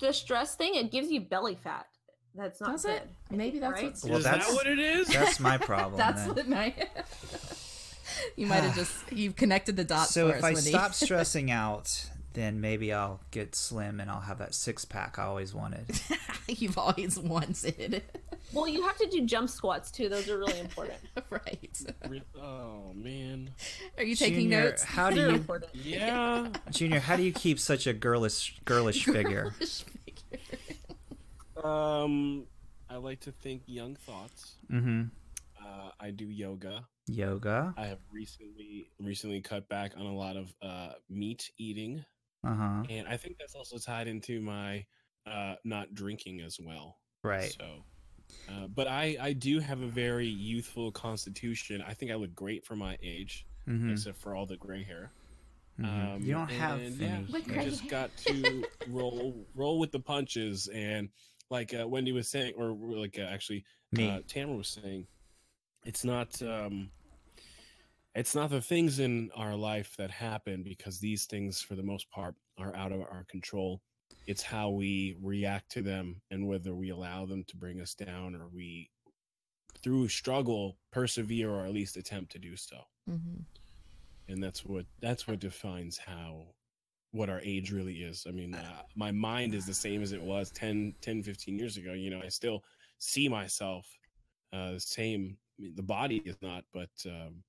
the 0.00 0.12
stress 0.12 0.56
thing 0.56 0.74
it 0.74 0.90
gives 0.90 1.10
you 1.10 1.20
belly 1.20 1.54
fat 1.54 1.86
that's 2.34 2.60
not 2.60 2.72
Does 2.72 2.84
good 2.84 2.96
it? 2.96 3.08
Maybe 3.30 3.58
that's 3.58 3.72
right? 3.72 3.84
what's 3.84 4.04
Well, 4.04 4.18
is 4.18 4.24
that's- 4.24 4.46
that 4.46 4.54
what 4.54 4.66
it 4.66 4.78
is? 4.78 5.08
that's 5.08 5.40
my 5.40 5.56
problem. 5.58 5.98
That's 5.98 6.24
then. 6.24 6.34
what 6.34 6.48
my. 6.48 6.74
you 8.36 8.46
might 8.46 8.62
have 8.62 8.74
just 8.74 8.94
you've 9.12 9.36
connected 9.36 9.76
the 9.76 9.84
dots. 9.84 10.10
so 10.10 10.28
for 10.28 10.32
if 10.32 10.38
us, 10.38 10.44
I 10.44 10.52
Wendy. 10.54 10.70
stop 10.70 10.94
stressing 10.94 11.50
out, 11.50 12.06
then 12.34 12.60
maybe 12.60 12.92
I'll 12.92 13.20
get 13.30 13.54
slim 13.54 14.00
and 14.00 14.10
I'll 14.10 14.20
have 14.20 14.38
that 14.38 14.54
six 14.54 14.84
pack 14.84 15.18
I 15.18 15.24
always 15.24 15.54
wanted. 15.54 16.00
you've 16.48 16.78
always 16.78 17.18
wanted, 17.18 18.02
well 18.52 18.66
you 18.68 18.82
have 18.82 18.96
to 18.98 19.06
do 19.06 19.26
jump 19.26 19.50
squats 19.50 19.90
too 19.90 20.08
those 20.08 20.28
are 20.30 20.38
really 20.38 20.58
important 20.60 20.98
right? 21.30 21.80
Oh 22.40 22.92
man. 22.94 23.50
Are 23.98 24.04
you 24.04 24.14
taking 24.16 24.44
Junior, 24.50 24.64
notes? 24.64 24.82
How 24.84 25.10
do 25.10 25.32
you, 25.32 25.60
Yeah. 25.74 26.48
Junior? 26.70 27.00
How 27.00 27.16
do 27.16 27.22
you 27.22 27.32
keep 27.32 27.58
such 27.60 27.86
a 27.86 27.92
girlish, 27.92 28.58
girlish 28.64 29.04
figure? 29.04 29.52
um, 31.62 32.44
I 32.88 32.96
like 32.96 33.20
to 33.20 33.32
think 33.32 33.62
young 33.66 33.96
thoughts. 33.96 34.54
Mm-hmm. 34.72 35.02
Uh, 35.68 35.90
I 36.00 36.10
do 36.10 36.24
yoga. 36.26 36.86
Yoga. 37.06 37.74
I 37.76 37.86
have 37.86 37.98
recently 38.10 38.90
recently 38.98 39.40
cut 39.40 39.68
back 39.68 39.92
on 39.96 40.06
a 40.06 40.14
lot 40.14 40.36
of 40.36 40.54
uh, 40.62 40.92
meat 41.10 41.50
eating, 41.58 42.04
Uh 42.44 42.54
huh. 42.54 42.82
and 42.88 43.06
I 43.08 43.16
think 43.16 43.36
that's 43.38 43.54
also 43.54 43.76
tied 43.78 44.08
into 44.08 44.40
my 44.40 44.86
uh, 45.26 45.56
not 45.64 45.94
drinking 45.94 46.40
as 46.40 46.58
well. 46.60 46.96
Right. 47.22 47.54
So, 47.58 47.84
uh, 48.48 48.66
but 48.68 48.88
I 48.88 49.16
I 49.20 49.32
do 49.34 49.58
have 49.60 49.80
a 49.82 49.86
very 49.88 50.26
youthful 50.28 50.90
constitution. 50.92 51.82
I 51.86 51.92
think 51.94 52.10
I 52.12 52.14
look 52.14 52.34
great 52.34 52.64
for 52.64 52.76
my 52.76 52.96
age, 53.02 53.46
Mm-hmm. 53.68 53.90
except 53.90 54.16
for 54.16 54.34
all 54.34 54.46
the 54.46 54.56
gray 54.56 54.82
hair. 54.82 55.12
Mhm. 55.78 56.24
you 56.24 56.32
don't 56.32 56.50
have 56.50 56.80
and, 56.80 57.00
any. 57.02 57.24
With 57.32 57.50
I 57.56 57.64
just 57.64 57.86
got 57.88 58.10
to 58.26 58.64
roll 58.88 59.46
roll 59.54 59.78
with 59.78 59.92
the 59.92 60.00
punches, 60.00 60.68
and 60.68 61.08
like 61.50 61.72
uh, 61.74 61.86
Wendy 61.86 62.12
was 62.12 62.28
saying, 62.28 62.54
or 62.56 62.72
like 62.72 63.18
uh, 63.18 63.22
actually 63.22 63.64
Me. 63.92 64.08
uh, 64.10 64.20
Tamara 64.26 64.56
was 64.56 64.68
saying, 64.68 65.06
it's 65.88 66.04
not 66.04 66.40
um, 66.42 66.90
it's 68.14 68.34
not 68.34 68.50
the 68.50 68.60
things 68.60 68.98
in 68.98 69.30
our 69.34 69.56
life 69.56 69.96
that 69.96 70.10
happen 70.10 70.62
because 70.62 71.00
these 71.00 71.24
things, 71.24 71.62
for 71.62 71.76
the 71.76 71.82
most 71.82 72.10
part, 72.10 72.34
are 72.58 72.76
out 72.76 72.92
of 72.92 73.00
our 73.00 73.24
control. 73.28 73.80
It's 74.26 74.42
how 74.42 74.68
we 74.68 75.16
react 75.22 75.70
to 75.72 75.82
them 75.82 76.20
and 76.30 76.46
whether 76.46 76.74
we 76.74 76.90
allow 76.90 77.24
them 77.24 77.42
to 77.44 77.56
bring 77.56 77.80
us 77.80 77.94
down 77.94 78.34
or 78.34 78.48
we, 78.48 78.90
through 79.82 80.08
struggle, 80.08 80.76
persevere 80.92 81.50
or 81.50 81.64
at 81.64 81.72
least 81.72 81.96
attempt 81.96 82.32
to 82.32 82.38
do 82.38 82.54
so 82.56 82.76
Mhm. 83.08 83.44
and 84.28 84.42
that's 84.42 84.64
what 84.66 84.84
that's 85.00 85.26
what 85.26 85.38
defines 85.38 85.96
how 85.96 86.54
what 87.12 87.30
our 87.30 87.40
age 87.42 87.72
really 87.72 88.02
is 88.02 88.26
i 88.28 88.30
mean 88.30 88.54
uh, 88.54 88.82
my 88.94 89.10
mind 89.10 89.54
is 89.54 89.64
the 89.64 89.72
same 89.72 90.02
as 90.02 90.12
it 90.12 90.20
was 90.20 90.50
10 90.50 90.94
10 91.00 91.22
15 91.22 91.58
years 91.58 91.78
ago 91.78 91.94
you 91.94 92.10
know 92.10 92.20
i 92.22 92.28
still 92.28 92.62
see 92.98 93.28
myself 93.28 93.86
uh 94.52 94.72
the 94.72 94.80
same 94.80 95.38
I 95.58 95.62
mean, 95.62 95.72
the 95.76 95.82
body 95.82 96.22
is 96.24 96.36
not 96.42 96.64
but 96.72 96.90
um 97.06 97.42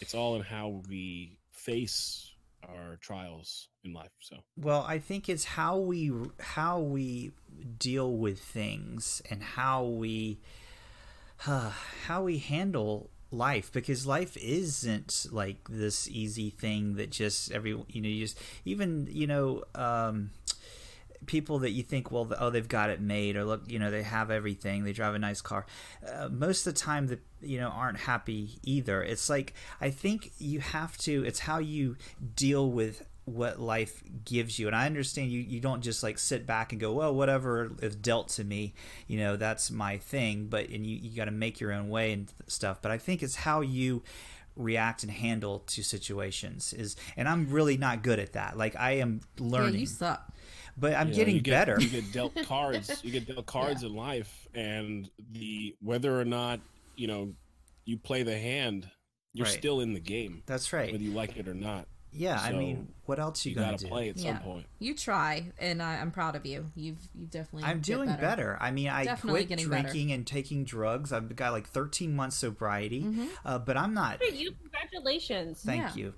it's 0.00 0.14
all 0.14 0.36
in 0.36 0.42
how 0.42 0.82
we 0.88 1.38
face 1.52 2.32
our 2.68 2.96
trials 3.00 3.68
in 3.84 3.92
life 3.92 4.10
so. 4.20 4.36
Well, 4.56 4.84
I 4.86 4.98
think 4.98 5.28
it's 5.28 5.44
how 5.44 5.78
we 5.78 6.12
how 6.40 6.80
we 6.80 7.32
deal 7.78 8.12
with 8.12 8.40
things 8.40 9.22
and 9.30 9.42
how 9.42 9.84
we 9.84 10.38
uh, 11.46 11.72
how 12.06 12.24
we 12.24 12.38
handle 12.38 13.10
life 13.30 13.72
because 13.72 14.06
life 14.06 14.36
isn't 14.36 15.26
like 15.30 15.66
this 15.68 16.06
easy 16.08 16.50
thing 16.50 16.96
that 16.96 17.10
just 17.10 17.50
every 17.50 17.70
you 17.88 18.00
know 18.02 18.08
you 18.08 18.20
just 18.20 18.38
even 18.66 19.08
you 19.10 19.26
know 19.26 19.62
um 19.74 20.30
people 21.26 21.60
that 21.60 21.70
you 21.70 21.82
think, 21.82 22.10
well, 22.10 22.30
oh, 22.38 22.50
they've 22.50 22.68
got 22.68 22.90
it 22.90 23.00
made, 23.00 23.36
or 23.36 23.44
look, 23.44 23.62
you 23.66 23.78
know, 23.78 23.90
they 23.90 24.02
have 24.02 24.30
everything, 24.30 24.84
they 24.84 24.92
drive 24.92 25.14
a 25.14 25.18
nice 25.18 25.40
car. 25.40 25.66
Uh, 26.06 26.28
most 26.28 26.66
of 26.66 26.74
the 26.74 26.80
time, 26.80 27.06
that 27.08 27.20
you 27.40 27.58
know 27.58 27.68
aren't 27.68 27.98
happy 27.98 28.58
either. 28.62 29.02
It's 29.02 29.28
like 29.28 29.54
I 29.80 29.90
think 29.90 30.32
you 30.38 30.60
have 30.60 30.96
to. 30.98 31.24
It's 31.24 31.40
how 31.40 31.58
you 31.58 31.96
deal 32.34 32.70
with 32.70 33.06
what 33.24 33.60
life 33.60 34.02
gives 34.24 34.58
you 34.58 34.66
and 34.66 34.74
i 34.74 34.84
understand 34.84 35.30
you 35.30 35.38
you 35.38 35.60
don't 35.60 35.80
just 35.80 36.02
like 36.02 36.18
sit 36.18 36.44
back 36.44 36.72
and 36.72 36.80
go 36.80 36.92
well 36.92 37.14
whatever 37.14 37.70
is 37.80 37.94
dealt 37.94 38.28
to 38.28 38.42
me 38.42 38.74
you 39.06 39.16
know 39.16 39.36
that's 39.36 39.70
my 39.70 39.96
thing 39.96 40.46
but 40.48 40.68
and 40.70 40.84
you, 40.84 40.96
you 40.96 41.16
got 41.16 41.26
to 41.26 41.30
make 41.30 41.60
your 41.60 41.72
own 41.72 41.88
way 41.88 42.12
and 42.12 42.32
stuff 42.48 42.82
but 42.82 42.90
i 42.90 42.98
think 42.98 43.22
it's 43.22 43.36
how 43.36 43.60
you 43.60 44.02
react 44.56 45.04
and 45.04 45.12
handle 45.12 45.60
to 45.60 45.84
situations 45.84 46.72
is 46.72 46.96
and 47.16 47.28
i'm 47.28 47.48
really 47.48 47.76
not 47.76 48.02
good 48.02 48.18
at 48.18 48.32
that 48.32 48.58
like 48.58 48.74
i 48.76 48.92
am 48.92 49.20
learning 49.38 49.74
Yeah, 49.74 49.80
you 49.80 49.86
suck. 49.86 50.32
But 50.76 50.94
i'm 50.94 51.08
You 51.08 51.12
know, 51.12 51.16
getting 51.16 51.34
you 51.36 51.40
get- 51.42 51.50
better 51.52 51.76
You 51.80 51.88
get 51.88 52.12
dealt 52.12 52.34
cards. 52.46 53.00
You 53.04 53.10
get 53.12 53.26
dealt 53.26 53.46
cards 53.56 53.82
in 53.82 53.94
life, 53.94 54.48
and 54.54 55.10
the 55.32 55.74
whether 55.80 56.18
or 56.20 56.24
not 56.24 56.60
you 56.96 57.06
know 57.06 57.32
you 57.84 57.98
play 57.98 58.22
the 58.22 58.38
hand, 58.38 58.88
you're 59.32 59.46
Right. 59.46 59.52
still 59.58 59.80
in 59.80 59.92
the 59.94 60.00
game, 60.00 60.42
that's 60.46 60.72
right 60.72 60.92
whether 60.92 61.02
you 61.04 61.12
like 61.12 61.36
it 61.36 61.48
or 61.48 61.54
not. 61.54 61.86
yeah 62.14 62.38
i 62.40 62.52
mean 62.52 62.92
what 63.06 63.18
else 63.18 63.44
you, 63.44 63.50
You 63.50 63.56
gotta 63.56 63.76
do 63.78 63.88
play 63.88 64.08
at 64.10 64.16
Yeah. 64.18 64.34
some 64.34 64.42
point. 64.44 64.66
You 64.78 64.94
try, 64.94 65.50
and 65.58 65.82
I, 65.82 65.96
I'm 65.96 66.10
proud 66.12 66.36
of 66.36 66.46
you. 66.46 66.66
You've 66.76 66.98
you 67.14 67.26
definitely. 67.26 67.68
I'm 67.68 67.80
doing 67.80 68.08
better. 68.08 68.56
I 68.60 68.70
mean, 68.70 68.88
I 68.88 69.04
Definitely 69.04 69.40
quit 69.40 69.48
getting 69.48 69.68
better. 69.68 69.82
drinking 69.82 70.12
and 70.12 70.26
taking 70.26 70.64
drugs. 70.64 71.12
I've 71.12 71.34
got 71.34 71.52
like 71.52 71.66
13 71.68 72.14
months 72.14 72.36
sobriety, 72.36 73.02
Mm-hmm. 73.02 73.26
uh, 73.44 73.58
but 73.58 73.76
I'm 73.76 73.92
not. 73.92 74.22
Hey, 74.22 74.34
you 74.36 74.52
congratulations. 74.62 75.62
Thank 75.62 75.82
Yeah. 75.82 75.94
you. 75.96 76.14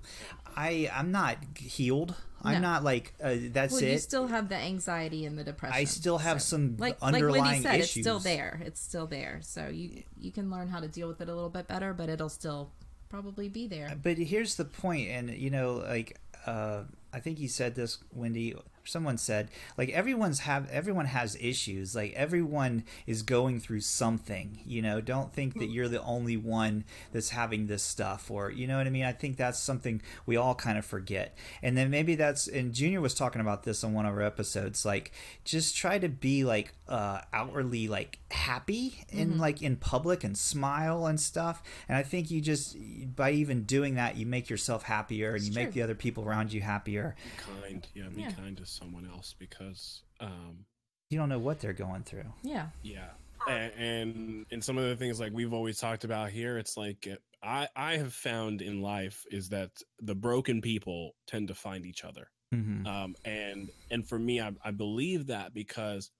I 0.55 0.89
I'm 0.93 1.11
not 1.11 1.37
healed. 1.57 2.15
I'm 2.45 2.61
No. 2.61 2.67
not 2.69 2.83
like 2.83 3.13
uh, 3.23 3.35
that's 3.51 3.73
Well, 3.73 3.83
it. 3.83 3.91
you 3.91 3.97
still 3.97 4.27
have 4.27 4.49
the 4.49 4.55
anxiety 4.55 5.25
and 5.25 5.37
the 5.37 5.43
depression. 5.43 5.75
I 5.75 5.83
still 5.85 6.17
have 6.19 6.41
so- 6.41 6.55
some 6.57 6.77
like 6.77 6.97
underlying 7.01 7.41
like 7.43 7.51
Wendy 7.51 7.63
said, 7.63 7.75
issues. 7.75 7.97
it's 7.97 8.03
still 8.03 8.19
there. 8.19 8.61
It's 8.63 8.79
still 8.81 9.07
there. 9.07 9.39
So 9.41 9.67
you 9.67 10.03
you 10.19 10.31
can 10.31 10.49
learn 10.51 10.67
how 10.69 10.79
to 10.79 10.87
deal 10.87 11.07
with 11.07 11.21
it 11.21 11.29
a 11.29 11.33
little 11.35 11.49
bit 11.49 11.67
better, 11.67 11.93
but 11.93 12.09
it'll 12.09 12.29
still 12.29 12.71
probably 13.09 13.49
be 13.49 13.67
there. 13.67 13.95
But 14.01 14.17
here's 14.17 14.55
the 14.55 14.65
point, 14.65 15.09
and 15.09 15.29
you 15.29 15.49
know, 15.49 15.83
like 15.87 16.17
uh, 16.45 16.83
I 17.13 17.19
think 17.19 17.39
you 17.39 17.47
said 17.47 17.75
this, 17.75 17.97
Wendy. 18.13 18.55
Or 18.85 18.87
someone 18.87 19.17
said, 19.17 19.49
like 19.77 19.89
everyone's 19.89 20.39
have 20.39 20.69
everyone 20.69 21.05
has 21.07 21.35
issues. 21.41 21.95
Like 21.95 22.13
everyone 22.13 22.83
is 23.07 23.23
going 23.23 23.59
through 23.59 23.81
something. 23.81 24.59
You 24.65 24.81
know, 24.81 25.01
don't 25.01 25.33
think 25.33 25.55
that 25.59 25.69
you're 25.69 25.87
the 25.87 26.03
only 26.03 26.37
one 26.37 26.83
that's 27.11 27.29
having 27.29 27.67
this 27.67 27.83
stuff, 27.83 28.29
or 28.29 28.51
you 28.51 28.67
know 28.67 28.77
what 28.77 28.87
I 28.87 28.91
mean. 28.91 29.03
I 29.03 29.11
think 29.11 29.37
that's 29.37 29.59
something 29.59 30.01
we 30.25 30.35
all 30.37 30.55
kind 30.55 30.77
of 30.77 30.85
forget. 30.85 31.35
And 31.63 31.75
then 31.77 31.89
maybe 31.89 32.15
that's 32.15 32.47
and 32.47 32.73
Junior 32.73 33.01
was 33.01 33.13
talking 33.15 33.41
about 33.41 33.63
this 33.63 33.83
on 33.83 33.93
one 33.93 34.05
of 34.05 34.13
our 34.13 34.21
episodes. 34.21 34.85
Like, 34.85 35.11
just 35.43 35.75
try 35.75 35.97
to 35.99 36.09
be 36.09 36.43
like 36.43 36.73
uh, 36.87 37.21
outwardly 37.33 37.87
like 37.87 38.19
happy 38.31 39.03
and 39.11 39.39
like 39.39 39.61
in 39.63 39.75
public 39.75 40.23
and 40.23 40.37
smile 40.37 41.07
and 41.07 41.19
stuff. 41.19 41.63
And 41.89 41.97
I 41.97 42.03
think 42.03 42.29
you 42.29 42.41
just 42.41 42.77
by 43.15 43.31
even 43.31 43.63
doing 43.63 43.95
that, 43.95 44.17
you 44.17 44.25
make 44.25 44.49
yourself 44.49 44.83
happier 44.83 45.33
and 45.33 45.43
you 45.43 45.53
make 45.53 45.71
the 45.73 45.81
other 45.81 45.95
people 45.95 46.23
around 46.23 46.53
you 46.53 46.61
happier. 46.61 47.15
Kind, 47.37 47.87
yeah, 47.95 48.03
be 48.13 48.21
Yeah. 48.21 48.31
kind 48.31 48.57
to 48.57 48.65
someone 48.75 49.07
else 49.07 49.33
because, 49.39 50.03
um, 50.19 50.65
You 51.09 51.17
don't 51.17 51.29
know 51.29 51.39
what 51.39 51.59
they're 51.59 51.73
going 51.73 52.03
through. 52.03 52.25
Yeah. 52.43 52.67
yeah, 52.83 53.09
and, 53.47 53.71
and 53.77 54.45
and 54.51 54.63
some 54.63 54.77
of 54.77 54.83
the 54.85 54.95
things 54.95 55.19
like 55.19 55.31
we've 55.33 55.53
always 55.53 55.79
talked 55.79 56.03
about 56.03 56.29
here, 56.29 56.57
it's 56.57 56.75
like 56.77 57.07
I 57.41 57.67
I 57.75 57.97
have 57.97 58.13
found 58.13 58.61
in 58.61 58.81
life 58.81 59.23
is 59.31 59.49
that 59.49 59.71
the 59.99 60.15
broken 60.15 60.61
people 60.61 61.15
tend 61.27 61.47
to 61.49 61.53
find 61.55 61.85
each 61.85 62.03
other. 62.03 62.27
Mm-hmm. 62.53 62.85
um, 62.85 63.15
and 63.25 63.69
and 63.89 64.07
for 64.07 64.19
me 64.19 64.39
I, 64.39 64.51
I 64.63 64.71
believe 64.71 65.27
that 65.27 65.53
because 65.53 66.11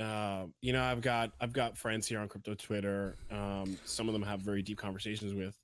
uh, 0.00 0.44
you 0.60 0.72
know 0.72 0.82
i've 0.82 1.00
got 1.00 1.32
i've 1.40 1.52
got 1.52 1.76
friends 1.76 2.06
here 2.06 2.20
on 2.20 2.28
crypto 2.28 2.54
twitter 2.54 3.16
um, 3.30 3.76
some 3.84 4.08
of 4.08 4.12
them 4.14 4.22
have 4.22 4.40
very 4.40 4.62
deep 4.62 4.78
conversations 4.78 5.34
with 5.34 5.58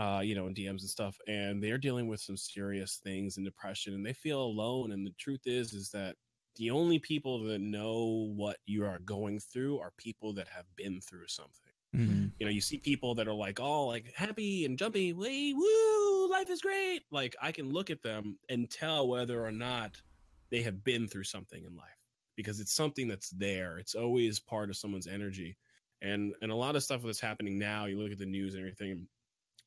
uh, 0.00 0.20
you 0.20 0.34
know 0.34 0.46
in 0.46 0.54
dms 0.54 0.80
and 0.80 0.80
stuff 0.80 1.18
and 1.28 1.62
they're 1.62 1.76
dealing 1.76 2.08
with 2.08 2.20
some 2.20 2.36
serious 2.36 3.00
things 3.04 3.36
and 3.36 3.44
depression 3.44 3.92
and 3.92 4.04
they 4.04 4.14
feel 4.14 4.40
alone 4.42 4.92
and 4.92 5.06
the 5.06 5.12
truth 5.18 5.42
is 5.44 5.74
is 5.74 5.90
that 5.90 6.16
the 6.56 6.70
only 6.70 6.98
people 6.98 7.44
that 7.44 7.60
know 7.60 8.32
what 8.34 8.56
you 8.64 8.84
are 8.84 8.98
going 9.00 9.38
through 9.38 9.78
are 9.78 9.92
people 9.98 10.32
that 10.32 10.48
have 10.48 10.64
been 10.76 11.00
through 11.00 11.28
something. 11.28 11.72
Mm-hmm. 11.94 12.26
you 12.38 12.46
know 12.46 12.52
you 12.52 12.60
see 12.60 12.78
people 12.78 13.16
that 13.16 13.26
are 13.26 13.34
like 13.34 13.58
all 13.58 13.88
like 13.88 14.12
happy 14.14 14.64
and 14.64 14.78
jumpy 14.78 15.12
way 15.12 15.52
woo 15.52 16.30
life 16.30 16.48
is 16.48 16.62
great. 16.62 17.02
Like 17.10 17.36
i 17.42 17.52
can 17.52 17.68
look 17.68 17.90
at 17.90 18.02
them 18.02 18.38
and 18.48 18.70
tell 18.70 19.06
whether 19.08 19.44
or 19.44 19.52
not 19.52 20.00
they 20.50 20.62
have 20.62 20.82
been 20.82 21.08
through 21.08 21.24
something 21.24 21.62
in 21.64 21.76
life 21.76 21.88
because 22.36 22.60
it's 22.60 22.72
something 22.72 23.06
that's 23.08 23.30
there. 23.30 23.78
It's 23.78 23.94
always 23.94 24.38
part 24.40 24.70
of 24.70 24.76
someone's 24.76 25.08
energy 25.08 25.56
and 26.00 26.32
and 26.40 26.50
a 26.50 26.54
lot 26.54 26.76
of 26.76 26.82
stuff 26.82 27.02
that's 27.02 27.20
happening 27.20 27.58
now 27.58 27.86
you 27.86 27.98
look 27.98 28.12
at 28.12 28.18
the 28.18 28.24
news 28.24 28.54
and 28.54 28.60
everything 28.62 29.06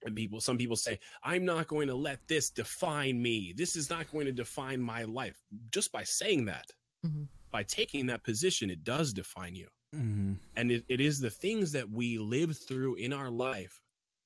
and 0.05 0.15
people 0.15 0.39
some 0.41 0.57
people 0.57 0.75
say 0.75 0.99
i'm 1.23 1.45
not 1.45 1.67
going 1.67 1.87
to 1.87 1.95
let 1.95 2.19
this 2.27 2.49
define 2.49 3.21
me 3.21 3.53
this 3.55 3.75
is 3.75 3.89
not 3.89 4.11
going 4.11 4.25
to 4.25 4.31
define 4.31 4.79
my 4.81 5.03
life 5.03 5.41
just 5.71 5.91
by 5.91 6.03
saying 6.03 6.45
that 6.45 6.71
Mhm. 7.05 7.27
by 7.51 7.63
taking 7.63 8.05
that 8.07 8.23
position 8.23 8.69
it 8.69 8.83
does 8.83 9.13
define 9.13 9.55
you 9.55 9.67
Mm-hmm. 9.95 10.33
and 10.55 10.71
it, 10.71 10.83
it 10.89 10.99
is 11.01 11.19
the 11.19 11.29
things 11.29 11.71
that 11.73 11.87
we 11.89 12.17
live 12.17 12.57
through 12.57 12.95
in 12.95 13.13
our 13.13 13.29
life 13.29 13.79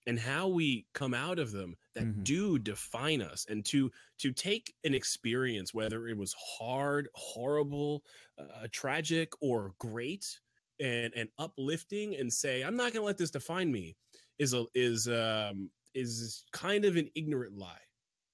and 0.06 0.18
how 0.18 0.48
we 0.48 0.86
come 0.94 1.14
out 1.14 1.40
of 1.40 1.52
them 1.52 1.76
that 1.94 2.06
Mhm. 2.06 2.24
do 2.24 2.58
define 2.60 3.22
us 3.22 3.46
and 3.50 3.66
to 3.66 3.92
to 4.20 4.32
take 4.32 4.74
an 4.86 4.94
experience 4.94 5.74
whether 5.74 6.08
it 6.08 6.16
was 6.18 6.34
hard 6.34 7.10
horrible 7.16 8.06
uh, 8.38 8.68
tragic 8.72 9.34
or 9.42 9.74
great 9.80 10.40
and 10.80 11.14
and 11.16 11.28
uplifting 11.40 12.16
and 12.16 12.32
say 12.32 12.62
i'm 12.62 12.78
not 12.78 12.94
going 12.94 13.02
to 13.02 13.06
let 13.06 13.18
this 13.18 13.32
define 13.32 13.70
me 13.72 13.98
is 14.40 14.54
a 14.54 14.66
is 14.76 15.08
um 15.08 15.70
is 15.94 16.46
kind 16.52 16.86
of 16.86 16.96
an 16.96 17.10
ignorant 17.16 17.58
lie 17.58 17.82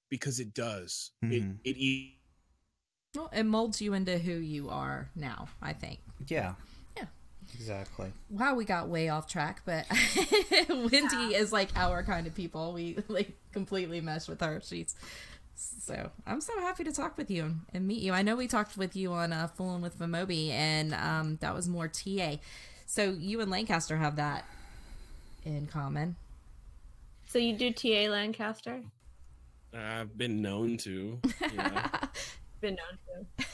because 0.10 0.40
it 0.40 0.54
does 0.54 1.12
Mhm. 1.24 1.58
it 1.64 1.70
it 1.70 1.78
e- 1.78 2.20
Well, 3.16 3.30
it 3.32 3.44
molds 3.44 3.82
you 3.82 3.94
into 3.94 4.18
who 4.18 4.34
you 4.34 4.70
are 4.70 5.10
now. 5.16 5.48
I 5.62 5.74
think. 5.74 6.00
Yeah. 6.28 6.56
Yeah. 6.98 7.06
Exactly. 7.54 8.12
Wow, 8.30 8.56
we 8.56 8.66
got 8.66 8.90
way 8.90 9.10
off 9.10 9.28
track, 9.28 9.62
but 9.66 9.86
Wendy 10.70 11.36
is 11.36 11.52
like 11.52 11.70
our 11.76 12.04
kind 12.04 12.28
of 12.28 12.34
people. 12.36 12.74
We 12.74 12.98
like 13.08 13.32
completely 13.52 14.02
mesh 14.02 14.28
with 14.28 14.42
her. 14.42 14.62
She's 14.64 14.96
so 15.56 16.10
I'm 16.26 16.42
so 16.42 16.60
happy 16.60 16.84
to 16.84 16.92
talk 16.92 17.18
with 17.18 17.30
you 17.30 17.56
and 17.74 17.88
meet 17.88 18.02
you. 18.02 18.12
I 18.14 18.24
know 18.24 18.36
we 18.36 18.48
talked 18.48 18.76
with 18.78 18.96
you 18.96 19.12
on 19.14 19.32
uh, 19.32 19.48
Fooling 19.48 19.82
with 19.82 19.98
Famobi, 20.00 20.50
and 20.50 20.94
um, 20.96 21.38
that 21.42 21.54
was 21.54 21.70
more 21.70 21.88
TA. 21.88 22.38
So 22.88 23.12
you 23.12 23.40
and 23.42 23.50
Lancaster 23.52 23.98
have 23.98 24.16
that 24.16 24.46
in 25.46 25.68
common. 25.68 26.16
So 27.26 27.40
you 27.40 27.54
do 27.58 27.72
TA 27.72 28.12
Lancaster? 28.12 28.82
i've 29.76 30.16
been 30.18 30.42
known 30.42 30.78
to 30.78 31.20
you 31.52 31.58
know. 31.58 31.82
Been 32.62 32.76
known 32.76 33.26
to. 33.38 33.46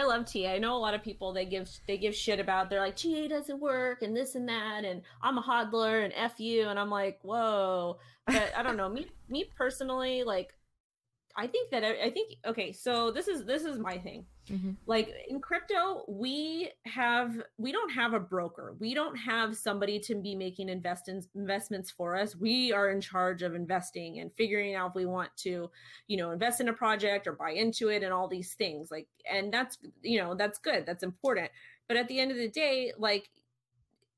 I 0.00 0.04
love 0.04 0.32
TA. 0.32 0.52
I 0.52 0.58
know 0.58 0.76
a 0.76 0.78
lot 0.78 0.94
of 0.94 1.02
people 1.02 1.32
they 1.32 1.44
give 1.44 1.68
they 1.86 1.98
give 1.98 2.14
shit 2.14 2.40
about. 2.40 2.70
They're 2.70 2.80
like 2.80 2.96
TA 2.96 3.26
doesn't 3.28 3.60
work 3.60 4.02
and 4.02 4.16
this 4.16 4.34
and 4.34 4.48
that, 4.48 4.84
and 4.84 5.02
I'm 5.20 5.36
a 5.36 5.42
hodler 5.42 6.04
and 6.04 6.12
f 6.14 6.38
you, 6.38 6.68
and 6.68 6.78
I'm 6.78 6.88
like, 6.88 7.18
whoa. 7.22 7.98
But 8.26 8.52
I 8.56 8.62
don't 8.62 8.76
know. 8.76 8.88
me 8.88 9.08
me 9.28 9.50
personally, 9.56 10.22
like, 10.22 10.54
I 11.40 11.46
think 11.46 11.70
that 11.70 11.84
I, 11.84 12.06
I 12.06 12.10
think 12.10 12.34
okay. 12.44 12.72
So 12.72 13.12
this 13.12 13.28
is 13.28 13.44
this 13.44 13.64
is 13.64 13.78
my 13.78 13.96
thing. 13.96 14.26
Mhm. 14.50 14.74
Like 14.86 15.14
in 15.28 15.40
crypto, 15.40 16.04
we 16.08 16.68
have 16.84 17.40
we 17.58 17.70
don't 17.70 17.90
have 17.90 18.12
a 18.12 18.18
broker. 18.18 18.74
We 18.80 18.92
don't 18.92 19.14
have 19.14 19.56
somebody 19.56 20.00
to 20.00 20.16
be 20.16 20.34
making 20.34 20.68
investments 20.68 21.28
investments 21.36 21.92
for 21.92 22.16
us. 22.16 22.34
We 22.34 22.72
are 22.72 22.90
in 22.90 23.00
charge 23.00 23.42
of 23.42 23.54
investing 23.54 24.18
and 24.18 24.32
figuring 24.34 24.74
out 24.74 24.88
if 24.90 24.94
we 24.96 25.06
want 25.06 25.30
to 25.38 25.70
you 26.08 26.16
know 26.16 26.32
invest 26.32 26.60
in 26.60 26.68
a 26.68 26.72
project 26.72 27.28
or 27.28 27.34
buy 27.34 27.52
into 27.52 27.88
it 27.88 28.02
and 28.02 28.12
all 28.12 28.26
these 28.26 28.54
things 28.54 28.90
like 28.90 29.06
and 29.30 29.52
that's 29.54 29.78
you 30.02 30.18
know 30.20 30.34
that's 30.34 30.58
good 30.58 30.84
that's 30.86 31.04
important 31.04 31.50
but 31.86 31.96
at 31.96 32.08
the 32.08 32.18
end 32.18 32.32
of 32.32 32.36
the 32.36 32.48
day 32.48 32.92
like 32.98 33.30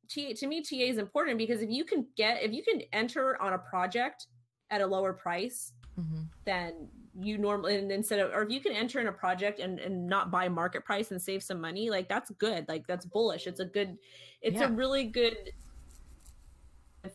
T, 0.09 0.33
to 0.35 0.47
me 0.47 0.63
ta 0.63 0.77
is 0.77 0.97
important 0.99 1.37
because 1.39 1.61
if 1.61 1.69
you 1.71 1.85
can 1.85 2.07
get 2.17 2.43
if 2.43 2.53
you 2.53 2.63
can 2.65 2.81
enter 2.93 3.41
on 3.43 3.53
a 3.53 3.59
project 3.59 4.27
at 4.71 4.81
a 4.81 4.87
lower 4.87 5.13
price 5.13 5.73
Mhm. 5.99 6.29
than 6.45 6.89
you 7.19 7.39
normally 7.39 7.77
and 7.77 7.91
instead 7.91 8.21
of 8.21 8.33
or 8.33 8.43
if 8.43 8.51
you 8.51 8.61
can 8.61 8.73
enter 8.73 9.01
in 9.01 9.09
a 9.09 9.13
project 9.13 9.59
and, 9.59 9.81
and 9.81 10.07
not 10.07 10.31
buy 10.31 10.49
market 10.49 10.85
price 10.85 11.11
and 11.11 11.21
save 11.21 11.43
some 11.43 11.61
money 11.61 11.91
like 11.91 12.09
that's 12.09 12.31
good 12.33 12.65
like 12.69 12.87
that's 12.87 13.05
bullish 13.05 13.47
it's 13.49 13.59
a 13.61 13.65
good 13.65 13.97
it's 14.43 14.61
Yeah. 14.61 14.69
a 14.69 14.71
really 14.71 15.05
good 15.05 15.37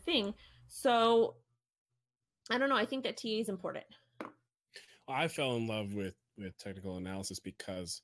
thing 0.04 0.34
so 0.68 1.36
i 2.50 2.58
don't 2.58 2.68
know 2.68 2.76
i 2.76 2.84
think 2.84 3.04
that 3.04 3.16
ta 3.16 3.28
is 3.28 3.48
important 3.48 3.84
I 5.08 5.28
fell 5.28 5.54
in 5.56 5.66
love 5.68 5.92
with 5.94 6.14
with 6.36 6.58
technical 6.58 6.96
analysis 6.96 7.38
because 7.38 8.02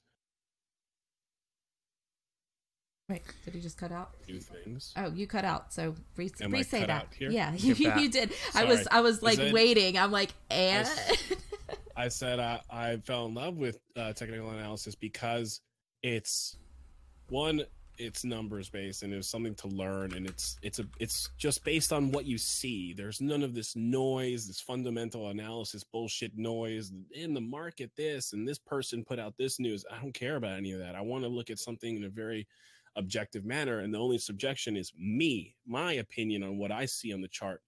Wait, 3.09 3.23
did 3.45 3.55
he 3.55 3.61
just 3.61 3.77
cut 3.77 3.93
out? 3.93 4.11
two 4.27 4.39
things. 4.39 4.95
Oh, 4.97 5.11
you 5.13 5.27
cut 5.27 5.45
out. 5.45 5.73
So 5.73 5.95
re- 6.17 6.31
Am 6.41 6.55
I 6.55 6.59
re-say 6.59 6.79
cut 6.81 6.87
that. 6.87 7.03
out 7.03 7.09
here? 7.15 7.31
Yeah, 7.31 7.53
You're 7.57 7.77
you, 7.77 7.89
back. 7.89 8.01
you 8.01 8.09
did. 8.09 8.33
I 8.55 8.65
was 8.65 8.87
I 8.91 9.01
was 9.01 9.23
like 9.23 9.39
that- 9.39 9.53
waiting. 9.53 9.99
I'm 9.99 10.13
like, 10.13 10.33
and 10.51 10.87
s- 10.87 11.11
eh? 11.31 11.35
I 12.03 12.09
said 12.09 12.41
I, 12.41 12.61
I 12.69 12.97
fell 12.97 13.27
in 13.27 13.35
love 13.35 13.59
with 13.59 13.79
uh, 13.95 14.13
technical 14.13 14.51
analysis 14.51 14.97
because 14.97 15.61
it's 16.03 16.57
one, 17.29 17.63
it's 17.97 18.25
numbers 18.25 18.69
based 18.69 19.05
and 19.05 19.15
it's 19.15 19.29
something 19.29 19.55
to 19.55 19.69
learn 19.69 20.13
and 20.15 20.27
it's 20.27 20.59
it's 20.63 20.81
a 20.81 20.85
it's 20.99 21.29
just 21.39 21.63
based 21.63 21.93
on 21.93 22.11
what 22.11 22.25
you 22.25 22.39
see. 22.39 22.93
There's 22.93 23.21
none 23.21 23.45
of 23.45 23.55
this 23.55 23.77
noise, 23.77 24.49
this 24.49 24.61
fundamental 24.61 25.29
analysis 25.29 25.85
bullshit 25.85 26.37
noise 26.37 26.91
in 27.13 27.35
the 27.35 27.41
market. 27.41 27.93
This 27.97 28.33
and 28.33 28.49
this 28.49 28.59
person 28.59 29.05
put 29.05 29.21
out 29.21 29.37
this 29.39 29.61
news. 29.61 29.85
I 29.89 30.03
don't 30.03 30.13
care 30.13 30.35
about 30.35 30.57
any 30.57 30.73
of 30.73 30.81
that. 30.81 30.97
I 30.97 31.03
want 31.03 31.23
to 31.23 31.29
look 31.29 31.51
at 31.51 31.61
something 31.61 31.95
in 31.95 32.03
a 32.03 32.09
very 32.09 32.49
objective 32.97 33.45
manner, 33.45 33.79
and 33.79 33.95
the 33.95 34.01
only 34.01 34.19
subjection 34.19 34.77
is 34.77 34.93
me, 34.99 35.55
my 35.69 35.93
opinion 35.93 36.43
on 36.43 36.59
what 36.59 36.73
I 36.73 36.87
see 36.87 37.15
on 37.15 37.21
the 37.21 37.29
chart. 37.29 37.63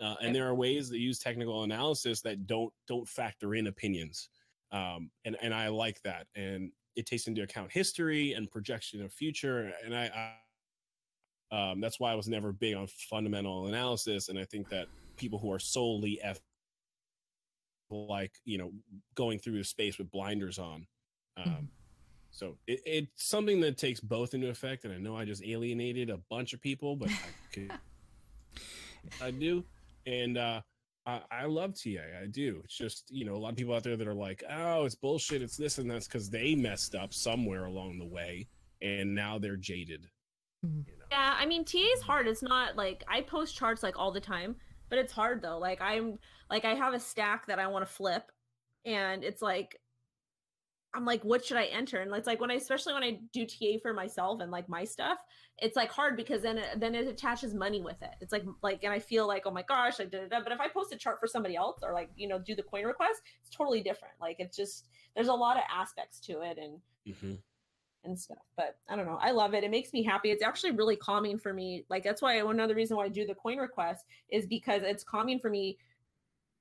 Uh, 0.00 0.14
and 0.22 0.34
there 0.34 0.46
are 0.46 0.54
ways 0.54 0.88
that 0.90 0.98
use 0.98 1.18
technical 1.18 1.62
analysis 1.62 2.20
that 2.22 2.46
don't 2.46 2.72
don't 2.86 3.08
factor 3.08 3.54
in 3.54 3.66
opinions, 3.68 4.28
um, 4.72 5.10
and 5.24 5.36
and 5.40 5.54
I 5.54 5.68
like 5.68 6.02
that. 6.02 6.26
And 6.34 6.70
it 6.96 7.06
takes 7.06 7.26
into 7.26 7.42
account 7.42 7.72
history 7.72 8.32
and 8.32 8.50
projection 8.50 9.02
of 9.02 9.12
future, 9.12 9.72
and 9.84 9.96
I, 9.96 10.34
I 11.52 11.70
um, 11.70 11.80
that's 11.80 11.98
why 11.98 12.12
I 12.12 12.14
was 12.14 12.28
never 12.28 12.52
big 12.52 12.74
on 12.74 12.86
fundamental 12.88 13.68
analysis. 13.68 14.28
And 14.28 14.38
I 14.38 14.44
think 14.44 14.68
that 14.68 14.88
people 15.16 15.38
who 15.38 15.50
are 15.50 15.58
solely 15.58 16.20
F 16.22 16.38
like 17.88 18.32
you 18.44 18.58
know 18.58 18.72
going 19.14 19.38
through 19.38 19.58
the 19.58 19.64
space 19.64 19.96
with 19.96 20.10
blinders 20.10 20.58
on 20.58 20.86
um, 21.36 21.44
mm-hmm. 21.44 21.64
So 22.36 22.58
it, 22.66 22.80
it's 22.84 23.24
something 23.24 23.60
that 23.60 23.78
takes 23.78 23.98
both 23.98 24.34
into 24.34 24.48
effect. 24.48 24.84
And 24.84 24.92
I 24.92 24.98
know 24.98 25.16
I 25.16 25.24
just 25.24 25.42
alienated 25.42 26.10
a 26.10 26.18
bunch 26.30 26.52
of 26.52 26.60
people, 26.60 26.94
but 26.94 27.08
I, 27.08 27.14
could, 27.52 27.72
I 29.22 29.30
do. 29.30 29.64
And 30.06 30.38
uh, 30.38 30.60
I, 31.06 31.20
I, 31.30 31.44
love 31.46 31.74
TA. 31.74 32.00
I 32.22 32.26
do. 32.26 32.60
It's 32.64 32.76
just, 32.76 33.04
you 33.10 33.24
know, 33.24 33.34
a 33.34 33.38
lot 33.38 33.50
of 33.50 33.56
people 33.56 33.74
out 33.74 33.82
there 33.82 33.96
that 33.96 34.06
are 34.06 34.14
like, 34.14 34.42
oh, 34.50 34.84
it's 34.84 34.94
bullshit. 34.94 35.42
It's 35.42 35.56
this 35.56 35.78
and 35.78 35.90
that's 35.90 36.06
because 36.06 36.30
they 36.30 36.54
messed 36.54 36.94
up 36.94 37.12
somewhere 37.12 37.64
along 37.66 37.98
the 37.98 38.06
way. 38.06 38.48
And 38.82 39.14
now 39.14 39.38
they're 39.38 39.56
jaded. 39.56 40.06
Mm-hmm. 40.64 40.80
You 40.86 40.98
know? 40.98 41.04
Yeah. 41.10 41.34
I 41.38 41.46
mean, 41.46 41.64
TA 41.64 41.78
is 41.78 42.02
hard. 42.02 42.26
It's 42.26 42.42
not 42.42 42.76
like 42.76 43.04
I 43.08 43.20
post 43.22 43.56
charts 43.56 43.82
like 43.82 43.98
all 43.98 44.12
the 44.12 44.20
time, 44.20 44.56
but 44.88 44.98
it's 44.98 45.12
hard 45.12 45.42
though. 45.42 45.58
Like 45.58 45.80
I'm 45.80 46.18
like, 46.50 46.64
I 46.64 46.74
have 46.74 46.94
a 46.94 47.00
stack 47.00 47.46
that 47.46 47.58
I 47.58 47.66
want 47.66 47.86
to 47.86 47.92
flip. 47.92 48.30
And 48.84 49.24
it's 49.24 49.42
like 49.42 49.76
I'm 50.96 51.04
like, 51.04 51.22
what 51.24 51.44
should 51.44 51.58
I 51.58 51.66
enter? 51.66 52.00
And 52.00 52.12
it's 52.14 52.26
like 52.26 52.40
when 52.40 52.50
I, 52.50 52.54
especially 52.54 52.94
when 52.94 53.02
I 53.02 53.20
do 53.30 53.44
TA 53.44 53.78
for 53.82 53.92
myself 53.92 54.40
and 54.40 54.50
like 54.50 54.66
my 54.66 54.82
stuff, 54.84 55.18
it's 55.58 55.76
like 55.76 55.92
hard 55.92 56.16
because 56.16 56.40
then 56.40 56.56
it, 56.56 56.80
then 56.80 56.94
it 56.94 57.06
attaches 57.06 57.52
money 57.52 57.82
with 57.82 58.00
it. 58.00 58.14
It's 58.22 58.32
like 58.32 58.44
like, 58.62 58.82
and 58.82 58.92
I 58.92 58.98
feel 58.98 59.26
like, 59.26 59.42
oh 59.44 59.50
my 59.50 59.62
gosh, 59.62 60.00
I 60.00 60.04
did 60.04 60.30
da. 60.30 60.40
But 60.42 60.52
if 60.52 60.60
I 60.60 60.68
post 60.68 60.94
a 60.94 60.96
chart 60.96 61.20
for 61.20 61.26
somebody 61.26 61.54
else 61.54 61.80
or 61.82 61.92
like 61.92 62.08
you 62.16 62.26
know 62.26 62.38
do 62.38 62.54
the 62.54 62.62
coin 62.62 62.84
request, 62.84 63.20
it's 63.42 63.54
totally 63.54 63.82
different. 63.82 64.14
Like 64.20 64.36
it's 64.38 64.56
just 64.56 64.86
there's 65.14 65.28
a 65.28 65.34
lot 65.34 65.58
of 65.58 65.64
aspects 65.70 66.18
to 66.20 66.40
it 66.40 66.56
and 66.56 66.80
mm-hmm. 67.06 67.34
and 68.04 68.18
stuff. 68.18 68.38
But 68.56 68.78
I 68.88 68.96
don't 68.96 69.06
know, 69.06 69.18
I 69.20 69.32
love 69.32 69.52
it. 69.52 69.64
It 69.64 69.70
makes 69.70 69.92
me 69.92 70.02
happy. 70.02 70.30
It's 70.30 70.42
actually 70.42 70.72
really 70.72 70.96
calming 70.96 71.38
for 71.38 71.52
me. 71.52 71.84
Like 71.90 72.04
that's 72.04 72.22
why 72.22 72.42
one 72.42 72.58
other 72.58 72.74
reason 72.74 72.96
why 72.96 73.04
I 73.04 73.08
do 73.08 73.26
the 73.26 73.34
coin 73.34 73.58
request 73.58 74.06
is 74.30 74.46
because 74.46 74.82
it's 74.82 75.04
calming 75.04 75.40
for 75.40 75.50
me 75.50 75.76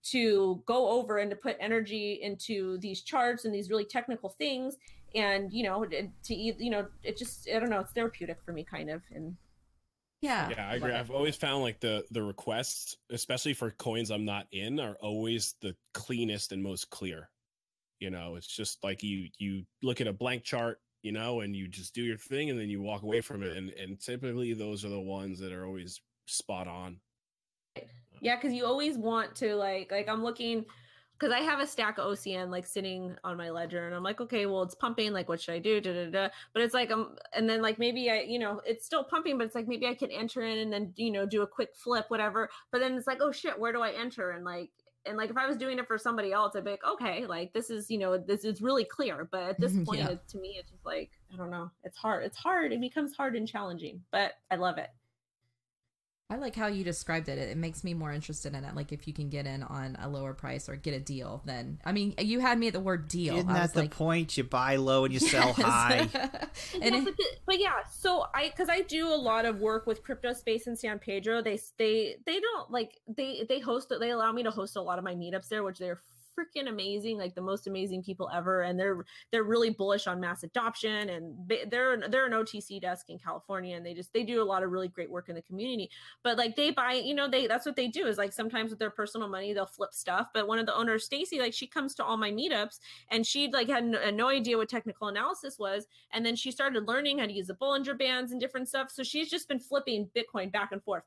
to 0.05 0.61
go 0.65 0.89
over 0.89 1.17
and 1.17 1.29
to 1.31 1.35
put 1.35 1.57
energy 1.59 2.19
into 2.21 2.77
these 2.77 3.01
charts 3.01 3.45
and 3.45 3.53
these 3.53 3.69
really 3.69 3.85
technical 3.85 4.29
things. 4.29 4.77
And 5.15 5.51
you 5.53 5.63
know 5.63 5.85
to 5.85 6.35
you 6.35 6.69
know 6.69 6.87
it 7.01 7.17
just 7.17 7.47
i 7.53 7.57
don't 7.57 7.69
know 7.69 7.79
it's 7.79 7.91
therapeutic 7.93 8.37
for 8.43 8.51
me 8.51 8.65
kind 8.65 8.89
of 8.89 9.01
and 9.13 9.37
yeah. 10.21 10.49
Yeah 10.49 10.69
i 10.69 10.75
agree. 10.75 10.91
I've 10.91 11.11
always 11.11 11.37
found 11.37 11.61
like 11.61 11.79
the 11.79 12.03
the 12.11 12.21
requests 12.21 12.97
especially 13.09 13.53
for 13.53 13.71
coins 13.71 14.11
i'm 14.11 14.25
not 14.25 14.47
in 14.51 14.77
are 14.81 14.97
always 14.99 15.55
the 15.61 15.73
cleanest 15.93 16.51
and 16.51 16.61
most 16.61 16.89
clear. 16.89 17.29
You 18.01 18.09
know 18.09 18.35
it's 18.35 18.47
just 18.47 18.83
like 18.83 19.03
you 19.03 19.29
you 19.37 19.63
look 19.81 20.01
at 20.01 20.07
a 20.07 20.13
blank 20.13 20.43
chart 20.43 20.81
you 21.01 21.13
know 21.13 21.39
and 21.39 21.55
you 21.55 21.69
just 21.69 21.95
do 21.95 22.01
your 22.03 22.17
thing 22.17 22.49
and 22.49 22.59
then 22.59 22.67
you 22.67 22.81
walk 22.81 23.03
away 23.03 23.21
from 23.21 23.41
it 23.41 23.55
and 23.55 23.69
and 23.69 24.01
typically 24.01 24.53
those 24.53 24.83
are 24.83 24.89
the 24.89 24.99
ones 24.99 25.39
that 25.39 25.53
are 25.53 25.65
always 25.65 26.01
spot 26.25 26.67
on 26.67 26.97
yeah, 28.25 28.35
because 28.35 28.53
you 28.53 28.65
always 28.65 28.97
want 28.97 29.35
to 29.35 29.55
like 29.55 29.91
like 29.91 30.09
I'm 30.09 30.23
looking 30.23 30.65
because 31.13 31.31
I 31.31 31.41
have 31.41 31.59
a 31.59 31.67
stack 31.67 31.99
of 31.99 32.05
OCN 32.05 32.49
like 32.49 32.65
sitting 32.65 33.15
on 33.23 33.37
my 33.37 33.51
ledger, 33.51 33.85
and 33.85 33.95
I'm 33.95 34.01
like, 34.01 34.19
okay, 34.19 34.47
well, 34.47 34.63
it's 34.63 34.73
pumping. 34.73 35.13
Like, 35.13 35.29
what 35.29 35.39
should 35.39 35.53
I 35.53 35.59
do? 35.59 35.79
Da, 35.79 35.93
da, 35.93 36.09
da. 36.09 36.29
But 36.51 36.63
it's 36.63 36.73
like, 36.73 36.89
um, 36.89 37.17
and 37.35 37.47
then 37.47 37.61
like 37.61 37.77
maybe 37.77 38.09
I, 38.09 38.21
you 38.21 38.39
know, 38.39 38.61
it's 38.65 38.83
still 38.83 39.03
pumping, 39.03 39.37
but 39.37 39.45
it's 39.45 39.53
like 39.53 39.67
maybe 39.67 39.85
I 39.85 39.93
can 39.93 40.09
enter 40.09 40.41
in 40.41 40.57
and 40.57 40.73
then 40.73 40.91
you 40.95 41.11
know 41.11 41.27
do 41.27 41.43
a 41.43 41.47
quick 41.47 41.69
flip, 41.75 42.05
whatever. 42.07 42.49
But 42.71 42.79
then 42.81 42.95
it's 42.95 43.05
like, 43.05 43.19
oh 43.21 43.31
shit, 43.31 43.59
where 43.59 43.71
do 43.71 43.83
I 43.83 43.91
enter? 43.91 44.31
And 44.31 44.43
like, 44.43 44.71
and 45.05 45.17
like 45.17 45.29
if 45.29 45.37
I 45.37 45.45
was 45.45 45.55
doing 45.55 45.77
it 45.77 45.85
for 45.85 45.99
somebody 45.99 46.31
else, 46.31 46.55
I'd 46.55 46.65
be 46.65 46.71
like, 46.71 46.83
okay, 46.93 47.27
like 47.27 47.53
this 47.53 47.69
is 47.69 47.91
you 47.91 47.99
know 47.99 48.17
this 48.17 48.43
is 48.43 48.59
really 48.59 48.85
clear. 48.85 49.29
But 49.31 49.43
at 49.43 49.59
this 49.59 49.77
point, 49.85 49.99
yeah. 49.99 50.09
it, 50.09 50.27
to 50.29 50.39
me, 50.39 50.57
it's 50.59 50.71
just 50.71 50.83
like 50.83 51.11
I 51.31 51.37
don't 51.37 51.51
know. 51.51 51.69
It's 51.83 51.97
hard. 51.97 52.23
It's 52.23 52.37
hard. 52.37 52.73
It 52.73 52.81
becomes 52.81 53.15
hard 53.15 53.35
and 53.35 53.47
challenging, 53.47 54.01
but 54.11 54.31
I 54.49 54.55
love 54.55 54.79
it. 54.79 54.89
I 56.27 56.37
like 56.37 56.55
how 56.55 56.65
you 56.67 56.83
described 56.83 57.29
it. 57.29 57.37
It 57.37 57.55
makes 57.55 57.83
me 57.83 57.93
more 57.93 58.11
interested 58.11 58.55
in 58.55 58.63
it. 58.63 58.75
Like 58.75 58.91
if 58.91 59.07
you 59.07 59.13
can 59.13 59.29
get 59.29 59.45
in 59.45 59.61
on 59.61 59.95
a 60.01 60.09
lower 60.09 60.33
price 60.33 60.67
or 60.67 60.75
get 60.75 60.95
a 60.95 60.99
deal, 60.99 61.43
then 61.45 61.79
I 61.85 61.91
mean, 61.91 62.15
you 62.17 62.39
had 62.39 62.57
me 62.57 62.65
at 62.67 62.73
the 62.73 62.79
word 62.79 63.07
deal. 63.07 63.35
Isn't 63.35 63.53
that 63.53 63.73
the 63.73 63.81
like, 63.81 63.91
point? 63.91 64.35
You 64.35 64.43
buy 64.43 64.77
low 64.77 65.05
and 65.05 65.13
you 65.13 65.19
yes. 65.21 65.31
sell 65.31 65.53
high. 65.53 66.09
and 66.81 66.95
yeah, 66.95 67.01
but, 67.03 67.17
the, 67.17 67.25
but, 67.45 67.59
yeah, 67.59 67.83
so 67.91 68.25
I 68.33 68.49
because 68.49 68.69
I 68.69 68.81
do 68.81 69.07
a 69.07 69.15
lot 69.15 69.45
of 69.45 69.59
work 69.59 69.85
with 69.85 70.03
crypto 70.03 70.33
space 70.33 70.65
in 70.65 70.75
San 70.75 70.97
Pedro. 70.97 71.43
They 71.43 71.59
they 71.77 72.15
they 72.25 72.39
don't 72.39 72.71
like 72.71 72.99
they 73.07 73.45
they 73.47 73.59
host 73.59 73.93
they 73.99 74.09
allow 74.09 74.31
me 74.31 74.41
to 74.43 74.51
host 74.51 74.75
a 74.77 74.81
lot 74.81 74.97
of 74.97 75.03
my 75.03 75.13
meetups 75.13 75.49
there, 75.49 75.63
which 75.63 75.77
they're 75.77 76.01
freaking 76.37 76.67
amazing, 76.67 77.17
like 77.17 77.35
the 77.35 77.41
most 77.41 77.67
amazing 77.67 78.03
people 78.03 78.29
ever, 78.33 78.61
and 78.61 78.79
they're 78.79 79.05
they're 79.31 79.43
really 79.43 79.69
bullish 79.69 80.07
on 80.07 80.19
mass 80.19 80.43
adoption, 80.43 81.09
and 81.09 81.35
they're 81.47 81.97
they're 82.09 82.25
an 82.25 82.33
OTC 82.33 82.81
desk 82.81 83.09
in 83.09 83.17
California, 83.17 83.75
and 83.75 83.85
they 83.85 83.93
just 83.93 84.13
they 84.13 84.23
do 84.23 84.41
a 84.41 84.43
lot 84.43 84.63
of 84.63 84.71
really 84.71 84.87
great 84.87 85.09
work 85.09 85.29
in 85.29 85.35
the 85.35 85.41
community. 85.41 85.89
But 86.23 86.37
like 86.37 86.55
they 86.55 86.71
buy, 86.71 86.93
you 86.93 87.13
know, 87.13 87.29
they 87.29 87.47
that's 87.47 87.65
what 87.65 87.75
they 87.75 87.87
do 87.87 88.07
is 88.07 88.17
like 88.17 88.33
sometimes 88.33 88.69
with 88.71 88.79
their 88.79 88.89
personal 88.89 89.27
money 89.27 89.53
they'll 89.53 89.65
flip 89.65 89.93
stuff. 89.93 90.27
But 90.33 90.47
one 90.47 90.59
of 90.59 90.65
the 90.65 90.75
owners, 90.75 91.05
Stacy, 91.05 91.39
like 91.39 91.53
she 91.53 91.67
comes 91.67 91.95
to 91.95 92.03
all 92.03 92.17
my 92.17 92.31
meetups, 92.31 92.79
and 93.09 93.25
she 93.25 93.49
like 93.51 93.67
had 93.67 93.85
no, 93.85 94.09
no 94.11 94.29
idea 94.29 94.57
what 94.57 94.69
technical 94.69 95.07
analysis 95.07 95.57
was, 95.57 95.87
and 96.11 96.25
then 96.25 96.35
she 96.35 96.51
started 96.51 96.87
learning 96.87 97.19
how 97.19 97.25
to 97.25 97.33
use 97.33 97.47
the 97.47 97.53
Bollinger 97.53 97.97
Bands 97.97 98.31
and 98.31 98.41
different 98.41 98.67
stuff. 98.69 98.91
So 98.91 99.03
she's 99.03 99.29
just 99.29 99.47
been 99.47 99.59
flipping 99.59 100.09
Bitcoin 100.15 100.51
back 100.51 100.71
and 100.71 100.83
forth 100.83 101.03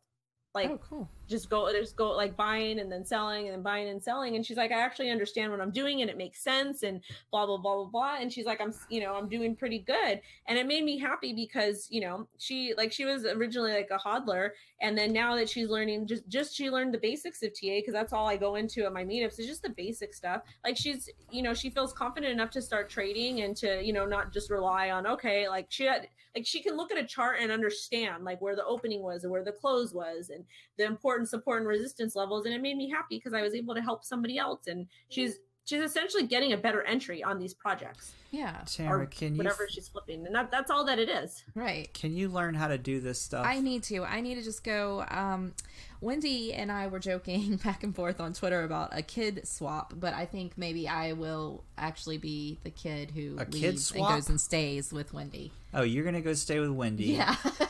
like 0.54 0.70
oh, 0.70 0.78
cool. 0.78 1.08
Just 1.28 1.50
go 1.50 1.70
just 1.72 1.96
go 1.96 2.10
like 2.10 2.36
buying 2.36 2.78
and 2.80 2.90
then 2.90 3.04
selling 3.04 3.46
and 3.46 3.54
then 3.54 3.62
buying 3.62 3.88
and 3.88 4.02
selling. 4.02 4.36
And 4.36 4.44
she's 4.44 4.56
like 4.56 4.72
i 4.72 4.80
actually 4.80 5.10
understand 5.10 5.52
what 5.52 5.60
i'm 5.60 5.70
doing 5.70 6.00
and 6.00 6.10
it 6.10 6.16
makes 6.16 6.42
sense 6.42 6.82
and 6.82 7.00
blah 7.30 7.46
blah 7.46 7.58
blah 7.58 7.76
blah 7.76 7.84
blah. 7.84 8.16
And 8.20 8.32
she's 8.32 8.46
like 8.46 8.60
i'm 8.60 8.72
you 8.88 9.00
know 9.00 9.14
i'm 9.14 9.28
doing 9.28 9.54
pretty 9.54 9.80
good. 9.80 10.20
And 10.46 10.58
it 10.58 10.66
made 10.66 10.84
me 10.84 10.98
happy 10.98 11.32
because 11.32 11.86
you 11.90 12.00
know 12.00 12.26
she 12.38 12.74
like 12.76 12.92
she 12.92 13.04
was 13.04 13.24
originally 13.24 13.72
like 13.72 13.90
a 13.90 13.98
hodler. 13.98 14.50
And 14.80 14.96
then 14.96 15.12
now 15.12 15.34
that 15.36 15.48
she's 15.48 15.68
learning 15.68 16.06
just 16.06 16.28
just 16.28 16.54
she 16.54 16.70
learned 16.70 16.94
the 16.94 16.98
basics 16.98 17.42
of 17.42 17.52
ta 17.52 17.76
because 17.76 17.92
that's 17.92 18.12
all 18.12 18.28
i 18.28 18.36
go 18.36 18.54
into 18.54 18.84
at 18.84 18.92
my 18.92 19.04
meetups 19.04 19.38
is 19.38 19.46
just 19.46 19.62
the 19.62 19.70
basic 19.70 20.14
stuff. 20.14 20.42
Like 20.64 20.76
she's 20.76 21.08
you 21.30 21.42
know 21.42 21.54
she 21.54 21.70
feels 21.70 21.92
confident 21.92 22.32
enough 22.32 22.50
to 22.50 22.62
start 22.62 22.88
trading 22.88 23.40
and 23.42 23.56
to 23.56 23.82
you 23.84 23.92
know 23.92 24.06
not 24.06 24.32
just 24.32 24.50
rely 24.50 24.90
on 24.90 25.06
okay 25.06 25.48
like 25.48 25.66
she 25.68 25.84
had 25.84 26.08
like 26.34 26.46
she 26.46 26.62
can 26.62 26.76
look 26.76 26.92
at 26.92 26.98
a 26.98 27.04
chart 27.04 27.38
and 27.40 27.50
understand 27.50 28.24
like 28.24 28.40
where 28.40 28.54
the 28.54 28.64
opening 28.64 29.02
was 29.02 29.24
and 29.24 29.32
where 29.32 29.42
the 29.42 29.52
close 29.52 29.92
was 29.92 30.30
and 30.30 30.44
the 30.76 30.84
important 30.84 31.17
support 31.26 31.60
and 31.60 31.68
resistance 31.68 32.14
levels 32.14 32.44
and 32.46 32.54
it 32.54 32.60
made 32.60 32.76
me 32.76 32.88
happy 32.88 33.16
because 33.16 33.32
i 33.34 33.42
was 33.42 33.54
able 33.54 33.74
to 33.74 33.80
help 33.80 34.04
somebody 34.04 34.38
else 34.38 34.66
and 34.66 34.86
she's 35.08 35.38
she's 35.68 35.82
essentially 35.82 36.26
getting 36.26 36.52
a 36.52 36.56
better 36.56 36.82
entry 36.82 37.22
on 37.22 37.38
these 37.38 37.52
projects. 37.52 38.12
Yeah. 38.30 38.56
Tamara, 38.66 39.06
can 39.06 39.34
you 39.34 39.38
whatever 39.38 39.66
she's 39.68 39.88
flipping 39.88 40.26
and 40.26 40.34
that, 40.34 40.50
that's 40.50 40.70
all 40.70 40.84
that 40.84 40.98
it 40.98 41.08
is. 41.08 41.44
Right. 41.54 41.92
Can 41.92 42.14
you 42.14 42.28
learn 42.28 42.54
how 42.54 42.68
to 42.68 42.78
do 42.78 43.00
this 43.00 43.20
stuff? 43.20 43.44
I 43.46 43.60
need 43.60 43.82
to. 43.84 44.04
I 44.04 44.20
need 44.20 44.36
to 44.36 44.42
just 44.42 44.64
go 44.64 45.04
um 45.10 45.54
wendy 46.00 46.54
and 46.54 46.70
i 46.70 46.86
were 46.86 47.00
joking 47.00 47.56
back 47.64 47.82
and 47.82 47.94
forth 47.94 48.20
on 48.20 48.32
twitter 48.32 48.62
about 48.62 48.96
a 48.96 49.02
kid 49.02 49.46
swap 49.46 49.92
but 49.96 50.14
i 50.14 50.24
think 50.24 50.56
maybe 50.56 50.86
i 50.86 51.12
will 51.12 51.64
actually 51.76 52.18
be 52.18 52.56
the 52.62 52.70
kid 52.70 53.10
who 53.10 53.36
a 53.36 53.44
leaves 53.50 53.90
and 53.90 54.06
goes 54.06 54.28
and 54.28 54.40
stays 54.40 54.92
with 54.92 55.12
wendy. 55.12 55.50
Oh 55.74 55.82
you're 55.82 56.04
gonna 56.04 56.20
go 56.20 56.34
stay 56.34 56.60
with 56.60 56.70
wendy. 56.70 57.06
Yeah 57.06 57.34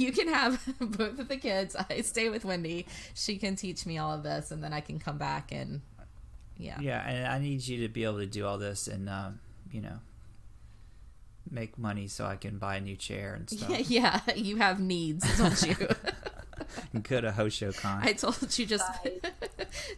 you 0.00 0.12
can 0.12 0.28
have 0.28 0.60
both 0.80 1.18
of 1.18 1.28
the 1.28 1.36
kids. 1.36 1.76
I 1.76 2.00
stay 2.00 2.28
with 2.28 2.44
Wendy. 2.44 2.86
She 3.14 3.36
can 3.36 3.56
teach 3.56 3.86
me 3.86 3.98
all 3.98 4.14
of 4.14 4.22
this, 4.22 4.50
and 4.50 4.62
then 4.64 4.72
I 4.72 4.80
can 4.80 4.98
come 4.98 5.18
back 5.18 5.52
and 5.52 5.82
yeah. 6.56 6.78
Yeah, 6.80 7.08
and 7.08 7.26
I 7.26 7.38
need 7.38 7.66
you 7.66 7.86
to 7.86 7.88
be 7.88 8.04
able 8.04 8.18
to 8.18 8.26
do 8.26 8.46
all 8.46 8.58
this 8.58 8.88
and 8.88 9.08
uh, 9.08 9.30
you 9.70 9.80
know 9.80 9.98
make 11.50 11.78
money 11.78 12.06
so 12.06 12.26
I 12.26 12.36
can 12.36 12.58
buy 12.58 12.76
a 12.76 12.80
new 12.80 12.96
chair 12.96 13.34
and 13.34 13.48
stuff. 13.50 13.70
Yeah, 13.70 14.20
yeah. 14.26 14.34
you 14.34 14.56
have 14.56 14.80
needs, 14.80 15.38
don't 15.38 15.62
you? 15.62 15.74
Go 17.02 17.20
to 17.20 17.30
HoshoCon. 17.30 18.04
I 18.04 18.12
told 18.12 18.58
you 18.58 18.66
just 18.66 18.84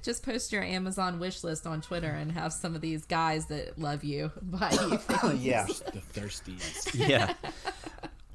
just 0.02 0.22
post 0.22 0.52
your 0.52 0.62
Amazon 0.62 1.18
wish 1.18 1.44
list 1.44 1.66
on 1.66 1.80
Twitter 1.80 2.10
and 2.10 2.32
have 2.32 2.52
some 2.52 2.74
of 2.74 2.80
these 2.80 3.04
guys 3.04 3.46
that 3.46 3.78
love 3.78 4.04
you 4.04 4.30
buy 4.40 4.70
you 4.70 4.96
things. 4.96 5.44
yeah, 5.44 5.66
the 5.66 6.00
thirsties. 6.18 6.90
Yeah. 6.94 7.34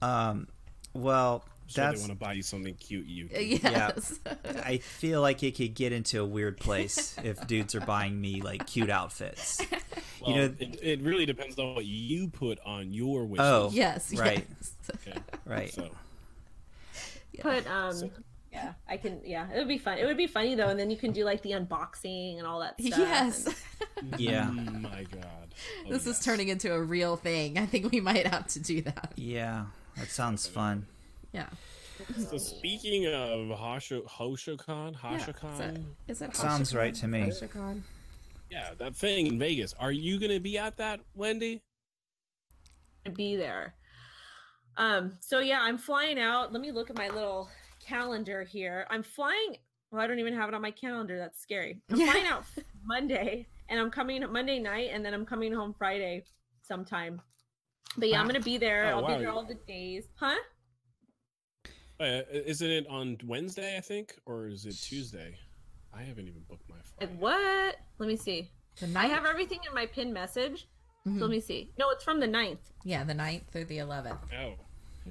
Um, 0.02 0.48
well, 0.94 1.46
So 1.68 1.82
That's- 1.82 2.00
they 2.02 2.08
want 2.08 2.18
to 2.20 2.26
buy 2.26 2.34
you 2.34 2.42
something 2.44 2.74
cute. 2.76 3.06
You 3.08 3.30
yes. 3.34 4.20
I 4.64 4.78
feel 4.78 5.22
like 5.22 5.44
it 5.44 5.56
could 5.56 5.74
get 5.74 5.92
into 5.92 6.22
a 6.22 6.26
weird 6.26 6.58
place 6.58 7.16
if 7.24 7.46
dudes 7.46 7.76
are 7.76 7.82
buying 7.82 8.20
me 8.20 8.42
like 8.42 8.66
cute 8.68 8.90
outfits. 8.90 9.62
well, 10.22 10.36
know- 10.36 10.56
it, 10.60 10.80
it 10.82 11.02
really 11.02 11.26
depends 11.26 11.60
on 11.60 11.76
what 11.76 11.86
you 11.86 12.30
put 12.30 12.60
on 12.66 12.92
your 12.94 13.26
wish. 13.26 13.42
Oh. 13.42 13.70
yes. 13.74 14.14
Right. 14.14 14.46
Yes. 14.60 14.74
okay? 14.96 15.20
Right. 15.46 15.74
So 15.74 15.90
Put 17.40 17.68
um 17.70 17.94
So- 17.94 18.10
yeah, 18.52 18.74
I 18.90 18.98
can 18.98 19.20
yeah, 19.24 19.48
it 19.54 19.58
would 19.60 19.68
be 19.68 19.78
fun. 19.78 19.98
It 19.98 20.06
would 20.06 20.18
be 20.18 20.26
funny 20.26 20.56
though, 20.56 20.70
and 20.70 20.80
then 20.80 20.90
you 20.90 20.98
can 20.98 21.12
do 21.12 21.24
like 21.26 21.42
the 21.44 21.52
unboxing 21.52 22.38
and 22.40 22.48
all 22.48 22.62
that 22.62 22.82
stuff. 22.82 22.98
Yes. 22.98 23.48
Yeah. 24.18 24.46
Mm, 24.46 24.82
my 24.84 25.04
God. 25.12 25.54
Oh, 25.86 25.90
This 25.92 26.08
is 26.08 26.20
turning 26.24 26.48
into 26.48 26.74
a 26.74 26.82
real 26.82 27.18
thing. 27.18 27.58
I 27.58 27.66
think 27.66 27.92
we 27.92 28.00
might 28.00 28.26
have 28.26 28.48
to 28.48 28.60
do 28.60 28.82
that. 28.84 29.12
Yeah. 29.16 29.66
That 29.98 30.10
sounds 30.10 30.48
fun. 30.48 30.86
Yeah. 31.38 31.50
So 32.30 32.38
speaking 32.38 33.08
of 33.08 33.40
Hosho, 33.58 34.04
HoshoCon, 34.06 34.96
Yeah. 35.04 35.18
Is 36.08 36.20
that, 36.20 36.30
HoshoCon, 36.32 36.32
is 36.32 36.38
Sounds 36.38 36.76
right 36.76 36.94
to 36.96 37.08
me. 37.08 37.22
Hoshicon? 37.22 37.82
yeah, 38.52 38.72
that 38.78 38.96
thing 38.96 39.28
in 39.28 39.40
Vegas. 39.40 39.74
Are 39.80 39.92
you 39.92 40.20
gonna 40.20 40.40
be 40.40 40.58
at 40.58 40.78
that, 40.78 41.00
Wendy? 41.16 41.62
to 43.06 43.12
be 43.12 43.36
there. 43.38 43.74
Um, 44.76 45.14
so 45.22 45.40
yeah, 45.40 45.62
I'm 45.62 45.78
flying 45.78 46.20
out. 46.20 46.52
Let 46.52 46.62
me 46.62 46.72
look 46.74 46.90
at 46.90 46.98
my 46.98 47.08
little 47.08 47.50
calendar 47.80 48.44
here. 48.44 48.86
I'm 48.90 49.02
flying. 49.02 49.56
Well, 49.92 50.02
I 50.02 50.08
don't 50.08 50.20
even 50.20 50.34
have 50.34 50.50
it 50.50 50.54
on 50.56 50.62
my 50.62 50.72
calendar. 50.72 51.18
That's 51.18 51.40
scary. 51.40 51.80
I'm 51.90 52.00
Yeah. 52.00 52.12
flying 52.12 52.26
out 52.28 52.44
Monday, 52.84 53.48
and 53.70 53.80
I'm 53.80 53.90
coming 53.90 54.30
Monday 54.30 54.60
night, 54.60 54.90
and 54.92 55.06
then 55.06 55.14
I'm 55.14 55.26
coming 55.26 55.54
home 55.54 55.74
Friday 55.78 56.26
sometime. 56.62 57.22
But 57.98 58.10
yeah, 58.10 58.20
I'm 58.20 58.28
gonna 58.28 58.42
be 58.42 58.58
there. 58.58 58.88
Oh, 58.88 58.98
I'll 58.98 59.02
wow. 59.04 59.18
be 59.18 59.24
there 59.24 59.32
all 59.32 59.46
the 59.46 59.56
days. 59.56 60.04
Huh? 60.16 60.36
Uh, 62.00 62.22
isn't 62.32 62.70
it 62.70 62.86
on 62.90 63.18
Wednesday? 63.26 63.76
I 63.78 63.82
think, 63.82 64.16
or 64.26 64.48
is 64.48 64.66
it 64.66 64.74
Tuesday? 64.74 65.36
I 65.96 66.04
haven't 66.04 66.28
even 66.28 66.42
booked 66.48 66.70
my 66.70 66.76
flight. 66.84 67.12
what? 67.20 67.76
Let 67.98 68.08
me 68.08 68.16
see. 68.16 68.52
The 68.80 68.88
I 69.00 69.08
have 69.08 69.26
everything 69.26 69.60
in 69.68 69.74
my 69.74 69.88
pin 69.88 70.14
message. 70.14 70.68
Mhm. 71.08 71.16
So 71.18 71.26
let 71.26 71.32
me 71.32 71.40
see. 71.40 71.72
No, 71.80 71.90
it's 71.90 72.04
from 72.04 72.20
the 72.20 72.28
9th. 72.28 72.72
Yeah, 72.84 73.04
the 73.04 73.14
9th 73.16 73.48
through 73.52 73.66
the 73.66 73.80
11th. 73.80 74.20
Oh, 74.40 74.54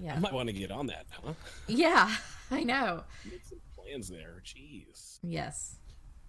Yeah. 0.01 0.14
I 0.14 0.18
might 0.20 0.32
want 0.32 0.49
to 0.49 0.53
get 0.53 0.70
on 0.70 0.87
that, 0.87 1.07
huh? 1.11 1.32
Yeah, 1.66 2.14
I 2.53 2.62
know. 2.62 3.03
Make 3.28 3.43
some 3.45 3.59
plans 3.74 4.09
there. 4.09 4.41
Jeez. 4.45 5.18
Yes. 5.24 5.78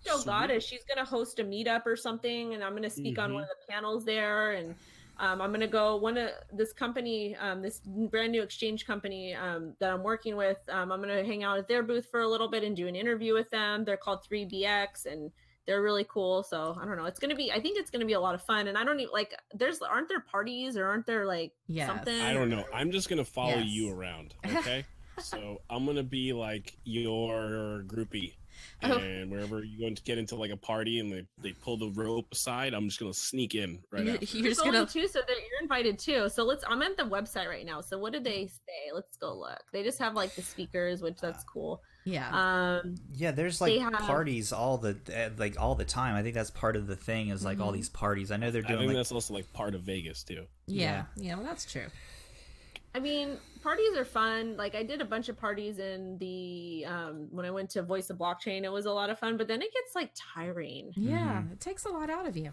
Joe 0.04 0.16
Sweet. 0.16 0.26
Goddess, 0.26 0.64
she's 0.66 0.84
gonna 0.86 1.06
host 1.06 1.38
a 1.40 1.44
meetup 1.44 1.86
or 1.86 1.96
something, 1.96 2.54
and 2.56 2.64
I'm 2.64 2.74
gonna 2.74 2.90
speak 2.90 3.20
on 3.20 3.32
Mhm. 3.32 3.36
one 3.36 3.44
of 3.44 3.50
the 3.50 3.72
panels 3.72 4.06
there, 4.06 4.54
and 4.54 4.74
um, 5.20 5.42
I'm 5.42 5.52
gonna 5.52 5.68
go 5.68 5.96
one 5.96 6.18
of 6.18 6.30
this 6.54 6.74
company, 6.74 7.36
um, 7.38 7.62
this 7.62 7.80
brand 7.86 8.32
new 8.32 8.42
exchange 8.42 8.86
company 8.86 9.34
um, 9.36 9.74
that 9.80 9.92
I'm 9.92 10.04
working 10.04 10.36
with. 10.36 10.58
Um, 10.70 10.92
I'm 10.92 11.00
gonna 11.02 11.24
hang 11.24 11.44
out 11.44 11.58
at 11.58 11.68
their 11.68 11.84
booth 11.84 12.08
for 12.10 12.22
a 12.22 12.28
little 12.28 12.48
bit 12.50 12.64
and 12.64 12.76
do 12.76 12.88
an 12.88 12.96
interview 12.96 13.34
with 13.34 13.50
them. 13.50 13.84
They're 13.86 13.98
called 13.98 14.20
3BX, 14.30 15.06
and 15.06 15.32
they're 15.66 15.82
really 15.82 16.06
cool. 16.10 16.44
So 16.44 16.78
I 16.82 16.86
don't 16.86 16.98
know. 16.98 17.06
It's 17.06 17.20
gonna 17.20 17.36
be. 17.36 17.52
I 17.52 17.60
think 17.60 17.78
it's 17.80 17.92
gonna 17.92 18.06
be 18.06 18.14
a 18.14 18.20
lot 18.20 18.36
of 18.36 18.42
fun. 18.44 18.68
And 18.68 18.78
I 18.78 18.84
don't 18.84 19.00
even 19.00 19.12
like. 19.12 19.34
There's 19.54 19.82
aren't 19.82 20.08
there 20.08 20.22
parties 20.22 20.78
or 20.78 20.86
aren't 20.86 21.06
there 21.06 21.26
like 21.26 21.52
Yes. 21.68 21.88
something? 21.88 22.22
I 22.22 22.34
don't 22.34 22.50
know. 22.50 22.64
I'm 22.74 22.92
just 22.92 23.10
gonna 23.10 23.26
follow 23.26 23.58
Yes. 23.58 23.68
you 23.68 23.92
around, 23.92 24.34
okay? 24.46 24.86
so 25.20 25.62
I'm 25.70 25.86
gonna 25.86 26.04
be 26.04 26.32
like 26.32 26.78
your 26.84 27.84
groupie, 27.88 28.36
Oh. 28.84 28.98
and 28.98 29.32
wherever 29.32 29.64
you 29.64 29.80
going 29.80 29.96
to 29.96 30.04
get 30.04 30.18
into 30.18 30.36
like 30.36 30.52
a 30.52 30.58
party 30.58 31.00
and 31.00 31.12
they, 31.12 31.26
they 31.42 31.54
pull 31.54 31.78
the 31.78 31.90
rope 31.92 32.28
aside, 32.32 32.74
I'm 32.74 32.88
just 32.88 33.00
gonna 33.00 33.14
sneak 33.14 33.56
in 33.56 33.80
right 33.92 34.04
You- 34.06 34.14
after. 34.14 34.26
You're 34.26 34.44
There's 34.44 34.58
just 34.58 34.66
gonna. 34.66 34.86
two, 34.86 35.08
so 35.08 35.20
that 35.20 35.30
you're 35.30 35.62
invited 35.62 35.98
too. 36.00 36.30
So 36.30 36.44
let's. 36.44 36.64
I'm 36.68 36.82
at 36.82 36.98
the 36.98 37.04
website 37.04 37.48
right 37.48 37.66
now. 37.66 37.82
So 37.82 37.98
what 37.98 38.14
did 38.14 38.24
they 38.24 38.48
say? 38.48 38.92
Let's 38.94 39.18
go 39.18 39.38
look. 39.38 39.62
They 39.74 39.84
just 39.84 40.00
have 40.00 40.14
like 40.16 40.36
the 40.36 40.42
speakers, 40.42 41.02
which 41.02 41.18
that's 41.22 41.44
cool. 41.44 41.82
Yeah. 42.06 42.30
Um, 42.82 42.96
Yeah, 43.14 43.32
there's 43.32 43.60
like 43.60 43.78
have- 43.80 43.94
parties 43.94 44.54
all 44.54 44.78
the 44.78 44.98
uh, 45.14 45.30
like 45.38 45.60
all 45.60 45.76
the 45.76 45.84
time. 45.86 46.16
I 46.16 46.24
think 46.24 46.36
that's 46.36 46.52
part 46.52 46.76
of 46.76 46.88
the 46.88 46.96
thing 46.96 47.30
is 47.30 47.44
like 47.44 47.60
all 47.60 47.72
Mhm. 47.72 47.76
these 47.76 47.90
parties. 47.90 48.32
I 48.32 48.38
know 48.38 48.50
they're 48.52 48.62
doing. 48.62 48.72
I 48.74 48.76
doing 48.78 48.80
think 48.90 48.96
like 48.96 49.00
that's 49.00 49.12
also 49.12 49.34
like 49.34 49.52
part 49.54 49.76
of 49.76 49.82
Vegas 49.82 50.24
too. 50.24 50.46
yeah. 50.68 51.04
Yeah. 51.18 51.36
Well, 51.36 51.44
that's 51.46 51.70
true. 51.70 51.88
I 52.98 53.00
mean, 53.00 53.38
parties 53.62 53.96
are 53.96 54.04
fun. 54.04 54.58
Like 54.58 54.74
I 54.74 54.82
did 54.82 55.02
a 55.02 55.06
bunch 55.06 55.30
of 55.30 55.38
parties 55.38 55.78
in 55.78 56.18
the 56.18 56.84
um 56.88 57.28
when 57.30 57.46
I 57.46 57.52
went 57.52 57.70
to 57.72 57.84
Voice 57.84 58.10
of 58.10 58.18
Blockchain. 58.18 58.64
It 58.64 58.72
was 58.72 58.88
a 58.88 58.92
lot 58.92 59.12
of 59.12 59.20
fun, 59.20 59.38
but 59.38 59.48
then 59.48 59.62
it 59.62 59.72
gets 59.72 59.94
like 59.94 60.10
tiring. 60.16 60.94
Yeah. 60.96 61.44
It 61.52 61.60
takes 61.60 61.86
a 61.86 61.90
lot 61.90 62.10
out 62.10 62.26
of 62.28 62.36
you. 62.36 62.52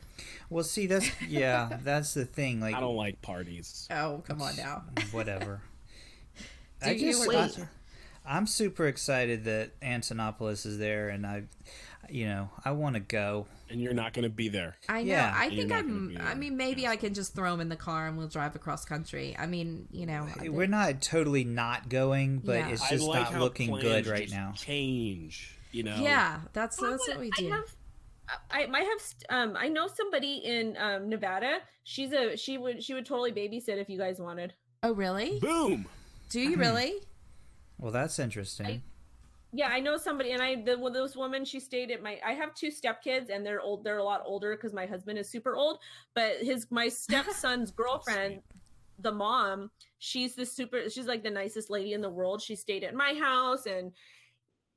Well, 0.50 0.62
see, 0.62 0.86
that's 0.86 1.08
yeah, 1.22 1.78
that's 1.82 2.12
the 2.12 2.26
thing. 2.26 2.60
Like 2.60 2.74
I 2.74 2.80
don't 2.80 2.94
like 2.94 3.22
parties. 3.22 3.88
Oh, 3.90 4.22
come 4.28 4.42
on 4.42 4.54
now. 4.56 4.82
whatever. 5.12 5.62
Do 6.82 6.90
I 6.90 6.98
just, 6.98 7.26
or 7.26 7.34
I, 7.34 7.50
I'm 8.26 8.46
super 8.46 8.86
excited 8.86 9.44
that 9.44 9.80
Antonopoulos 9.80 10.66
is 10.66 10.76
there, 10.76 11.08
and 11.08 11.24
I, 11.26 11.44
you 12.10 12.26
know, 12.26 12.50
I 12.64 12.72
want 12.72 12.94
to 12.94 13.00
go. 13.00 13.46
And 13.70 13.80
you're 13.80 13.94
not 13.94 14.12
gonna 14.12 14.28
be 14.28 14.48
there. 14.48 14.76
I 14.88 15.02
know. 15.02 15.12
Yeah. 15.12 15.32
I 15.34 15.48
think 15.48 15.72
I'm. 15.72 16.16
I 16.20 16.34
mean, 16.34 16.56
maybe 16.56 16.82
Yeah, 16.82 16.90
I 16.90 16.96
can 16.96 17.14
just 17.14 17.34
throw 17.34 17.52
him 17.54 17.60
in 17.60 17.68
the 17.68 17.76
car 17.76 18.06
and 18.06 18.16
we'll 18.18 18.28
drive 18.28 18.54
across 18.54 18.84
country. 18.84 19.34
I 19.38 19.46
mean, 19.46 19.88
you 19.90 20.06
know, 20.06 20.28
I 20.40 20.48
We're 20.50 20.66
not 20.66 21.00
totally 21.00 21.44
not 21.44 21.88
going, 21.88 22.38
but 22.38 22.56
Yeah. 22.58 22.68
it's 22.68 22.88
just 22.88 23.04
like 23.06 23.32
not 23.32 23.40
looking 23.40 23.74
good 23.74 24.06
right 24.06 24.30
now. 24.30 24.52
Change, 24.54 25.56
you 25.72 25.82
know. 25.82 25.96
Yeah, 25.96 26.40
that's 26.52 26.80
Well, 26.80 26.92
that's 26.92 27.06
but 27.06 27.16
what 27.16 27.20
we 27.20 27.30
I 27.38 27.40
do. 27.40 27.50
have, 27.50 27.76
I 28.50 28.66
might 28.66 28.84
have. 28.86 29.00
Um, 29.30 29.56
I 29.56 29.68
know 29.68 29.88
somebody 29.88 30.36
in 30.44 30.76
um 30.78 31.08
Nevada. 31.08 31.58
She's 31.84 32.12
a 32.12 32.36
she 32.36 32.58
would 32.58 32.82
she 32.84 32.92
would 32.94 33.06
totally 33.06 33.32
babysit 33.32 33.78
if 33.78 33.88
you 33.88 33.98
guys 33.98 34.18
wanted. 34.18 34.52
Oh, 34.82 34.92
really? 34.92 35.38
Boom. 35.40 35.86
Do 36.28 36.40
you 36.40 36.56
really? 36.56 36.94
Well, 37.78 37.92
that's 37.92 38.18
interesting. 38.18 38.66
I- 38.66 38.82
Yeah, 39.56 39.68
I 39.68 39.78
know 39.78 39.96
somebody, 39.96 40.32
and 40.32 40.42
I 40.42 40.56
the 40.56 40.76
well, 40.76 40.92
this 40.92 41.14
woman 41.14 41.44
she 41.44 41.60
stayed 41.60 41.92
at 41.92 42.02
my. 42.02 42.18
I 42.26 42.32
have 42.32 42.54
two 42.54 42.70
stepkids, 42.70 43.30
and 43.30 43.46
they're 43.46 43.60
old. 43.60 43.84
They're 43.84 43.98
a 43.98 44.04
lot 44.04 44.22
older 44.26 44.56
because 44.56 44.72
my 44.72 44.84
husband 44.84 45.16
is 45.16 45.30
super 45.30 45.54
old. 45.54 45.78
But 46.12 46.38
his 46.38 46.66
my 46.72 46.88
stepson's 47.04 47.70
girlfriend, 47.70 48.40
the 48.98 49.12
mom, 49.12 49.70
she's 49.98 50.34
the 50.34 50.44
super. 50.44 50.90
She's 50.90 51.06
like 51.06 51.22
the 51.22 51.30
nicest 51.30 51.70
lady 51.70 51.92
in 51.92 52.00
the 52.00 52.10
world. 52.10 52.42
She 52.42 52.56
stayed 52.56 52.82
at 52.82 52.94
my 52.94 53.14
house, 53.14 53.66
and 53.66 53.92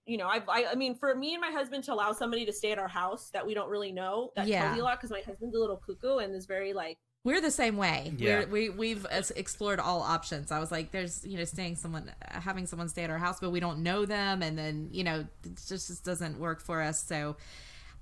you 0.05 0.17
know, 0.17 0.27
I 0.27 0.43
I, 0.47 0.65
I 0.73 0.75
mean, 0.75 0.93
for 0.93 1.15
me 1.15 1.33
and 1.33 1.41
my 1.41 1.49
husband 1.51 1.83
to 1.85 1.93
allow 1.93 2.11
somebody 2.11 2.45
to 2.45 2.53
stay 2.53 2.71
at 2.71 2.77
our 2.77 2.87
house 2.87 3.31
that 3.31 3.43
we 3.43 3.55
don't 3.55 3.69
really 3.71 3.91
know, 3.91 4.31
that 4.35 4.47
Yeah. 4.47 4.61
tells 4.61 4.77
you 4.77 4.83
a 4.83 4.85
lot 4.85 4.99
because 4.99 5.09
my 5.09 5.21
husband's 5.25 5.55
a 5.55 5.59
little 5.59 5.77
cuckoo 5.77 6.17
and 6.17 6.35
is 6.35 6.45
very 6.45 6.71
like. 6.73 6.99
We're 7.23 7.41
the 7.41 7.51
same 7.51 7.75
way. 7.77 8.13
Yeah. 8.17 8.39
We're, 8.45 8.47
we 8.47 8.69
we've 8.69 9.05
explored 9.35 9.79
all 9.79 10.01
options. 10.01 10.51
I 10.51 10.59
was 10.59 10.71
like, 10.71 10.91
there's 10.91 11.25
you 11.25 11.37
know, 11.37 11.43
staying 11.43 11.75
someone, 11.75 12.11
having 12.21 12.67
someone 12.67 12.87
stay 12.87 13.03
at 13.03 13.09
our 13.09 13.17
house, 13.17 13.39
but 13.41 13.49
we 13.49 13.59
don't 13.59 13.79
know 13.83 14.05
them, 14.05 14.41
and 14.41 14.57
then 14.57 14.89
you 14.91 15.03
know, 15.03 15.25
it 15.43 15.55
just, 15.67 15.87
just 15.87 16.05
doesn't 16.05 16.39
work 16.39 16.61
for 16.61 16.81
us. 16.81 17.03
So. 17.03 17.35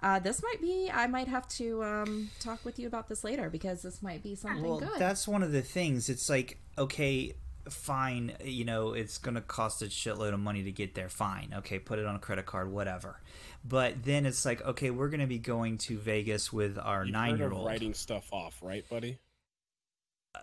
Uh, 0.03 0.19
this 0.19 0.43
might 0.43 0.61
be. 0.61 0.91
I 0.93 1.07
might 1.07 1.29
have 1.29 1.47
to 1.47 1.81
um, 1.83 2.29
talk 2.39 2.63
with 2.65 2.77
you 2.77 2.85
about 2.85 3.07
this 3.07 3.23
later 3.23 3.49
because 3.49 3.81
this 3.81 4.03
might 4.03 4.21
be 4.21 4.35
something 4.35 4.61
Well, 4.61 4.79
good. 4.79 4.99
that's 4.99 5.25
one 5.27 5.41
of 5.41 5.53
the 5.53 5.61
things. 5.61 6.09
It's 6.09 6.29
like, 6.29 6.59
okay, 6.77 7.33
fine, 7.69 8.33
you 8.43 8.65
know, 8.65 8.93
it's 8.93 9.17
going 9.17 9.35
to 9.35 9.41
cost 9.41 9.81
a 9.81 9.85
shitload 9.85 10.33
of 10.33 10.39
money 10.39 10.63
to 10.63 10.71
get 10.71 10.95
there. 10.95 11.09
Fine. 11.09 11.53
Okay, 11.57 11.79
put 11.79 11.99
it 11.99 12.05
on 12.05 12.15
a 12.15 12.19
credit 12.19 12.45
card, 12.45 12.71
whatever. 12.71 13.21
But 13.63 14.03
then 14.03 14.25
it's 14.25 14.45
like, 14.45 14.63
okay, 14.65 14.89
we're 14.91 15.09
going 15.09 15.19
to 15.21 15.27
be 15.27 15.39
going 15.39 15.77
to 15.79 15.97
Vegas 15.97 16.51
with 16.53 16.77
our 16.77 17.03
You've 17.05 17.13
nine 17.13 17.37
year 17.37 17.51
old. 17.51 17.65
writing 17.67 17.93
stuff 17.93 18.27
off, 18.31 18.59
right, 18.61 18.87
buddy? 18.89 19.19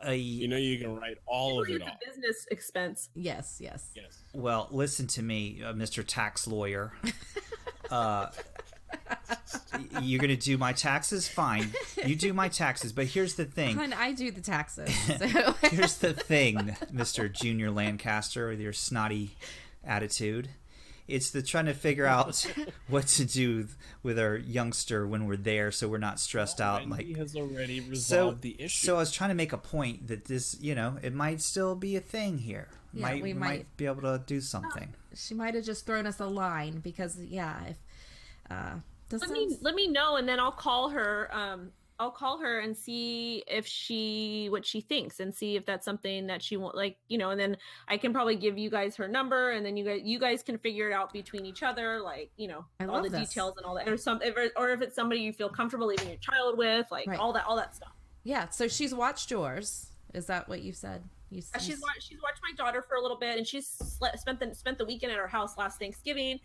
Uh, 0.07 0.11
You 0.13 0.49
know 0.49 0.57
you 0.57 0.79
can 0.79 0.97
write 0.97 1.19
all 1.27 1.63
of 1.63 1.69
it 1.69 1.83
off. 1.83 1.99
business 2.05 2.47
expense. 2.51 3.11
yes, 3.15 3.59
yes. 3.61 3.91
Yes. 3.95 4.23
well, 4.33 4.69
listen 4.71 5.07
to 5.09 5.23
me, 5.23 5.63
uh, 5.65 5.73
Mr. 5.75 6.03
Tax 6.07 6.47
Lawyer. 6.47 6.93
uh, 7.91 8.29
you're 10.03 10.21
going 10.21 10.31
to 10.31 10.37
do 10.37 10.59
my 10.59 10.73
taxes? 10.73 11.29
Fine. 11.29 11.71
You 12.05 12.17
do 12.17 12.33
my 12.33 12.49
taxes. 12.49 12.93
But 12.93 13.07
here's 13.07 13.35
the 13.35 13.45
thing. 13.45 13.77
Hun, 13.77 13.93
I 13.93 14.13
do 14.13 14.31
the 14.31 14.41
taxes. 14.41 14.91
So 15.19 15.55
Here's 15.69 15.99
the 15.99 16.13
thing, 16.13 16.77
Mr. 16.93 17.33
Junior 17.33 17.71
Lancaster, 17.71 18.49
with 18.49 18.61
your 18.61 18.73
snotty 18.73 19.37
attitude. 19.85 20.49
It's 21.09 21.31
the 21.31 21.43
trying 21.43 21.67
to 21.67 21.75
figure 21.75 22.07
out 22.07 22.47
what 22.89 23.07
to 23.09 23.25
do 23.25 23.67
with 24.03 24.19
our 24.19 24.37
youngster 24.37 25.07
when 25.07 25.27
we're 25.27 25.37
there, 25.37 25.71
so 25.71 25.89
we're 25.89 25.99
not 25.99 26.21
stressed 26.21 26.61
oh, 26.61 26.65
out. 26.65 26.89
Wendy 26.89 27.09
Like 27.09 27.17
has 27.17 27.35
already 27.37 27.81
so, 27.81 27.89
resolved 27.91 28.43
the 28.43 28.57
issue. 28.61 28.87
so 28.87 28.97
I 28.97 28.99
was 29.01 29.11
trying 29.11 29.31
to 29.31 29.35
make 29.35 29.53
a 29.53 29.59
point 29.59 30.09
that 30.09 30.27
this, 30.27 30.57
you 30.61 30.75
know, 30.75 30.97
it 31.03 31.13
might 31.13 31.43
still 31.43 31.75
be 31.75 31.97
a 31.97 32.01
thing 32.01 32.39
here. 32.39 32.69
Yeah, 32.95 33.03
might, 33.03 33.15
we 33.17 33.23
we 33.23 33.33
might- 33.35 33.47
might 33.49 33.77
be 33.77 33.87
able 33.87 34.03
to 34.03 34.23
do 34.27 34.41
something. 34.41 34.95
she 35.15 35.35
might 35.35 35.55
have 35.55 35.65
just 35.65 35.87
thrown 35.87 36.07
us 36.07 36.21
a 36.21 36.27
line 36.27 36.79
because 36.81 37.19
yeah, 37.21 37.65
if 37.69 37.77
uh, 38.51 38.75
let 39.11 39.31
me 39.31 39.57
let 39.61 39.75
me 39.75 39.87
know 39.89 40.17
and 40.17 40.29
then 40.29 40.41
i'll 40.41 40.51
call 40.53 40.89
her 40.89 41.29
um 41.33 41.71
i'll 42.01 42.11
call 42.11 42.39
her 42.39 42.61
and 42.61 42.77
see 42.77 43.45
if 43.47 43.67
she 43.67 44.49
what 44.51 44.65
she 44.65 44.81
thinks 44.81 45.21
and 45.21 45.33
see 45.35 45.55
if 45.57 45.65
that's 45.67 45.85
something 45.85 46.27
that 46.27 46.43
she 46.43 46.57
won't 46.57 46.75
like 46.75 46.97
you 47.09 47.19
know 47.19 47.31
and 47.31 47.39
then 47.39 47.57
i 47.89 47.97
can 47.97 48.13
probably 48.13 48.35
give 48.35 48.57
you 48.59 48.71
guys 48.71 48.97
her 48.97 49.07
number 49.07 49.51
and 49.51 49.65
then 49.65 49.77
you 49.77 49.85
guys 49.85 50.01
you 50.03 50.19
guys 50.19 50.43
can 50.43 50.57
figure 50.59 50.89
it 50.91 50.95
out 50.95 51.13
between 51.13 51.45
each 51.45 51.63
other 51.63 52.01
like 52.01 52.31
you 52.37 52.49
know 52.49 52.65
all 52.89 53.03
the 53.03 53.09
this. 53.11 53.29
details 53.29 53.55
and 53.59 53.67
all 53.67 53.75
that 53.75 53.87
or 53.89 53.97
some 53.97 54.21
if, 54.23 54.35
or 54.57 54.71
if 54.71 54.81
it's 54.81 54.95
somebody 54.97 55.21
you 55.21 55.33
feel 55.33 55.49
comfortable 55.51 55.87
leaving 55.87 56.09
your 56.09 56.17
child 56.19 56.57
with 56.57 56.87
like 56.91 57.07
Right. 57.07 57.19
all 57.19 57.33
that 57.35 57.45
all 57.47 57.57
that 57.57 57.75
stuff 57.75 57.93
yeah. 58.25 58.49
So 58.51 58.69
she's 58.69 58.95
watched 58.95 59.33
yours. 59.33 59.91
Is 60.15 60.27
that 60.27 60.49
what 60.49 60.63
you 60.63 60.73
said? 60.73 61.03
You, 61.31 61.43
Uh, 61.53 61.59
she's 61.59 61.81
watched 61.81 62.05
she's 62.09 62.23
watched 62.23 62.39
my 62.41 62.53
daughter 62.57 62.85
for 62.89 62.95
a 62.95 63.03
little 63.03 63.19
bit, 63.19 63.37
and 63.37 63.45
she's 63.45 63.67
spent 64.15 64.39
the 64.39 64.55
spent 64.55 64.79
the 64.79 64.85
weekend 64.85 65.13
at 65.13 65.19
our 65.19 65.27
house 65.27 65.59
last 65.59 65.81
Thanksgiving. 65.81 66.39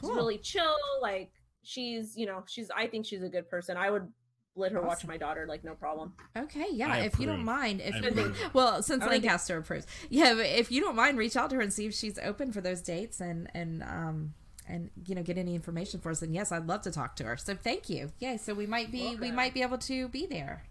Cool. 0.00 0.10
She's 0.10 0.16
really 0.16 0.38
chill. 0.38 0.76
Like 1.02 1.30
she's 1.62 2.16
you 2.16 2.26
know 2.26 2.44
she's 2.46 2.70
I 2.74 2.86
think 2.86 3.06
she's 3.06 3.22
a 3.22 3.28
good 3.28 3.48
person. 3.48 3.76
I 3.76 3.90
would 3.90 4.10
let 4.56 4.72
her 4.72 4.82
watch 4.82 5.06
my 5.06 5.16
daughter 5.16 5.46
like 5.48 5.62
no 5.64 5.74
problem. 5.74 6.12
Okay, 6.36 6.66
yeah. 6.72 6.92
I 6.92 6.98
if 7.00 7.20
you 7.20 7.26
don't 7.26 7.44
mind, 7.44 7.80
if 7.82 7.94
I 7.94 8.48
well, 8.52 8.82
since 8.82 9.02
I 9.02 9.06
already- 9.06 9.22
Lancaster 9.22 9.56
approves, 9.56 9.86
yeah. 10.10 10.34
But 10.34 10.46
if 10.46 10.72
you 10.72 10.80
don't 10.80 10.96
mind, 10.96 11.16
reach 11.18 11.36
out 11.36 11.50
to 11.50 11.56
her 11.56 11.62
and 11.62 11.72
see 11.72 11.86
if 11.86 11.94
she's 11.94 12.18
open 12.18 12.52
for 12.52 12.60
those 12.60 12.80
dates 12.82 13.20
and 13.20 13.48
and 13.54 13.82
um 13.84 14.34
and 14.68 14.90
you 15.06 15.14
know 15.14 15.22
get 15.22 15.38
any 15.38 15.54
information 15.54 16.00
for 16.00 16.10
us. 16.10 16.22
And 16.22 16.34
yes, 16.34 16.50
I'd 16.52 16.66
love 16.66 16.82
to 16.82 16.90
talk 16.90 17.16
to 17.16 17.24
her. 17.24 17.36
So 17.36 17.54
thank 17.54 17.88
you. 17.88 18.10
Yeah. 18.18 18.36
So 18.36 18.52
we 18.54 18.66
might 18.66 18.90
be 18.90 19.16
we 19.16 19.30
might 19.30 19.54
be 19.54 19.62
able 19.62 19.78
to 19.78 20.08
be 20.08 20.26
there. 20.26 20.64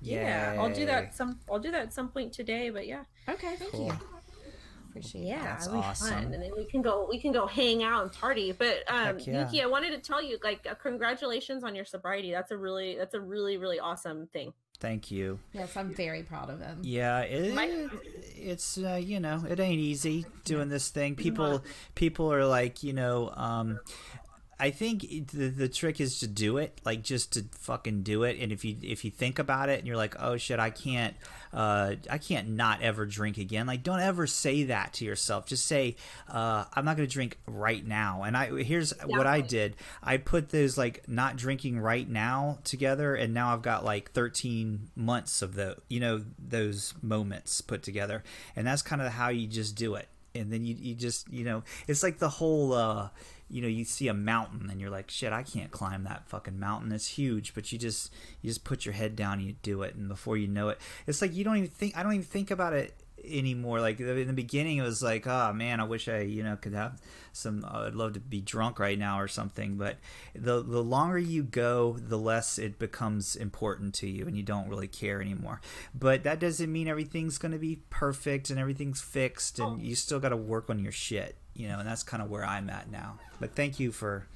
Yeah, 0.00 0.56
I'll 0.58 0.72
do 0.72 0.84
that 0.86 1.14
some 1.14 1.38
I'll 1.50 1.60
do 1.60 1.70
that 1.70 1.82
at 1.82 1.92
some 1.92 2.08
point 2.08 2.32
today. 2.32 2.70
But 2.70 2.86
yeah, 2.86 3.04
Okay, 3.28 3.54
thank 3.56 3.70
Cool. 3.72 3.86
you. 3.86 3.92
Appreciate 4.92 5.24
yeah, 5.24 5.42
That's 5.42 5.68
it'll 5.68 5.78
awesome. 5.78 6.08
fun, 6.08 6.34
and 6.34 6.42
then 6.42 6.50
we 6.54 6.66
can 6.66 6.82
go 6.82 7.06
we 7.08 7.18
can 7.18 7.32
go 7.32 7.46
hang 7.46 7.82
out 7.82 8.02
and 8.02 8.12
party. 8.12 8.52
But 8.52 8.82
um, 8.88 9.16
Heck 9.16 9.26
yeah. 9.26 9.44
Yuki, 9.46 9.62
I 9.62 9.66
wanted 9.66 9.90
to 9.92 9.98
tell 9.98 10.22
you 10.22 10.36
like 10.44 10.66
uh, 10.70 10.74
congratulations 10.74 11.64
on 11.64 11.74
your 11.74 11.86
sobriety. 11.86 12.30
That's 12.30 12.50
a 12.50 12.58
really 12.58 12.96
that's 12.96 13.14
a 13.14 13.20
really 13.20 13.56
really 13.56 13.80
awesome 13.80 14.26
thing. 14.34 14.52
Thank 14.80 15.10
you. 15.10 15.38
Yes, 15.54 15.76
I'm 15.78 15.94
very 15.94 16.24
proud 16.24 16.50
of 16.50 16.60
him. 16.60 16.80
Yeah, 16.82 17.20
it, 17.20 17.54
My- 17.54 17.88
it's 18.36 18.76
uh, 18.76 19.00
you 19.02 19.18
know 19.18 19.42
it 19.48 19.58
ain't 19.60 19.80
easy 19.80 20.26
doing 20.44 20.68
this 20.68 20.90
thing. 20.90 21.14
People 21.14 21.62
people 21.94 22.30
are 22.30 22.44
like 22.44 22.82
you 22.82 22.92
know 22.92 23.32
um, 23.34 23.80
I 24.62 24.70
think 24.70 25.32
the 25.32 25.48
the 25.48 25.68
trick 25.68 26.00
is 26.00 26.20
to 26.20 26.28
do 26.28 26.58
it, 26.58 26.80
like 26.84 27.02
just 27.02 27.32
to 27.32 27.44
fucking 27.50 28.04
do 28.04 28.22
it. 28.22 28.38
And 28.38 28.52
if 28.52 28.64
you 28.64 28.76
if 28.80 29.04
you 29.04 29.10
think 29.10 29.40
about 29.40 29.68
it 29.68 29.80
and 29.80 29.88
you're 29.88 29.96
like, 29.96 30.14
oh 30.20 30.36
shit, 30.36 30.60
I 30.60 30.70
can't 30.70 31.16
uh, 31.52 31.96
I 32.08 32.18
can't 32.18 32.50
not 32.50 32.80
ever 32.80 33.04
drink 33.04 33.38
again. 33.38 33.66
Like 33.66 33.82
don't 33.82 33.98
ever 33.98 34.24
say 34.28 34.62
that 34.64 34.92
to 34.94 35.04
yourself. 35.04 35.46
Just 35.46 35.66
say 35.66 35.96
uh, 36.28 36.66
I'm 36.72 36.84
not 36.84 36.96
gonna 36.96 37.08
drink 37.08 37.38
right 37.48 37.84
now. 37.84 38.22
And 38.22 38.36
I 38.36 38.62
here's 38.62 38.92
what 39.04 39.26
I 39.26 39.40
did. 39.40 39.74
I 40.00 40.18
put 40.18 40.50
those 40.50 40.78
like 40.78 41.08
not 41.08 41.34
drinking 41.36 41.80
right 41.80 42.08
now 42.08 42.60
together, 42.62 43.16
and 43.16 43.34
now 43.34 43.52
I've 43.52 43.62
got 43.62 43.84
like 43.84 44.12
13 44.12 44.90
months 44.94 45.42
of 45.42 45.56
the 45.56 45.76
you 45.88 45.98
know 45.98 46.22
those 46.38 46.94
moments 47.02 47.62
put 47.62 47.82
together, 47.82 48.22
and 48.54 48.64
that's 48.64 48.82
kind 48.82 49.02
of 49.02 49.10
how 49.10 49.30
you 49.30 49.48
just 49.48 49.74
do 49.74 49.96
it. 49.96 50.06
And 50.36 50.52
then 50.52 50.64
you 50.64 50.76
you 50.78 50.94
just 50.94 51.28
you 51.32 51.42
know 51.42 51.64
it's 51.88 52.04
like 52.04 52.18
the 52.18 52.28
whole. 52.28 52.74
Uh, 52.74 53.08
you 53.52 53.60
know 53.60 53.68
you 53.68 53.84
see 53.84 54.08
a 54.08 54.14
mountain 54.14 54.70
and 54.70 54.80
you're 54.80 54.90
like 54.90 55.10
shit 55.10 55.32
i 55.32 55.42
can't 55.42 55.70
climb 55.70 56.04
that 56.04 56.26
fucking 56.26 56.58
mountain. 56.58 56.90
It's 56.92 57.06
huge. 57.06 57.54
But 57.54 57.70
you 57.70 57.78
just 57.78 58.12
you 58.40 58.48
just 58.48 58.64
put 58.64 58.86
your 58.86 58.94
head 58.94 59.14
down 59.14 59.34
and 59.34 59.42
you 59.42 59.54
do 59.62 59.82
it. 59.82 59.94
And 59.94 60.08
before 60.08 60.36
you 60.36 60.48
know 60.48 60.70
it 60.70 60.80
it's 61.06 61.20
like 61.20 61.34
you 61.34 61.44
don't 61.44 61.58
even 61.58 61.68
think 61.68 61.96
i 61.96 62.02
don't 62.02 62.14
even 62.14 62.24
think 62.24 62.50
about 62.50 62.72
it 62.72 62.94
anymore. 63.24 63.80
Like 63.80 64.00
in 64.00 64.26
the 64.26 64.32
beginning 64.32 64.78
it 64.78 64.82
was 64.82 65.02
like 65.02 65.26
oh 65.26 65.52
man 65.52 65.80
i 65.80 65.84
wish 65.84 66.08
i 66.08 66.20
you 66.20 66.42
know 66.42 66.56
could 66.56 66.72
have 66.72 67.00
some 67.32 67.64
uh, 67.64 67.84
i'd 67.86 67.94
love 67.94 68.14
to 68.14 68.20
be 68.20 68.40
drunk 68.40 68.78
right 68.78 68.98
now 68.98 69.20
or 69.20 69.28
something. 69.28 69.76
But 69.76 69.98
the 70.34 70.62
the 70.62 70.82
longer 70.82 71.18
you 71.18 71.42
go 71.42 71.96
the 71.98 72.18
less 72.18 72.58
it 72.58 72.78
becomes 72.78 73.36
important 73.36 73.94
to 73.96 74.08
you 74.08 74.26
and 74.26 74.36
you 74.36 74.42
don't 74.42 74.68
really 74.68 74.88
care 74.88 75.20
anymore. 75.20 75.60
But 75.94 76.22
that 76.24 76.40
doesn't 76.40 76.72
mean 76.72 76.88
everything's 76.88 77.36
going 77.36 77.52
to 77.52 77.58
be 77.58 77.82
perfect 77.90 78.48
and 78.48 78.58
everything's 78.58 79.02
fixed 79.02 79.58
and 79.58 79.68
oh. 79.74 79.78
you 79.78 79.94
still 79.94 80.20
got 80.20 80.30
to 80.30 80.36
work 80.36 80.70
on 80.70 80.78
your 80.78 80.92
shit 80.92 81.36
you 81.54 81.68
know 81.68 81.78
and 81.78 81.88
that's 81.88 82.02
kind 82.02 82.22
of 82.22 82.30
where 82.30 82.44
i'm 82.44 82.68
at 82.70 82.90
now 82.90 83.18
but 83.40 83.54
thank 83.54 83.78
you 83.80 83.92
for 83.92 84.26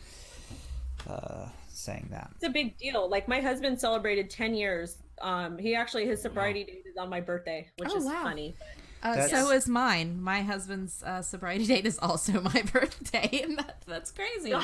uh 1.09 1.47
saying 1.69 2.09
that 2.11 2.31
It's 2.37 2.45
a 2.45 2.49
big 2.49 2.79
deal. 2.79 3.07
Like 3.09 3.29
my 3.29 3.41
husband 3.41 3.79
celebrated 3.79 4.31
10 4.31 4.55
years. 4.55 4.97
Um, 5.21 5.59
he 5.59 5.75
actually 5.75 6.07
his 6.07 6.23
sobriety 6.23 6.64
date 6.64 6.85
is 6.91 6.97
on 6.97 7.11
my 7.11 7.21
birthday, 7.21 7.69
which 7.77 7.91
Oh, 7.93 7.99
is 7.99 8.05
wow. 8.07 8.23
funny. 8.23 8.55
Uh, 9.03 9.14
That's- 9.14 9.31
so 9.31 9.51
is 9.51 9.69
mine. 9.69 10.21
My 10.23 10.41
husband's 10.41 11.03
uh, 11.03 11.21
sobriety 11.21 11.67
date 11.75 11.85
is 11.85 11.99
also 11.99 12.41
my 12.55 12.62
birthday, 12.73 13.41
and 13.45 13.59
that, 13.59 13.83
that's 13.87 14.11
crazy. 14.11 14.55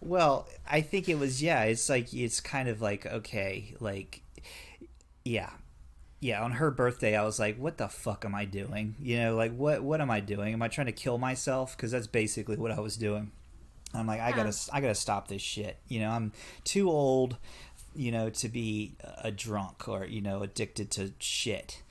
Well, 0.00 0.48
I 0.68 0.80
think 0.80 1.08
it 1.08 1.16
was 1.18 1.42
yeah. 1.42 1.62
It's 1.64 1.88
like 1.88 2.12
it's 2.14 2.40
kind 2.40 2.68
of 2.68 2.80
like 2.80 3.04
okay, 3.06 3.74
like 3.80 4.22
yeah, 5.24 5.50
yeah. 6.22 6.42
On 6.42 6.52
her 6.52 6.70
birthday, 6.70 7.16
I 7.16 7.24
was 7.24 7.38
like, 7.38 7.58
"What 7.58 7.76
the 7.76 7.88
fuck 7.88 8.24
am 8.24 8.34
I 8.34 8.44
doing?" 8.44 8.94
You 9.00 9.18
know, 9.18 9.36
like 9.36 9.54
what 9.54 9.82
what 9.82 10.00
am 10.00 10.10
I 10.10 10.20
doing? 10.20 10.54
Am 10.54 10.62
I 10.62 10.68
trying 10.68 10.86
to 10.86 10.92
kill 10.92 11.18
myself? 11.18 11.76
Because 11.76 11.90
that's 11.90 12.06
basically 12.06 12.56
what 12.56 12.70
I 12.70 12.80
was 12.80 12.96
doing. 12.96 13.32
I'm 13.92 14.06
like, 14.06 14.20
I 14.20 14.30
gotta 14.30 14.56
I 14.72 14.80
gotta 14.80 14.94
stop 14.94 15.28
this 15.28 15.42
shit. 15.42 15.78
You 15.88 16.00
know, 16.00 16.10
I'm 16.10 16.32
too 16.64 16.88
old, 16.88 17.36
you 17.94 18.12
know, 18.12 18.30
to 18.30 18.48
be 18.48 18.94
a 19.18 19.32
drunk 19.32 19.88
or 19.88 20.06
you 20.06 20.22
know 20.22 20.42
addicted 20.42 20.92
to 20.92 21.12
shit. 21.18 21.82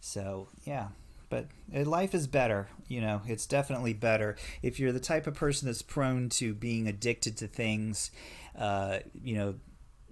So 0.00 0.48
yeah, 0.64 0.88
but 1.28 1.46
uh, 1.74 1.84
life 1.84 2.14
is 2.14 2.28
better. 2.28 2.68
You 2.86 3.00
know, 3.00 3.22
it's 3.26 3.46
definitely 3.46 3.92
better 3.92 4.36
if 4.62 4.78
you're 4.78 4.92
the 4.92 5.00
type 5.00 5.26
of 5.26 5.34
person 5.34 5.66
that's 5.66 5.82
prone 5.82 6.28
to 6.30 6.54
being 6.54 6.86
addicted 6.86 7.36
to 7.38 7.48
things. 7.48 8.12
Uh, 8.56 9.00
you 9.22 9.34
know, 9.34 9.54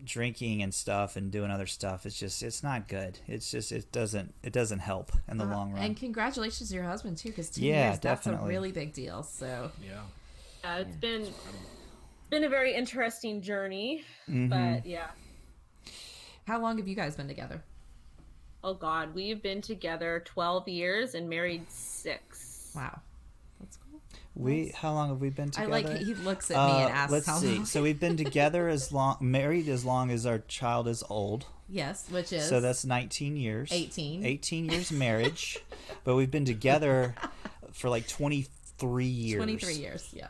drinking 0.04 0.62
and 0.62 0.72
stuff 0.72 1.16
and 1.16 1.30
doing 1.30 1.50
other 1.50 1.66
stuff. 1.66 2.06
It's 2.06 2.18
just 2.18 2.42
it's 2.42 2.62
not 2.62 2.88
good. 2.88 3.18
It's 3.26 3.50
just 3.50 3.72
it 3.72 3.90
doesn't 3.92 4.34
it 4.42 4.52
doesn't 4.52 4.78
help 4.80 5.12
in 5.28 5.36
the 5.38 5.44
Uh, 5.44 5.48
long 5.54 5.72
run. 5.72 5.82
And 5.82 5.96
congratulations 5.96 6.68
to 6.70 6.74
your 6.74 6.84
husband 6.84 7.16
too, 7.18 7.28
because 7.30 7.50
ten 7.50 7.64
Yeah, 7.64 7.88
years 7.90 8.00
that's 8.00 8.26
a 8.26 8.36
really 8.36 8.72
big 8.72 8.92
deal. 8.92 9.22
So 9.22 9.70
Yeah. 9.82 10.02
Uh, 10.64 10.80
it's 10.86 10.96
been 10.96 11.32
been 12.30 12.44
a 12.44 12.48
very 12.48 12.74
interesting 12.74 13.40
journey, 13.40 14.04
Mhm. 14.28 14.50
but 14.50 14.86
yeah. 14.86 15.08
how 16.46 16.60
long 16.60 16.78
have 16.78 16.86
you 16.88 16.94
guys 16.94 17.16
been 17.16 17.28
together? 17.28 17.62
Oh 18.64 18.74
God, 18.74 19.14
we've 19.14 19.40
been 19.42 19.62
together 19.62 20.20
12 20.24 20.68
years 20.68 21.14
and 21.14 21.28
married 21.28 21.70
six. 21.70 22.72
Wow, 22.74 22.82
that's 22.90 22.96
cool. 22.96 23.07
We 24.38 24.72
how 24.74 24.92
long 24.94 25.08
have 25.10 25.20
we 25.20 25.30
been 25.30 25.50
together? 25.50 25.68
I 25.74 25.82
like 25.82 25.98
he 25.98 26.14
looks 26.14 26.50
at 26.50 26.56
me 26.56 26.72
Uh, 26.72 26.78
and 26.86 26.92
asks 26.92 27.12
let's 27.12 27.26
how 27.26 27.36
see. 27.38 27.56
long. 27.56 27.64
So 27.66 27.82
we've 27.82 27.98
been 28.00 28.16
together 28.26 28.68
as 28.68 28.92
long, 28.92 29.16
married 29.20 29.68
as 29.68 29.84
long 29.84 30.10
as 30.10 30.24
our 30.26 30.38
child 30.38 30.86
is 30.88 31.02
old. 31.10 31.46
yes, 31.68 32.08
which 32.10 32.32
is 32.32 32.48
So 32.48 32.60
that's 32.60 32.84
19 32.84 33.36
years. 33.36 33.68
18. 33.72 34.24
18 34.24 34.64
years 34.70 34.90
marriage, 34.92 35.58
but 36.04 36.14
we've 36.14 36.30
been 36.30 36.44
together 36.46 37.14
for 37.72 37.90
like 37.90 38.06
23 38.08 39.04
years. 39.04 39.38
twenty 39.38 39.56
three 39.58 39.74
years. 39.74 40.08
Yeah, 40.12 40.28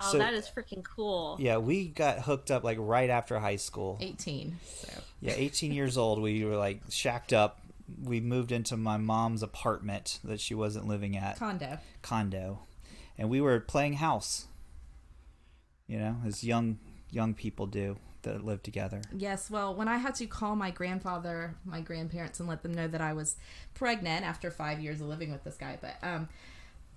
Oh, 0.00 0.12
So- 0.12 0.18
that 0.18 0.34
is 0.34 0.48
freaking 0.48 0.82
cool. 0.82 1.36
Yeah, 1.38 1.58
we 1.58 1.88
got 1.88 2.20
hooked 2.20 2.50
up 2.50 2.64
like 2.64 2.78
right 2.80 3.10
after 3.10 3.38
high 3.38 3.56
school. 3.56 3.98
eighteen. 4.00 4.58
So 4.64 4.88
Yeah, 5.20 5.34
18 5.36 5.72
years 5.72 5.96
old. 5.96 6.20
We 6.20 6.44
were 6.44 6.56
like 6.56 6.80
shacked 6.90 7.32
up. 7.32 7.60
We 8.02 8.20
moved 8.20 8.50
into 8.52 8.76
my 8.78 8.96
mom's 8.96 9.42
apartment 9.42 10.18
that 10.24 10.40
she 10.40 10.54
wasn't 10.54 10.88
living 10.88 11.16
at, 11.18 11.38
condo. 11.38 11.78
condo, 12.02 12.60
and 13.18 13.28
we 13.28 13.40
were 13.40 13.60
playing 13.60 13.94
house. 13.94 14.46
You 15.86 15.98
know, 15.98 16.16
as 16.26 16.42
young 16.42 16.78
young 17.10 17.34
people 17.34 17.66
do 17.66 17.96
that 18.22 18.44
live 18.44 18.62
together. 18.62 19.02
Yes, 19.14 19.50
well, 19.50 19.74
when 19.74 19.86
I 19.86 19.98
had 19.98 20.14
to 20.16 20.26
call 20.26 20.56
my 20.56 20.70
grandfather, 20.70 21.54
my 21.64 21.80
grandparents, 21.80 22.40
and 22.40 22.48
let 22.48 22.62
them 22.62 22.72
know 22.72 22.88
that 22.88 23.00
I 23.00 23.12
was 23.12 23.36
pregnant 23.74 24.24
after 24.24 24.50
five 24.50 24.80
years 24.80 25.00
of 25.00 25.08
living 25.08 25.30
with 25.30 25.44
this 25.44 25.56
guy, 25.56 25.78
but 25.80 25.96
um, 26.02 26.28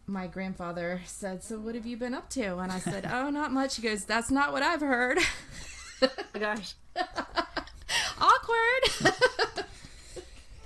my 0.05 0.25
grandfather 0.27 1.01
said, 1.05 1.43
"So 1.43 1.59
what 1.59 1.75
have 1.75 1.85
you 1.85 1.97
been 1.97 2.13
up 2.13 2.29
to?" 2.31 2.57
And 2.57 2.71
I 2.71 2.79
said, 2.79 3.05
"Oh, 3.11 3.29
not 3.29 3.51
much." 3.51 3.75
He 3.75 3.81
goes, 3.81 4.05
"That's 4.05 4.31
not 4.31 4.53
what 4.53 4.63
I've 4.63 4.81
heard." 4.81 5.19
Oh 6.01 6.39
gosh. 6.39 6.75
Awkward. 8.19 9.13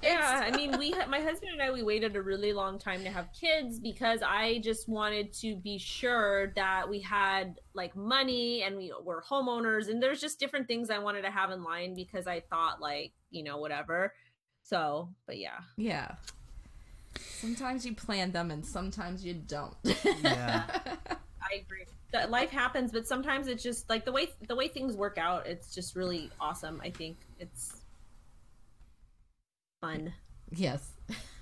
Yeah, 0.03 0.41
I 0.43 0.55
mean, 0.55 0.77
we 0.77 0.93
my 1.07 1.19
husband 1.19 1.51
and 1.53 1.61
I 1.61 1.71
we 1.71 1.83
waited 1.83 2.15
a 2.15 2.21
really 2.21 2.53
long 2.53 2.79
time 2.79 3.03
to 3.03 3.09
have 3.09 3.29
kids 3.39 3.79
because 3.79 4.21
I 4.21 4.59
just 4.63 4.89
wanted 4.89 5.33
to 5.33 5.55
be 5.55 5.77
sure 5.77 6.53
that 6.55 6.89
we 6.89 6.99
had 6.99 7.59
like 7.73 7.95
money 7.95 8.63
and 8.63 8.77
we 8.77 8.93
were 9.03 9.23
homeowners 9.29 9.89
and 9.89 10.01
there's 10.01 10.21
just 10.21 10.39
different 10.39 10.67
things 10.67 10.89
I 10.89 10.99
wanted 10.99 11.23
to 11.23 11.31
have 11.31 11.51
in 11.51 11.63
line 11.63 11.93
because 11.93 12.27
I 12.27 12.39
thought 12.39 12.81
like, 12.81 13.11
you 13.29 13.43
know, 13.43 13.57
whatever. 13.57 14.13
So, 14.63 15.09
but 15.25 15.37
yeah. 15.37 15.59
yeah. 15.77 16.15
Sometimes 17.19 17.85
you 17.85 17.93
plan 17.93 18.31
them, 18.31 18.51
and 18.51 18.65
sometimes 18.65 19.25
you 19.25 19.33
don't. 19.33 19.75
Yeah. 20.23 20.63
I 21.09 21.55
agree. 21.55 21.85
That 22.13 22.29
life 22.29 22.49
happens, 22.49 22.91
but 22.91 23.07
sometimes 23.07 23.47
it's 23.47 23.63
just 23.63 23.89
like 23.89 24.05
the 24.05 24.11
way 24.11 24.29
the 24.47 24.55
way 24.55 24.67
things 24.67 24.95
work 24.95 25.17
out, 25.17 25.47
it's 25.47 25.73
just 25.73 25.95
really 25.95 26.29
awesome. 26.39 26.79
I 26.83 26.89
think 26.89 27.17
it's 27.39 27.80
fun. 29.81 30.13
yes. 30.55 30.91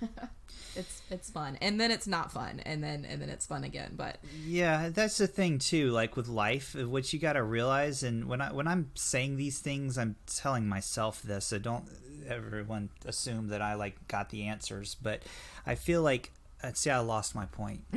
it's 0.76 1.02
it's 1.10 1.30
fun, 1.30 1.56
and 1.60 1.78
then 1.80 1.90
it's 1.90 2.06
not 2.06 2.32
fun, 2.32 2.60
and 2.60 2.82
then 2.82 3.04
and 3.04 3.20
then 3.22 3.28
it's 3.28 3.46
fun 3.46 3.62
again. 3.62 3.92
But 3.96 4.18
Yeah, 4.44 4.88
that's 4.88 5.18
the 5.18 5.26
thing 5.26 5.58
too. 5.58 5.90
Like 5.90 6.16
with 6.16 6.26
life, 6.26 6.74
uh, 6.78 6.88
what 6.88 7.12
you 7.12 7.18
got 7.18 7.34
to 7.34 7.42
realize, 7.42 8.02
and 8.02 8.24
when 8.26 8.40
I 8.40 8.52
when 8.52 8.66
I'm 8.66 8.90
saying 8.94 9.36
these 9.36 9.60
things, 9.60 9.96
I'm 9.98 10.16
telling 10.26 10.66
myself 10.66 11.22
this. 11.22 11.46
So 11.46 11.58
don't 11.58 11.84
everyone 12.28 12.90
assume 13.04 13.48
that 13.48 13.62
I 13.62 13.74
like 13.74 14.08
got 14.08 14.30
the 14.30 14.44
answers. 14.44 14.96
But 15.00 15.22
I 15.66 15.74
feel 15.76 16.02
like 16.02 16.32
uh, 16.64 16.72
see, 16.72 16.90
I 16.90 16.98
lost 17.00 17.34
my 17.34 17.44
point. 17.46 17.82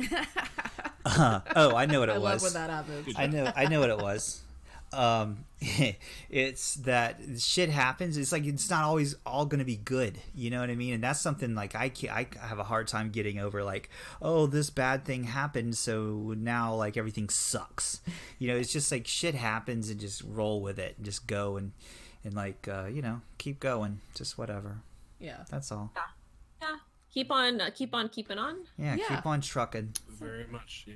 Uh, 1.06 1.40
oh, 1.54 1.76
I 1.76 1.84
know 1.84 2.00
what 2.00 2.08
it 2.08 2.12
I 2.14 2.18
was. 2.18 2.42
love 2.42 2.42
when 2.42 2.52
that 2.54 2.70
happens. 2.70 3.14
I 3.18 3.26
know 3.26 3.52
I 3.54 3.66
know 3.66 3.78
what 3.78 3.90
it 3.90 3.98
was. 3.98 4.40
Um, 4.98 5.44
it's 6.30 6.74
that 6.76 7.20
shit 7.38 7.70
happens. 7.70 8.16
It's 8.16 8.32
like 8.32 8.44
it's 8.44 8.70
not 8.70 8.84
always 8.84 9.14
all 9.26 9.46
going 9.46 9.58
to 9.58 9.64
be 9.64 9.76
good. 9.76 10.18
You 10.34 10.50
know 10.50 10.60
what 10.60 10.70
I 10.70 10.74
mean? 10.74 10.94
And 10.94 11.02
that's 11.04 11.20
something 11.20 11.54
like 11.54 11.74
I 11.74 11.88
can 11.88 12.10
I 12.10 12.26
have 12.40 12.58
a 12.58 12.64
hard 12.64 12.88
time 12.88 13.10
getting 13.10 13.38
over. 13.38 13.64
Like, 13.64 13.90
oh, 14.22 14.46
this 14.46 14.70
bad 14.70 15.04
thing 15.04 15.24
happened, 15.24 15.76
so 15.76 16.34
now 16.36 16.74
like 16.74 16.96
everything 16.96 17.28
sucks. 17.28 18.00
You 18.38 18.48
know, 18.48 18.56
it's 18.56 18.72
just 18.72 18.90
like 18.92 19.06
shit 19.06 19.34
happens 19.34 19.90
and 19.90 20.00
just 20.00 20.22
roll 20.22 20.60
with 20.60 20.78
it 20.78 20.94
and 20.96 21.04
just 21.04 21.26
go 21.26 21.56
and 21.56 21.72
and 22.24 22.34
like 22.34 22.68
uh, 22.68 22.86
you 22.86 23.02
know 23.02 23.20
keep 23.38 23.60
going, 23.60 24.00
just 24.14 24.38
whatever. 24.38 24.78
Yeah. 25.18 25.44
That's 25.50 25.72
all. 25.72 25.92
Yeah. 26.60 26.76
Keep 27.12 27.30
on, 27.30 27.60
uh, 27.60 27.70
keep 27.72 27.94
on, 27.94 28.08
keeping 28.08 28.38
on. 28.38 28.56
Yeah, 28.76 28.96
Yeah. 28.96 29.06
keep 29.08 29.24
on 29.24 29.40
trucking. 29.40 29.94
Very 30.08 30.46
much, 30.50 30.84
yeah. 30.86 30.94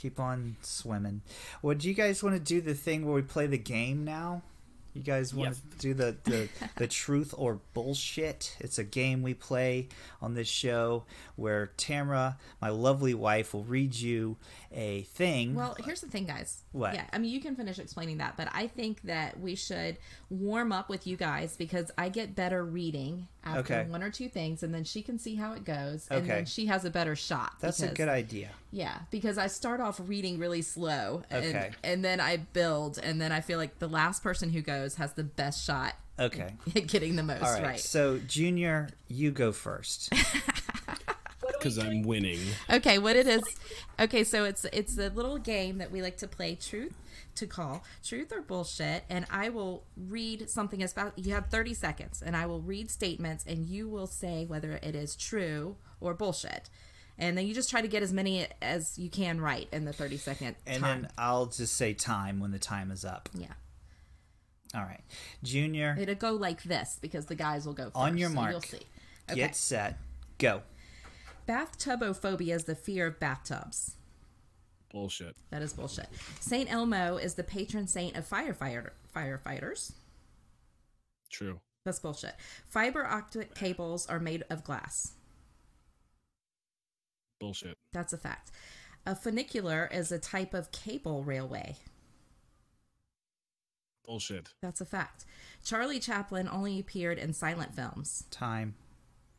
Keep 0.00 0.18
on 0.18 0.56
swimming. 0.62 1.20
Well, 1.62 1.76
do 1.76 1.86
you 1.88 1.94
guys 1.94 2.22
want 2.22 2.34
to 2.36 2.40
do 2.40 2.60
the 2.60 2.74
thing 2.74 3.04
where 3.04 3.14
we 3.14 3.22
play 3.22 3.46
the 3.46 3.58
game 3.58 4.04
now? 4.04 4.42
You 4.94 5.02
guys 5.02 5.32
want 5.34 5.50
Yes. 5.50 5.60
to 5.70 5.78
do 5.78 5.94
the, 5.94 6.16
the, 6.24 6.48
the 6.76 6.86
truth 6.88 7.32
or 7.36 7.60
bullshit? 7.74 8.56
It's 8.60 8.78
a 8.78 8.82
game 8.84 9.22
we 9.22 9.34
play 9.34 9.88
on 10.20 10.34
this 10.34 10.48
show 10.48 11.04
where 11.36 11.66
Tamara, 11.76 12.38
my 12.60 12.70
lovely 12.70 13.14
wife, 13.14 13.54
will 13.54 13.62
read 13.64 13.94
you 13.94 14.36
a 14.72 15.02
thing. 15.02 15.54
Well, 15.54 15.76
here's 15.84 16.00
the 16.00 16.06
thing, 16.08 16.26
guys. 16.26 16.62
What? 16.72 16.94
Yeah, 16.94 17.04
I 17.12 17.18
mean, 17.18 17.30
you 17.32 17.40
can 17.40 17.56
finish 17.56 17.78
explaining 17.78 18.18
that, 18.18 18.36
but 18.36 18.48
I 18.52 18.66
think 18.68 19.02
that 19.02 19.40
we 19.40 19.54
should 19.56 19.96
warm 20.28 20.70
up 20.72 20.88
with 20.88 21.06
you 21.06 21.16
guys 21.16 21.56
because 21.56 21.90
I 21.98 22.08
get 22.08 22.36
better 22.36 22.64
reading 22.64 23.26
after 23.42 23.60
Okay. 23.74 23.90
one 23.90 24.02
or 24.02 24.10
two 24.10 24.28
things, 24.28 24.62
and 24.62 24.72
then 24.72 24.84
she 24.84 25.02
can 25.02 25.18
see 25.18 25.34
how 25.34 25.52
it 25.54 25.64
goes, 25.64 26.06
and 26.10 26.20
Okay. 26.22 26.28
then 26.36 26.46
she 26.46 26.66
has 26.66 26.84
a 26.84 26.90
better 26.90 27.16
shot. 27.16 27.54
That's 27.60 27.82
a 27.82 27.88
good 27.88 28.08
idea. 28.08 28.50
Yeah, 28.70 29.00
because 29.10 29.38
I 29.38 29.48
start 29.48 29.80
off 29.80 30.00
reading 30.04 30.38
really 30.38 30.62
slow, 30.62 31.22
and, 31.30 31.44
Okay. 31.46 31.70
and 31.82 32.04
then 32.04 32.20
I 32.20 32.36
build, 32.36 32.98
and 33.02 33.20
then 33.20 33.32
I 33.32 33.40
feel 33.40 33.58
like 33.58 33.78
the 33.80 33.88
last 33.88 34.22
person 34.22 34.50
who 34.50 34.60
goes 34.62 34.94
has 34.96 35.14
the 35.14 35.24
best 35.24 35.64
shot 35.64 35.94
Okay. 36.18 36.54
at 36.76 36.86
getting 36.86 37.16
the 37.16 37.22
most 37.22 37.42
All 37.42 37.52
right. 37.54 37.62
right. 37.62 37.80
So, 37.80 38.18
Junior, 38.18 38.90
you 39.08 39.30
go 39.30 39.52
first. 39.52 40.12
Because 41.60 41.78
I'm 41.78 42.02
winning. 42.02 42.40
Okay, 42.68 42.98
what 42.98 43.14
it 43.16 43.26
is? 43.26 43.42
Okay, 43.98 44.24
so 44.24 44.44
it's 44.44 44.64
it's 44.72 44.98
a 44.98 45.10
little 45.10 45.38
game 45.38 45.78
that 45.78 45.90
we 45.92 46.02
like 46.02 46.16
to 46.18 46.26
play. 46.28 46.54
Truth 46.56 46.94
to 47.36 47.46
call 47.46 47.84
truth 48.04 48.32
or 48.32 48.40
bullshit, 48.42 49.04
and 49.08 49.24
I 49.30 49.50
will 49.50 49.84
read 49.96 50.50
something 50.50 50.82
as 50.82 50.92
fast. 50.92 51.12
You 51.18 51.34
have 51.34 51.46
thirty 51.46 51.74
seconds, 51.74 52.22
and 52.24 52.36
I 52.36 52.46
will 52.46 52.60
read 52.60 52.90
statements, 52.90 53.44
and 53.46 53.66
you 53.66 53.88
will 53.88 54.06
say 54.06 54.44
whether 54.46 54.72
it 54.82 54.94
is 54.96 55.14
true 55.16 55.76
or 56.00 56.14
bullshit. 56.14 56.68
And 57.18 57.36
then 57.36 57.46
you 57.46 57.52
just 57.52 57.68
try 57.68 57.82
to 57.82 57.88
get 57.88 58.02
as 58.02 58.12
many 58.14 58.46
as 58.62 58.98
you 58.98 59.10
can 59.10 59.40
right 59.42 59.68
in 59.72 59.84
the 59.84 59.92
thirty 59.92 60.16
second 60.16 60.56
And 60.66 60.82
time. 60.82 61.02
then 61.02 61.10
I'll 61.18 61.46
just 61.46 61.76
say 61.76 61.92
time 61.92 62.40
when 62.40 62.50
the 62.50 62.58
time 62.58 62.90
is 62.90 63.04
up. 63.04 63.28
yeah, 63.34 63.48
All 64.74 64.80
right. 64.82 65.02
Junior, 65.42 65.96
it'll 66.00 66.14
go 66.14 66.32
like 66.32 66.62
this 66.62 66.98
because 67.02 67.26
the 67.26 67.34
guys 67.34 67.66
will 67.66 67.74
go 67.74 67.84
first. 67.84 67.96
On 67.96 68.16
your 68.16 68.30
so 68.30 68.34
mark. 68.34 68.50
you'll 68.52 68.60
see. 68.62 68.80
Okay. 69.30 69.38
get 69.40 69.54
set, 69.54 69.98
go. 70.38 70.62
Bathtub-ophobia 71.46 72.54
is 72.54 72.64
the 72.64 72.74
fear 72.74 73.06
of 73.06 73.20
bathtubs. 73.20 73.96
Bullshit. 74.92 75.36
That 75.50 75.62
is 75.62 75.72
bullshit. 75.72 76.08
Saint 76.40 76.72
Elmo 76.72 77.16
is 77.16 77.34
the 77.34 77.44
patron 77.44 77.86
saint 77.86 78.16
of 78.16 78.28
firefighter 78.28 78.90
firefighters. 79.14 79.92
True. 81.30 81.60
That's 81.84 82.00
bullshit. 82.00 82.34
Fiber 82.68 83.06
optic 83.06 83.54
cables 83.54 84.06
are 84.06 84.18
made 84.18 84.44
of 84.50 84.64
glass. 84.64 85.12
Bullshit. 87.38 87.76
That's 87.92 88.12
a 88.12 88.18
fact. 88.18 88.50
A 89.06 89.14
funicular 89.14 89.88
is 89.90 90.12
a 90.12 90.18
type 90.18 90.52
of 90.52 90.72
cable 90.72 91.22
railway. 91.22 91.76
Bullshit. 94.04 94.50
That's 94.60 94.80
a 94.80 94.84
fact. 94.84 95.24
Charlie 95.64 96.00
Chaplin 96.00 96.48
only 96.48 96.80
appeared 96.80 97.18
in 97.18 97.32
silent 97.32 97.74
films. 97.74 98.24
Time. 98.30 98.74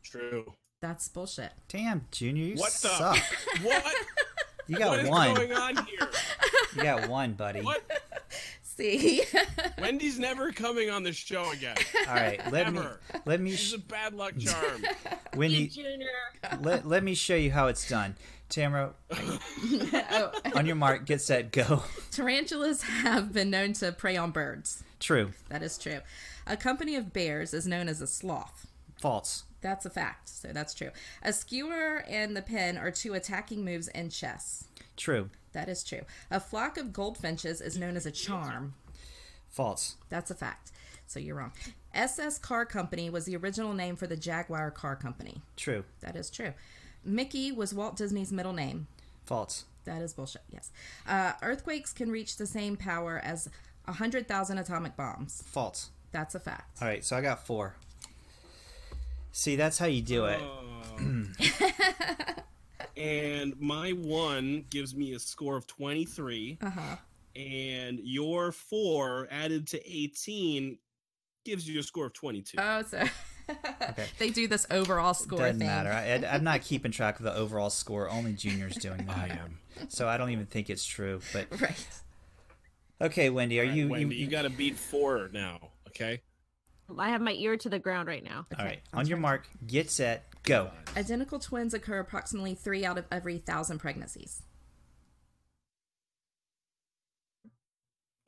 True. 0.02 0.54
That's 0.82 1.06
bullshit. 1.08 1.52
Damn, 1.68 2.04
Junior, 2.10 2.44
you 2.44 2.56
What 2.56 2.72
the? 2.72 2.88
suck. 2.88 3.16
What? 3.62 3.84
You 4.66 4.74
what 4.76 4.78
got 4.80 4.98
is 4.98 5.08
one. 5.08 5.34
going 5.34 5.52
on 5.52 5.76
here? 5.86 6.08
You 6.76 6.82
got 6.82 7.08
one, 7.08 7.32
buddy. 7.34 7.62
What? 7.62 7.82
See? 8.62 9.22
Wendy's 9.78 10.18
never 10.18 10.50
coming 10.50 10.90
on 10.90 11.02
this 11.04 11.14
show 11.16 11.50
again. 11.52 11.76
All 12.08 12.14
right, 12.14 12.40
let 12.52 12.72
me 12.72 12.80
let 13.26 13.40
me 13.40 13.52
She's 13.52 13.74
a 13.74 13.78
bad 13.78 14.12
luck 14.14 14.36
charm. 14.38 14.82
when 15.34 15.50
You 15.52 15.58
you 15.60 15.68
Junior. 15.68 16.08
let, 16.60 16.86
let 16.86 17.04
me 17.04 17.14
show 17.14 17.36
you 17.36 17.52
how 17.52 17.68
it's 17.68 17.88
done. 17.88 18.16
Tamara, 18.48 18.92
oh. 19.12 20.32
on 20.54 20.66
your 20.66 20.76
mark, 20.76 21.06
get 21.06 21.20
set, 21.22 21.52
go. 21.52 21.84
Tarantulas 22.10 22.82
have 22.82 23.32
been 23.32 23.50
known 23.50 23.72
to 23.74 23.92
prey 23.92 24.16
on 24.16 24.30
birds. 24.32 24.82
True. 25.00 25.30
That 25.48 25.62
is 25.62 25.78
true. 25.78 26.00
A 26.46 26.56
company 26.56 26.96
of 26.96 27.12
bears 27.12 27.54
is 27.54 27.66
known 27.68 27.88
as 27.88 28.00
a 28.02 28.06
sloth. 28.06 28.66
False. 29.00 29.44
That's 29.62 29.86
a 29.86 29.90
fact. 29.90 30.28
So 30.28 30.48
that's 30.52 30.74
true. 30.74 30.90
A 31.22 31.32
skewer 31.32 32.04
and 32.08 32.36
the 32.36 32.42
pen 32.42 32.76
are 32.76 32.90
two 32.90 33.14
attacking 33.14 33.64
moves 33.64 33.88
in 33.88 34.10
chess. 34.10 34.64
True. 34.96 35.30
That 35.52 35.68
is 35.68 35.82
true. 35.84 36.02
A 36.30 36.40
flock 36.40 36.76
of 36.76 36.92
goldfinches 36.92 37.60
is 37.60 37.78
known 37.78 37.96
as 37.96 38.04
a 38.04 38.10
charm. 38.10 38.74
False. 39.48 39.96
That's 40.08 40.30
a 40.30 40.34
fact. 40.34 40.72
So 41.06 41.20
you're 41.20 41.36
wrong. 41.36 41.52
SS 41.94 42.38
Car 42.38 42.64
Company 42.64 43.10
was 43.10 43.26
the 43.26 43.36
original 43.36 43.74
name 43.74 43.96
for 43.96 44.06
the 44.06 44.16
Jaguar 44.16 44.70
Car 44.70 44.96
Company. 44.96 45.42
True. 45.56 45.84
That 46.00 46.16
is 46.16 46.30
true. 46.30 46.54
Mickey 47.04 47.52
was 47.52 47.74
Walt 47.74 47.96
Disney's 47.96 48.32
middle 48.32 48.52
name. 48.52 48.86
False. 49.24 49.64
That 49.84 50.00
is 50.02 50.14
bullshit. 50.14 50.42
Yes. 50.50 50.70
Uh, 51.06 51.32
earthquakes 51.42 51.92
can 51.92 52.10
reach 52.10 52.36
the 52.36 52.46
same 52.46 52.76
power 52.76 53.20
as 53.22 53.48
100,000 53.84 54.58
atomic 54.58 54.96
bombs. 54.96 55.42
False. 55.46 55.90
That's 56.12 56.34
a 56.34 56.40
fact. 56.40 56.80
All 56.80 56.88
right, 56.88 57.04
so 57.04 57.16
I 57.16 57.20
got 57.20 57.46
four. 57.46 57.74
See, 59.32 59.56
that's 59.56 59.78
how 59.78 59.86
you 59.86 60.02
do 60.02 60.26
it. 60.26 60.40
and 62.96 63.58
my 63.58 63.90
one 63.90 64.64
gives 64.70 64.94
me 64.94 65.14
a 65.14 65.18
score 65.18 65.56
of 65.56 65.66
23. 65.66 66.58
Uh 66.60 66.70
huh. 66.70 66.96
And 67.34 67.98
your 68.02 68.52
four 68.52 69.26
added 69.30 69.66
to 69.68 69.90
18 69.90 70.78
gives 71.44 71.68
you 71.68 71.80
a 71.80 71.82
score 71.82 72.06
of 72.06 72.12
22. 72.12 72.58
Oh, 72.60 72.82
so 72.82 73.02
they 74.18 74.28
do 74.30 74.46
this 74.46 74.66
overall 74.70 75.14
score 75.14 75.38
Doesn't 75.38 75.58
thing. 75.58 75.66
matter. 75.66 75.90
I, 75.90 76.28
I'm 76.30 76.44
not 76.44 76.60
keeping 76.60 76.92
track 76.92 77.18
of 77.18 77.24
the 77.24 77.34
overall 77.34 77.70
score. 77.70 78.10
Only 78.10 78.34
Junior's 78.34 78.76
doing 78.76 79.06
that. 79.06 79.16
I 79.16 79.28
that. 79.28 79.38
am. 79.38 79.58
So 79.88 80.06
I 80.08 80.18
don't 80.18 80.30
even 80.30 80.46
think 80.46 80.68
it's 80.68 80.84
true. 80.84 81.20
But 81.32 81.46
Right. 81.60 81.86
okay, 83.00 83.30
Wendy, 83.30 83.58
are 83.60 83.64
you? 83.64 83.88
Wendy, 83.88 84.14
you, 84.14 84.24
you, 84.24 84.30
got 84.30 84.42
to 84.42 84.50
beat 84.50 84.76
four 84.76 85.30
now, 85.32 85.70
okay? 85.88 86.20
I 86.98 87.08
have 87.10 87.20
my 87.20 87.32
ear 87.32 87.56
to 87.56 87.68
the 87.68 87.78
ground 87.78 88.08
right 88.08 88.24
now. 88.24 88.46
all 88.58 88.64
right. 88.64 88.80
On 88.92 89.06
your 89.06 89.18
mark, 89.18 89.48
get 89.66 89.90
set, 89.90 90.24
go. 90.42 90.70
Identical 90.96 91.38
twins 91.38 91.74
occur 91.74 91.98
approximately 92.00 92.54
three 92.54 92.84
out 92.84 92.98
of 92.98 93.04
every 93.10 93.38
thousand 93.38 93.78
pregnancies. 93.78 94.42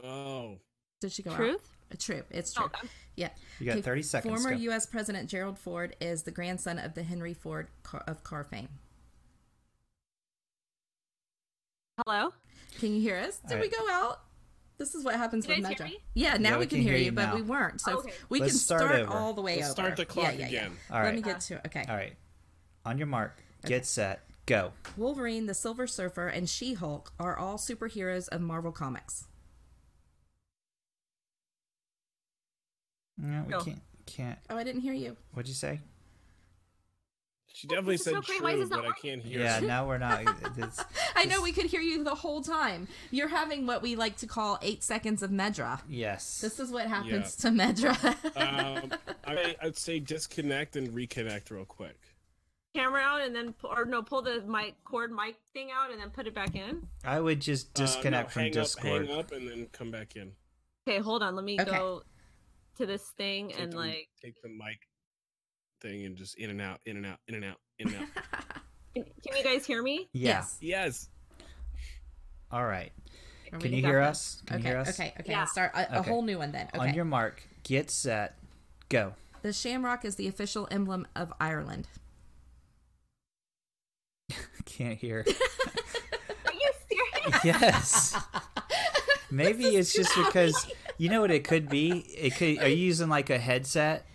Oh, 0.02 0.58
Did 1.00 1.12
she 1.12 1.22
go 1.22 1.30
out? 1.30 1.36
Truth? 1.36 1.70
Uh, 1.92 1.96
True. 1.98 2.22
It's 2.30 2.52
true. 2.52 2.70
Oh, 2.74 2.88
yeah. 3.16 3.30
You 3.58 3.66
got 3.66 3.72
Okay, 3.72 3.82
30 3.82 4.02
seconds. 4.02 4.34
Former 4.42 4.54
go. 4.56 4.62
U.S. 4.62 4.86
President 4.86 5.30
Gerald 5.30 5.58
Ford 5.58 5.96
is 6.00 6.24
the 6.24 6.30
grandson 6.30 6.78
of 6.78 6.94
the 6.94 7.02
Henry 7.02 7.34
Ford 7.34 7.68
car, 7.82 8.02
of 8.06 8.22
car 8.24 8.44
fame. 8.44 8.68
Hello. 12.04 12.30
Can 12.80 12.94
you 12.94 13.00
hear 13.00 13.16
us? 13.18 13.38
Did 13.48 13.56
All 13.56 13.60
we 13.62 13.68
go 13.68 13.86
out? 13.90 14.20
This 14.76 14.94
is 14.94 15.04
what 15.04 15.14
happens 15.14 15.46
Can 15.46 15.50
with 15.52 15.58
you 15.58 15.62
guys 15.62 15.78
hear 15.78 15.86
Metro. 15.86 15.98
me? 15.98 16.04
Yeah, 16.14 16.36
now 16.36 16.50
Yeah, 16.50 16.58
we, 16.58 16.66
can, 16.66 16.80
hear 16.82 16.96
you, 16.96 17.12
but 17.12 17.26
now. 17.26 17.34
we 17.36 17.42
weren't. 17.42 17.80
So 17.80 17.92
oh, 17.92 17.98
Okay. 18.00 18.12
we 18.28 18.40
Let's 18.40 18.52
can 18.52 18.58
start 18.58 18.82
start, 18.82 19.08
all 19.08 19.32
the 19.32 19.40
way 19.40 19.56
Let's 19.56 19.66
over. 19.68 19.72
start 19.74 19.96
the 19.96 20.04
clock 20.04 20.32
yeah, 20.32 20.38
yeah, 20.40 20.46
again. 20.46 20.72
Yeah. 20.90 20.96
All 20.96 21.02
Let 21.04 21.14
me 21.14 21.22
get 21.22 21.40
to 21.42 21.54
it. 21.54 21.60
Okay. 21.66 21.84
All 21.88 21.94
right. 21.96 22.14
On 22.84 22.98
your 22.98 23.06
mark, 23.06 23.38
get 23.64 23.86
set, 23.86 24.24
go. 24.46 24.72
Wolverine, 24.96 25.46
the 25.46 25.54
Silver 25.54 25.86
Surfer, 25.86 26.26
and 26.26 26.48
She-Hulk 26.50 27.12
are 27.20 27.38
all 27.38 27.56
superheroes 27.56 28.28
of 28.28 28.40
Marvel 28.40 28.72
Comics. 28.72 29.26
No, 33.16 33.44
we 33.46 33.52
Go. 33.52 33.60
can't. 33.60 33.82
Can't. 34.06 34.38
Oh, 34.50 34.56
I 34.56 34.64
didn't 34.64 34.82
hear 34.82 34.92
you. 34.92 35.16
What'd 35.32 35.48
you 35.48 35.54
say? 35.54 35.80
She 37.54 37.68
definitely 37.68 37.96
said 37.98 38.14
so. 38.14 38.20
Why 38.42 38.50
is 38.50 38.54
true, 38.56 38.60
this 38.60 38.70
not 38.70 38.82
but 38.82 38.88
I 38.90 38.92
can't 39.00 39.22
hear. 39.22 39.40
Yeah, 39.40 39.60
her. 39.60 39.66
now 39.66 39.86
we're 39.86 39.98
not. 39.98 40.22
It's, 40.58 40.84
I 41.16 41.24
know 41.24 41.40
we 41.40 41.52
could 41.52 41.66
hear 41.66 41.80
you 41.80 42.02
the 42.02 42.14
whole 42.14 42.42
time. 42.42 42.88
You're 43.12 43.28
having 43.28 43.64
what 43.64 43.80
we 43.80 43.94
like 43.94 44.16
to 44.18 44.26
call 44.26 44.58
eight 44.60 44.82
seconds 44.82 45.22
of 45.22 45.30
Medra. 45.30 45.80
yes. 45.88 46.40
This 46.40 46.58
is 46.58 46.72
what 46.72 46.88
happens 46.88 47.36
to 47.36 47.48
Medra. 47.50 47.94
um, 48.82 48.92
I, 49.24 49.54
I'd 49.62 49.76
say 49.76 50.00
disconnect 50.00 50.74
and 50.74 50.90
reconnect 50.90 51.50
real 51.52 51.64
quick. 51.64 51.96
Camera 52.74 53.00
out 53.02 53.20
and 53.20 53.32
then, 53.36 53.54
or 53.62 53.84
no, 53.84 54.02
pull 54.02 54.20
the 54.20 54.42
mic 54.48 54.74
cord 54.82 55.12
mic 55.12 55.36
thing 55.52 55.68
out 55.72 55.92
and 55.92 56.00
then 56.00 56.10
put 56.10 56.26
it 56.26 56.34
back 56.34 56.56
in. 56.56 56.88
I 57.04 57.20
would 57.20 57.40
just 57.40 57.68
Uh, 57.78 57.82
no, 57.82 57.86
disconnect 57.86 58.32
from 58.32 58.42
hang 58.42 58.52
Discord. 58.52 59.06
Hang 59.06 59.16
up 59.16 59.30
and 59.30 59.48
then 59.48 59.68
come 59.70 59.92
back 59.92 60.16
in. 60.16 60.32
Okay, 60.88 60.98
hold 60.98 61.22
on. 61.22 61.36
Let 61.36 61.44
me 61.44 61.56
Okay. 61.60 61.70
go 61.70 62.02
to 62.78 62.84
this 62.86 63.04
thing 63.16 63.50
Take 63.50 63.60
and 63.60 63.72
the, 63.72 63.76
like. 63.76 64.08
take 64.20 64.42
the 64.42 64.48
mic 64.48 64.80
thing 65.80 66.04
and 66.04 66.16
just 66.16 66.36
in 66.38 66.50
and 66.50 66.60
out, 66.60 66.80
in 66.86 66.96
and 66.96 67.06
out, 67.06 67.18
in 67.28 67.34
and 67.36 67.44
out, 67.44 67.56
in 67.78 67.88
and 67.88 67.96
out. 67.96 68.08
Can, 68.94 69.04
can 69.26 69.36
you 69.36 69.42
guys 69.42 69.66
hear 69.66 69.82
me? 69.82 70.08
Yes. 70.12 70.56
yes. 70.60 71.08
All 72.52 72.64
right. 72.64 72.92
Can 73.58 73.72
you 73.72 73.82
hear 73.82 73.98
this. 74.00 74.08
us? 74.08 74.42
Can 74.46 74.56
okay, 74.56 74.62
you 74.62 74.70
hear 74.70 74.80
us? 74.80 74.88
okay, 75.00 75.14
okay. 75.18 75.32
Yeah. 75.32 75.40
I'll 75.40 75.46
start 75.48 75.72
a, 75.74 75.96
a 75.96 75.98
Okay. 75.98 76.10
whole 76.10 76.22
new 76.22 76.38
one 76.38 76.52
then. 76.52 76.68
On 76.78 76.94
your 76.94 77.04
mark, 77.04 77.42
get 77.64 77.90
set, 77.90 78.36
go. 78.88 79.14
The 79.42 79.52
shamrock 79.52 80.04
is 80.04 80.14
the 80.14 80.28
official 80.28 80.68
emblem 80.70 81.08
of 81.16 81.32
Ireland. 81.40 81.88
Can't 84.64 84.96
hear. 84.98 85.24
Are 86.46 86.52
you 86.52 86.70
serious? 86.88 87.44
yes. 87.44 88.16
Maybe 89.30 89.64
it's 89.76 89.92
just 89.92 90.14
because 90.16 90.70
you 90.98 91.08
know 91.10 91.20
what 91.20 91.30
it 91.32 91.42
could 91.44 91.68
be. 91.68 91.90
It 92.16 92.36
could. 92.36 92.58
Are 92.62 92.68
you 92.68 92.76
using 92.76 93.08
like 93.08 93.30
a 93.30 93.38
headset, 93.38 94.06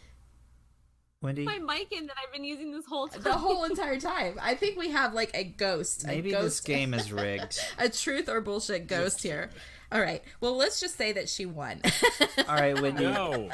Wendy? 1.21 1.43
My 1.43 1.57
mic 1.59 1.91
in 1.91 2.07
that 2.07 2.15
I've 2.25 2.31
been 2.33 2.45
using 2.45 2.71
this 2.71 2.85
whole 2.85 3.07
time. 3.07 3.21
The 3.21 3.33
whole 3.33 3.65
entire 3.65 3.99
time. 3.99 4.39
I 4.41 4.55
think 4.55 4.77
we 4.77 4.89
have 4.91 5.13
like 5.13 5.31
a 5.33 5.43
ghost. 5.43 6.07
Maybe 6.07 6.29
a 6.31 6.37
ghost, 6.37 6.43
this 6.43 6.59
game 6.75 6.93
is 6.93 7.11
rigged. 7.11 7.59
a 7.77 7.89
truth 7.89 8.29
or 8.29 8.39
bullshit 8.41 8.87
ghost 8.87 9.21
here. 9.21 9.49
All 9.91 9.99
right. 10.01 10.23
Well, 10.39 10.55
let's 10.55 10.79
just 10.79 10.97
say 10.97 11.11
that 11.13 11.27
she 11.27 11.45
won. 11.45 11.81
All 12.47 12.55
right, 12.55 12.79
Wendy. 12.79 13.03
No, 13.03 13.49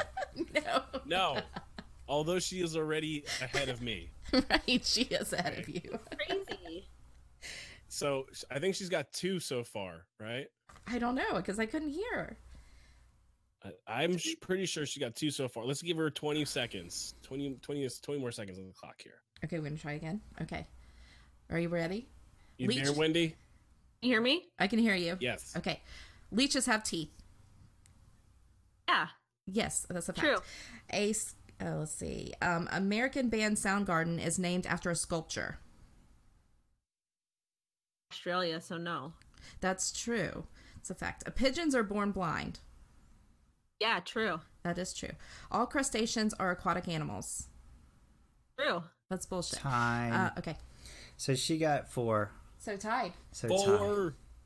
no, 0.54 0.82
no. 1.06 1.40
Although 2.08 2.38
she 2.38 2.60
is 2.60 2.76
already 2.76 3.24
ahead 3.40 3.68
of 3.68 3.82
me. 3.82 4.10
right? 4.32 4.84
She 4.84 5.02
is 5.02 5.32
ahead 5.32 5.58
of 5.58 5.68
you. 5.68 5.98
crazy. 6.28 6.86
So 7.88 8.26
I 8.50 8.58
think 8.58 8.74
she's 8.74 8.90
got 8.90 9.12
two 9.12 9.40
so 9.40 9.64
far, 9.64 10.04
right? 10.20 10.46
I 10.86 10.98
don't 10.98 11.14
know 11.16 11.34
because 11.36 11.58
I 11.58 11.66
couldn't 11.66 11.88
hear. 11.90 12.36
Her. 13.66 13.72
I- 13.86 14.02
I'm 14.04 14.16
pretty 14.40 14.66
sure 14.66 14.86
she 14.86 15.00
got 15.00 15.14
two 15.16 15.30
so 15.30 15.48
far. 15.48 15.64
Let's 15.64 15.82
give 15.82 15.96
her 15.96 16.10
20 16.10 16.44
seconds. 16.44 17.14
20, 17.22 17.54
20, 17.62 17.88
20 18.02 18.20
more 18.20 18.32
seconds 18.32 18.58
on 18.58 18.66
the 18.66 18.72
clock 18.72 19.00
here. 19.02 19.20
Okay, 19.44 19.58
we're 19.58 19.64
gonna 19.64 19.76
try 19.76 19.92
again. 19.92 20.20
Okay. 20.42 20.66
Are 21.50 21.58
you 21.58 21.68
ready? 21.68 22.08
You 22.58 22.68
Leech. 22.68 22.82
there, 22.84 22.92
Wendy? 22.92 23.34
You 24.02 24.10
hear 24.10 24.20
me? 24.20 24.48
I 24.58 24.66
can 24.66 24.78
hear 24.78 24.94
you. 24.94 25.16
Yes. 25.20 25.54
Okay. 25.56 25.80
Leeches 26.30 26.66
have 26.66 26.82
teeth. 26.84 27.10
Yeah. 28.88 29.08
Yes, 29.46 29.86
that's 29.88 30.08
a 30.08 30.12
fact. 30.12 30.26
True. 30.26 30.38
A 30.92 31.10
s- 31.10 31.34
oh, 31.60 31.76
let's 31.80 31.92
see. 31.92 32.32
Um, 32.42 32.68
American 32.72 33.28
band 33.28 33.56
Soundgarden 33.56 34.24
is 34.24 34.38
named 34.38 34.66
after 34.66 34.90
a 34.90 34.96
sculpture. 34.96 35.58
Australia, 38.12 38.60
so 38.60 38.76
no. 38.76 39.12
That's 39.60 39.92
true. 39.92 40.46
It's 40.78 40.90
a 40.90 40.94
fact. 40.94 41.24
Pigeons 41.36 41.74
are 41.74 41.82
born 41.82 42.12
blind. 42.12 42.60
Yeah, 43.80 44.00
true. 44.04 44.40
That 44.64 44.78
is 44.78 44.94
true. 44.94 45.10
All 45.50 45.66
crustaceans 45.66 46.34
are 46.34 46.50
aquatic 46.50 46.88
animals. 46.88 47.48
True. 48.58 48.82
That's 49.10 49.26
bullshit. 49.26 49.58
Time. 49.58 50.12
Uh, 50.12 50.38
okay. 50.38 50.56
so 51.16 51.34
she 51.34 51.58
got 51.58 51.90
four. 51.90 52.30
So 52.58 52.76
tied. 52.76 53.12
So 53.32 53.48
time. 53.48 53.58
Four. 53.58 53.86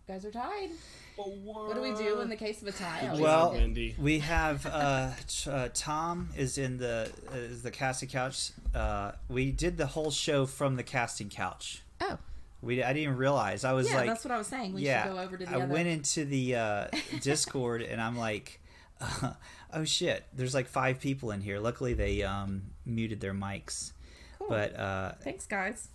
You 0.08 0.14
guys 0.14 0.24
are 0.24 0.30
tied. 0.30 0.70
Four. 1.16 1.66
What 1.68 1.74
do 1.74 1.80
we 1.80 1.94
do 1.94 2.20
in 2.20 2.28
the 2.28 2.36
case 2.36 2.60
of 2.60 2.68
a 2.68 2.72
tie? 2.72 3.16
Well, 3.18 3.52
forget. 3.52 3.98
We 3.98 4.18
have 4.18 4.66
uh, 4.66 5.10
t- 5.26 5.50
uh, 5.50 5.68
Tom 5.72 6.30
is 6.36 6.58
in 6.58 6.78
the 6.78 7.10
uh, 7.32 7.36
is 7.36 7.62
the 7.62 7.70
casting 7.70 8.08
couch. 8.08 8.50
Uh, 8.74 9.12
we 9.28 9.52
did 9.52 9.76
the 9.78 9.86
whole 9.86 10.10
show 10.10 10.44
from 10.46 10.76
the 10.76 10.82
casting 10.82 11.28
couch. 11.28 11.82
oh, 12.00 12.18
We 12.62 12.82
I 12.82 12.92
didn't 12.92 13.16
realize 13.16 13.64
I 13.64 13.72
was 13.72 13.88
yeah, 13.88 13.96
like 13.96 14.08
that's 14.08 14.24
what 14.24 14.32
I 14.32 14.38
was 14.38 14.48
saying. 14.48 14.74
We 14.74 14.82
yeah. 14.82 15.04
should 15.04 15.12
go 15.12 15.18
over 15.20 15.36
to 15.36 15.46
the 15.46 15.50
I 15.52 15.54
other. 15.62 15.66
went 15.72 15.88
into 15.88 16.24
the 16.24 16.56
uh, 16.56 16.86
Discord 17.22 17.82
and 17.82 18.00
I'm 18.00 18.18
like, 18.18 18.60
uh, 19.00 19.32
oh 19.72 19.84
shit, 19.84 20.24
there's 20.32 20.54
like 20.54 20.66
five 20.68 21.00
people 21.00 21.30
in 21.30 21.40
here. 21.40 21.58
Luckily 21.60 21.94
they 21.94 22.22
um, 22.22 22.62
muted 22.84 23.20
their 23.20 23.34
mics. 23.34 23.92
Cool. 24.38 24.48
But 24.48 24.78
uh, 24.78 25.12
Thanks, 25.22 25.46
guys. 25.46 25.88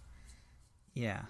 yeah, 0.94 1.22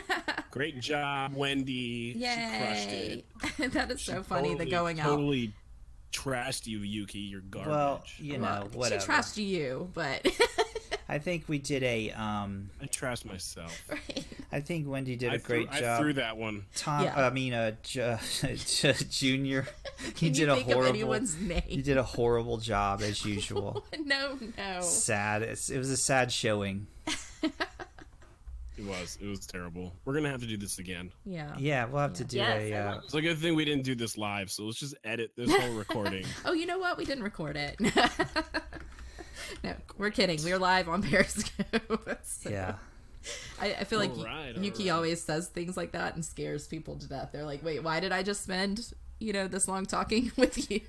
Great 0.50 0.80
job, 0.80 1.34
Wendy. 1.34 2.12
She 2.14 2.18
crushed 2.20 2.88
Yay! 2.88 3.24
it. 3.58 3.72
that 3.72 3.90
is 3.90 4.00
She 4.00 4.12
so 4.12 4.22
funny. 4.22 4.54
the 4.54 4.66
going 4.66 5.00
out. 5.00 5.06
Totally 5.08 5.52
trashed 6.12 6.66
you, 6.66 6.78
Yuki. 6.78 7.18
You're 7.20 7.40
garbage. 7.40 7.70
well, 7.70 8.04
you 8.18 8.38
know, 8.38 8.44
Well, 8.44 8.68
whatever. 8.74 9.00
She 9.00 9.08
trashed 9.08 9.36
you, 9.44 9.90
but 9.94 10.26
I 11.08 11.18
think 11.18 11.48
we 11.48 11.58
did 11.58 11.82
a 11.82 12.10
um, 12.12 12.70
I 12.80 12.86
trashed 12.86 13.24
myself. 13.24 13.76
I 14.52 14.60
think 14.60 14.86
Wendy 14.88 15.16
did 15.16 15.30
a 15.30 15.34
I 15.34 15.36
great 15.38 15.70
threw, 15.70 15.80
job. 15.80 15.98
I 15.98 15.98
threw 16.02 16.12
that 16.14 16.36
one. 16.36 16.64
Tom, 16.76 17.04
Yeah. 17.04 17.26
I 17.26 17.30
mean, 17.30 17.52
uh, 17.54 17.72
J- 17.82 18.18
J- 18.56 18.94
Junior, 19.10 19.66
he 20.04 20.12
Can 20.12 20.28
did 20.32 20.38
you 20.38 20.50
a 20.52 20.54
think 20.56 20.68
of 20.68 20.72
horrible. 20.74 20.88
anyone's 20.90 21.36
name? 21.36 21.62
He 21.66 21.82
did 21.82 21.96
a 21.96 22.02
horrible 22.02 22.58
job 22.58 23.02
as 23.02 23.24
usual. 23.24 23.84
no, 24.04 24.38
no. 24.56 24.80
sad. 24.80 25.42
It's, 25.42 25.70
it 25.70 25.78
was 25.78 25.90
a 25.90 25.96
sad 25.96 26.30
showing. 26.32 26.86
It 28.76 28.84
was. 28.84 29.18
It 29.22 29.26
was 29.28 29.46
terrible. 29.46 29.92
We're 30.04 30.14
gonna 30.14 30.30
have 30.30 30.40
to 30.40 30.48
do 30.48 30.56
this 30.56 30.78
again. 30.80 31.12
Yeah. 31.24 31.54
Yeah, 31.56 31.84
we'll 31.84 32.02
have 32.02 32.14
to 32.14 32.24
do 32.24 32.38
Yes, 32.38 32.60
a. 32.60 32.74
I 32.74 32.80
Uh, 32.80 32.94
love 32.94 33.04
It's 33.04 33.14
a 33.14 33.20
good 33.22 33.38
thing 33.38 33.54
we 33.54 33.64
didn't 33.64 33.84
do 33.84 33.94
this 33.94 34.18
live. 34.18 34.50
So 34.50 34.64
let's 34.64 34.80
just 34.80 34.96
edit 35.04 35.30
this 35.36 35.48
whole 35.54 35.74
recording. 35.74 36.26
Oh, 36.44 36.52
you 36.54 36.66
know 36.66 36.78
what? 36.78 36.98
We 36.98 37.04
didn't 37.04 37.22
record 37.22 37.56
it. 37.56 37.76
no, 39.62 39.74
we're 39.96 40.10
kidding. 40.10 40.40
We're 40.42 40.58
live 40.58 40.88
on 40.88 41.02
Periscope. 41.04 42.18
So, 42.24 42.50
yeah. 42.50 42.74
I, 43.60 43.74
I 43.80 43.84
feel 43.84 43.98
like 43.98 44.12
Alright, 44.12 44.56
Yuki 44.56 44.84
alright. 44.90 44.96
always 44.96 45.22
says 45.22 45.48
things 45.48 45.76
like 45.76 45.92
that 45.92 46.14
and 46.14 46.24
scares 46.24 46.66
people 46.66 46.96
to 46.96 47.08
death. 47.08 47.30
They're 47.32 47.44
like, 47.44 47.64
"Wait, 47.64 47.82
why 47.82 48.00
did 48.00 48.12
I 48.12 48.22
just 48.22 48.42
spend 48.42 48.92
you 49.18 49.32
know 49.32 49.46
this 49.48 49.68
long 49.68 49.86
talking 49.86 50.32
with 50.36 50.70
you?" 50.70 50.80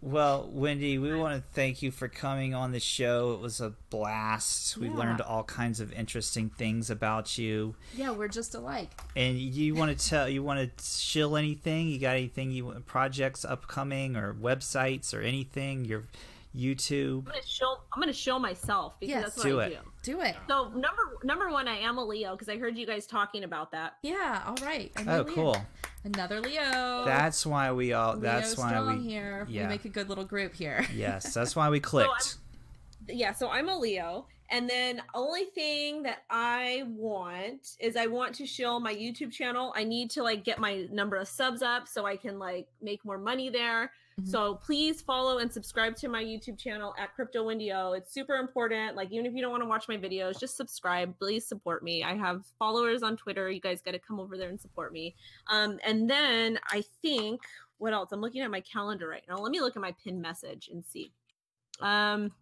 Well, 0.00 0.48
Wendy, 0.52 0.96
we 0.96 1.12
want 1.16 1.34
to 1.34 1.42
thank 1.54 1.82
you 1.82 1.90
for 1.90 2.06
coming 2.06 2.54
on 2.54 2.70
the 2.70 2.78
show. 2.78 3.32
It 3.32 3.40
was 3.40 3.60
a 3.60 3.74
blast. 3.90 4.76
We 4.76 4.86
Yeah. 4.86 4.94
learned 4.94 5.20
all 5.20 5.42
kinds 5.42 5.80
of 5.80 5.92
interesting 5.92 6.50
things 6.50 6.88
about 6.88 7.36
you. 7.36 7.74
yeah, 7.96 8.12
we're 8.12 8.28
just 8.28 8.54
alike. 8.54 8.92
And 9.16 9.36
you 9.36 9.74
want 9.80 9.98
to 9.98 10.08
tell, 10.08 10.28
you 10.28 10.44
want 10.44 10.76
to 10.78 10.84
shill 10.84 11.36
anything? 11.36 11.88
You 11.88 11.98
got 11.98 12.14
anything 12.14 12.52
you 12.52 12.70
projects 12.86 13.44
upcoming 13.44 14.14
or 14.16 14.32
websites 14.34 15.12
or 15.12 15.20
anything? 15.20 15.84
Your 15.84 16.04
YouTube. 16.56 17.18
I'm 17.26 17.32
gonna 17.32 17.46
show. 17.46 17.76
I'm 17.92 18.00
gonna 18.00 18.12
show 18.12 18.38
myself 18.38 18.94
because 19.00 19.14
Yes. 19.14 19.22
that's 19.24 19.36
what 19.38 19.44
Do 19.44 19.60
I 19.60 19.66
it. 19.66 19.78
do. 20.02 20.12
Do 20.14 20.20
it. 20.22 20.36
So 20.48 20.68
number 20.70 21.02
number 21.22 21.50
one, 21.50 21.68
I 21.68 21.78
am 21.78 21.98
a 21.98 22.04
Leo 22.04 22.32
because 22.32 22.48
I 22.48 22.56
heard 22.58 22.76
you 22.78 22.86
guys 22.86 23.06
talking 23.06 23.44
about 23.44 23.70
that. 23.72 23.94
Yeah. 24.02 24.42
All 24.46 24.56
right. 24.66 24.90
Oh, 24.96 25.00
Another 25.02 25.24
Leo. 25.24 25.34
cool. 25.34 25.56
Another 26.04 26.40
Leo. 26.40 27.04
That's 27.04 27.44
why 27.46 27.72
we 27.72 27.92
all. 27.92 28.12
Leo 28.14 28.20
That's 28.22 28.56
why 28.56 28.68
strong 28.70 28.98
we. 29.04 29.08
here. 29.10 29.46
yeah. 29.48 29.62
We 29.64 29.68
make 29.68 29.84
a 29.84 29.88
good 29.90 30.08
little 30.08 30.24
group 30.24 30.54
here. 30.54 30.86
Yes, 30.94 31.34
that's 31.34 31.54
why 31.54 31.68
we 31.68 31.80
clicked. 31.80 32.36
yeah 33.10 33.32
so 33.32 33.48
i'm 33.48 33.70
a 33.70 33.78
leo 33.78 34.26
and 34.50 34.68
then 34.68 35.00
only 35.14 35.44
thing 35.54 36.02
that 36.02 36.18
i 36.28 36.82
want 36.88 37.76
is 37.80 37.96
i 37.96 38.06
want 38.06 38.34
to 38.34 38.44
show 38.44 38.78
my 38.78 38.94
youtube 38.94 39.32
channel 39.32 39.72
i 39.76 39.82
need 39.82 40.10
to 40.10 40.22
like 40.22 40.44
get 40.44 40.58
my 40.58 40.86
number 40.92 41.16
of 41.16 41.26
subs 41.26 41.62
up 41.62 41.88
so 41.88 42.04
i 42.04 42.16
can 42.16 42.38
like 42.38 42.66
make 42.82 43.02
more 43.06 43.16
money 43.16 43.48
there 43.48 43.90
Mhm. 44.18 44.28
so 44.28 44.56
please 44.56 45.00
follow 45.00 45.38
and 45.38 45.52
subscribe 45.52 45.94
to 45.96 46.08
my 46.08 46.22
youtube 46.22 46.58
channel 46.58 46.94
at 46.98 47.14
crypto 47.14 47.44
Wendy 47.44 47.72
O 47.72 47.92
it's 47.92 48.12
super 48.12 48.34
important 48.36 48.96
like 48.96 49.12
even 49.12 49.26
if 49.26 49.34
you 49.34 49.42
don't 49.42 49.50
want 49.50 49.62
to 49.62 49.68
watch 49.68 49.88
my 49.88 49.96
videos 49.96 50.38
just 50.40 50.56
subscribe 50.56 51.16
please 51.18 51.46
support 51.46 51.82
me 51.82 52.02
i 52.02 52.14
have 52.14 52.44
followers 52.58 53.02
on 53.02 53.16
twitter 53.16 53.50
you 53.50 53.60
guys 53.60 53.80
got 53.80 53.92
to 53.92 53.98
come 53.98 54.18
over 54.18 54.36
there 54.36 54.48
and 54.48 54.60
support 54.60 54.92
me 54.92 55.14
um 55.48 55.78
and 55.84 56.10
then 56.10 56.58
i 56.70 56.82
think 57.02 57.40
what 57.78 57.92
else 57.92 58.10
i'm 58.12 58.20
looking 58.20 58.42
at 58.42 58.50
my 58.50 58.60
calendar 58.60 59.06
right 59.08 59.24
now 59.28 59.36
let 59.36 59.50
me 59.52 59.60
look 59.60 59.76
at 59.76 59.82
my 59.82 59.94
pin 60.02 60.20
message 60.20 60.68
and 60.72 60.84
see 60.84 61.12
um 61.80 62.32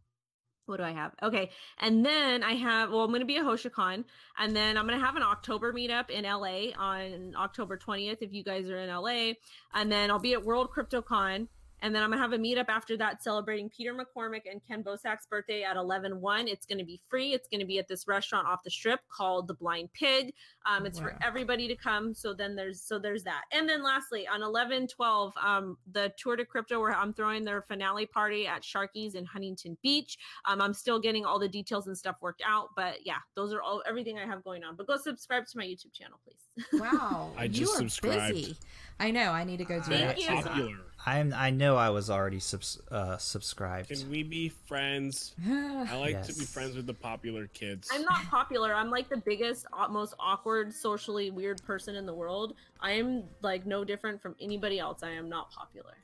what 0.67 0.79
do 0.79 0.83
I 0.83 0.91
have? 0.93 1.13
Okay. 1.23 1.51
And 1.79 2.05
then 2.05 2.43
I 2.43 2.55
have, 2.55 2.91
well, 2.91 3.03
I'm 3.03 3.11
going 3.11 3.21
to 3.21 3.25
be 3.25 3.37
at 3.37 3.45
HoshiCon. 3.45 4.03
And 4.37 4.55
then 4.55 4.77
I'm 4.77 4.87
going 4.87 4.99
to 4.99 5.05
have 5.05 5.15
an 5.15 5.23
October 5.23 5.73
meetup 5.73 6.11
in 6.11 6.25
LA 6.25 6.73
on 6.77 7.35
October 7.37 7.79
20th 7.79 8.19
if 8.21 8.33
you 8.33 8.43
guys 8.43 8.69
are 8.69 8.79
in 8.79 8.91
LA. 8.91 9.35
And 9.75 9.91
then 9.91 10.11
I'll 10.11 10.19
be 10.19 10.33
at 10.33 10.45
World 10.45 10.71
CryptoCon. 10.77 11.47
And 11.83 11.95
then 11.95 12.03
I'm 12.03 12.11
going 12.11 12.19
to 12.19 12.23
have 12.23 12.33
a 12.33 12.39
meetup 12.39 12.69
after 12.69 12.97
that 12.97 13.23
celebrating 13.23 13.69
Peter 13.69 13.95
McCormack 13.95 14.43
and 14.51 14.61
Kenn 14.67 14.83
Bosak's 14.83 15.27
birthday 15.27 15.63
at 15.63 15.77
11 15.77 16.21
1. 16.21 16.49
It's 16.49 16.67
going 16.67 16.79
to 16.79 16.85
be 16.85 17.01
free. 17.09 17.33
It's 17.35 17.49
going 17.49 17.61
to 17.61 17.67
be 17.67 17.79
at 17.79 17.87
this 17.87 18.09
restaurant 18.09 18.47
off 18.49 18.63
the 18.65 18.71
strip 18.71 19.01
called 19.09 19.47
The 19.47 19.55
Blind 19.55 19.91
Pig. 19.93 20.33
Um, 20.69 20.87
it's 20.87 20.99
Wow. 21.01 21.07
for 21.09 21.19
everybody 21.23 21.69
to 21.69 21.77
come. 21.77 22.15
So 22.15 22.33
then 22.35 22.57
there's, 22.57 22.81
so 22.83 22.99
there's 22.99 23.23
that. 23.25 23.43
And 23.53 23.69
then 23.69 23.83
lastly, 23.83 24.27
on 24.27 24.43
11 24.43 24.89
12, 24.89 25.33
um, 25.43 25.77
the 25.93 26.13
Tour 26.19 26.37
de 26.37 26.45
Crypto, 26.45 26.81
where 26.81 26.93
I'm 26.95 27.13
throwing 27.13 27.45
their 27.45 27.63
finale 27.63 28.07
party 28.07 28.47
at 28.47 28.63
Sharky's 28.63 29.15
in 29.15 29.25
Huntington 29.25 29.77
Beach. 29.83 30.17
Um, 30.47 30.61
I'm 30.63 30.75
still 30.75 30.99
getting 30.99 31.25
all 31.25 31.39
the 31.39 31.49
details 31.49 31.87
and 31.89 31.97
stuff 31.97 32.17
worked 32.21 32.43
out, 32.47 32.71
but 32.75 33.05
yeah, 33.05 33.19
those 33.35 33.53
are 33.53 33.61
all 33.63 33.83
everything 33.87 34.19
I 34.19 34.27
have 34.27 34.43
going 34.43 34.65
on. 34.65 34.77
But 34.77 34.87
go 34.87 34.97
subscribe 34.97 35.47
to 35.47 35.59
my 35.59 35.65
YouTube 35.65 35.93
channel, 35.93 36.19
please. 36.25 36.41
Wow. 36.81 37.33
I 37.37 37.45
you 37.45 37.49
just 37.51 37.75
are 37.75 37.79
subscribed. 37.81 38.35
busy. 38.35 38.57
I 38.99 39.11
know. 39.11 39.31
I 39.33 39.45
need 39.45 39.59
to 39.59 39.65
go 39.65 39.77
do 39.77 39.91
Thank 39.91 40.17
that. 40.17 40.19
you. 40.19 40.43
Popular. 40.43 40.77
I'm. 41.05 41.33
I 41.35 41.51
know 41.51 41.77
I 41.77 41.91
was 41.91 42.11
already 42.11 42.41
subs, 42.41 42.81
uh, 42.91 43.17
subscribed. 43.19 43.91
Can 43.91 44.11
we 44.11 44.23
be 44.23 44.49
friends? 44.49 45.35
I 45.49 45.97
like 45.99 46.25
to 46.25 46.35
be 46.35 46.45
friends 46.45 46.75
with 46.75 46.87
the 46.87 46.95
popular 46.95 47.47
kids. 47.49 47.89
I'm 47.93 48.03
not 48.03 48.25
popular. 48.25 48.75
I'm 48.75 48.91
like 48.91 49.09
the 49.09 49.19
biggest, 49.19 49.67
most 49.91 50.15
awkward, 50.19 50.73
socially 50.75 51.31
weird 51.31 51.63
person 51.65 51.95
in 51.95 52.07
the 52.07 52.15
world. 52.15 52.55
I 52.81 52.93
am 52.93 53.25
like 53.43 53.67
no 53.67 53.85
different 53.85 54.21
from 54.21 54.35
anybody 54.41 54.79
else. 54.79 55.03
I 55.03 55.11
am 55.11 55.29
not 55.29 55.53
popular. 55.53 55.95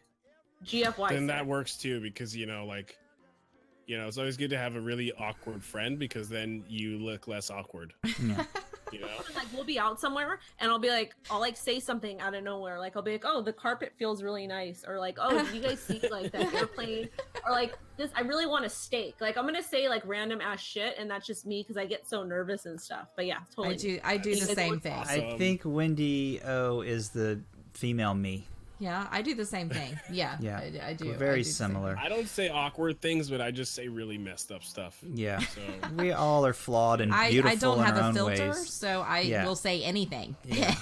GFY. 0.64 1.08
then 1.08 1.26
that 1.26 1.44
works 1.44 1.76
too 1.76 2.00
because 2.00 2.36
you 2.36 2.46
know 2.46 2.64
like 2.66 2.96
you 3.86 3.98
know 3.98 4.06
it's 4.06 4.16
always 4.16 4.36
good 4.36 4.50
to 4.50 4.58
have 4.58 4.76
a 4.76 4.80
really 4.80 5.10
awkward 5.12 5.64
friend 5.64 5.98
because 5.98 6.28
then 6.28 6.62
you 6.68 6.98
look 6.98 7.26
less 7.26 7.50
awkward 7.50 7.92
Yeah. 8.22 8.44
You 8.92 9.00
know, 9.00 9.06
like 9.34 9.46
we'll 9.54 9.64
be 9.64 9.78
out 9.78 9.98
somewhere 9.98 10.38
and 10.58 10.70
I'll 10.70 10.78
be 10.78 10.90
like, 10.90 11.14
I'll 11.30 11.40
like 11.40 11.56
say 11.56 11.80
something 11.80 12.20
out 12.20 12.34
of 12.34 12.44
nowhere. 12.44 12.78
Like 12.78 12.94
I'll 12.96 13.02
be 13.02 13.12
like, 13.12 13.24
oh, 13.26 13.40
the 13.42 13.52
carpet 13.52 13.92
feels 13.98 14.22
really 14.22 14.46
nice, 14.46 14.84
or 14.86 14.98
like, 14.98 15.16
oh, 15.20 15.30
did 15.44 15.54
you 15.54 15.60
guys 15.62 15.80
see 15.80 16.00
like 16.10 16.30
that 16.32 16.52
airplane, 16.54 17.08
or 17.46 17.52
like 17.52 17.74
this? 17.96 18.10
I 18.14 18.20
really 18.20 18.46
want 18.46 18.64
a 18.64 18.68
steak. 18.68 19.16
Like 19.20 19.36
I'm 19.36 19.46
gonna 19.46 19.62
say 19.62 19.88
like 19.88 20.02
random 20.06 20.40
ass 20.40 20.60
shit, 20.60 20.96
and 20.98 21.10
that's 21.10 21.26
just 21.26 21.46
me 21.46 21.62
because 21.62 21.76
I 21.76 21.86
get 21.86 22.06
so 22.06 22.22
nervous 22.22 22.66
and 22.66 22.80
stuff. 22.80 23.08
But 23.16 23.26
yeah, 23.26 23.38
totally. 23.54 23.74
I 23.74 23.78
do. 23.78 24.00
I 24.04 24.16
do 24.18 24.34
the 24.34 24.40
It's 24.42 24.54
same 24.54 24.72
awesome. 24.74 24.80
thing. 24.80 25.32
I 25.34 25.38
think 25.38 25.62
Wendy 25.64 26.40
O 26.44 26.82
is 26.82 27.10
the 27.10 27.40
female 27.72 28.14
me. 28.14 28.46
Yeah, 28.82 29.06
I 29.12 29.22
do 29.22 29.36
the 29.36 29.44
same 29.46 29.68
thing. 29.68 29.96
Yeah, 30.10 30.36
Yeah. 30.40 30.58
I, 30.58 30.88
I 30.88 30.92
do. 30.94 31.06
We're 31.06 31.14
I 31.14 31.16
very 31.18 31.42
do 31.44 31.48
similar. 31.50 31.96
I 31.96 32.08
don't 32.08 32.26
say 32.26 32.48
awkward 32.48 33.00
things, 33.00 33.30
but 33.30 33.40
I 33.40 33.52
just 33.52 33.74
say 33.74 33.86
really 33.86 34.18
messed 34.18 34.50
up 34.50 34.64
stuff. 34.64 34.98
Yeah. 35.14 35.38
So 35.38 35.60
We 35.96 36.10
all 36.10 36.44
are 36.44 36.52
flawed 36.52 37.00
and 37.00 37.14
I, 37.14 37.30
beautiful 37.30 37.52
I 37.52 37.60
don't 37.60 37.78
in 37.78 37.84
have 37.84 37.96
our 38.04 38.10
a 38.10 38.12
filter, 38.12 38.48
ways. 38.48 38.68
so 38.72 39.02
I 39.02 39.20
Yeah. 39.20 39.44
will 39.46 39.54
say 39.54 39.84
anything. 39.84 40.34
Yeah. 40.44 40.74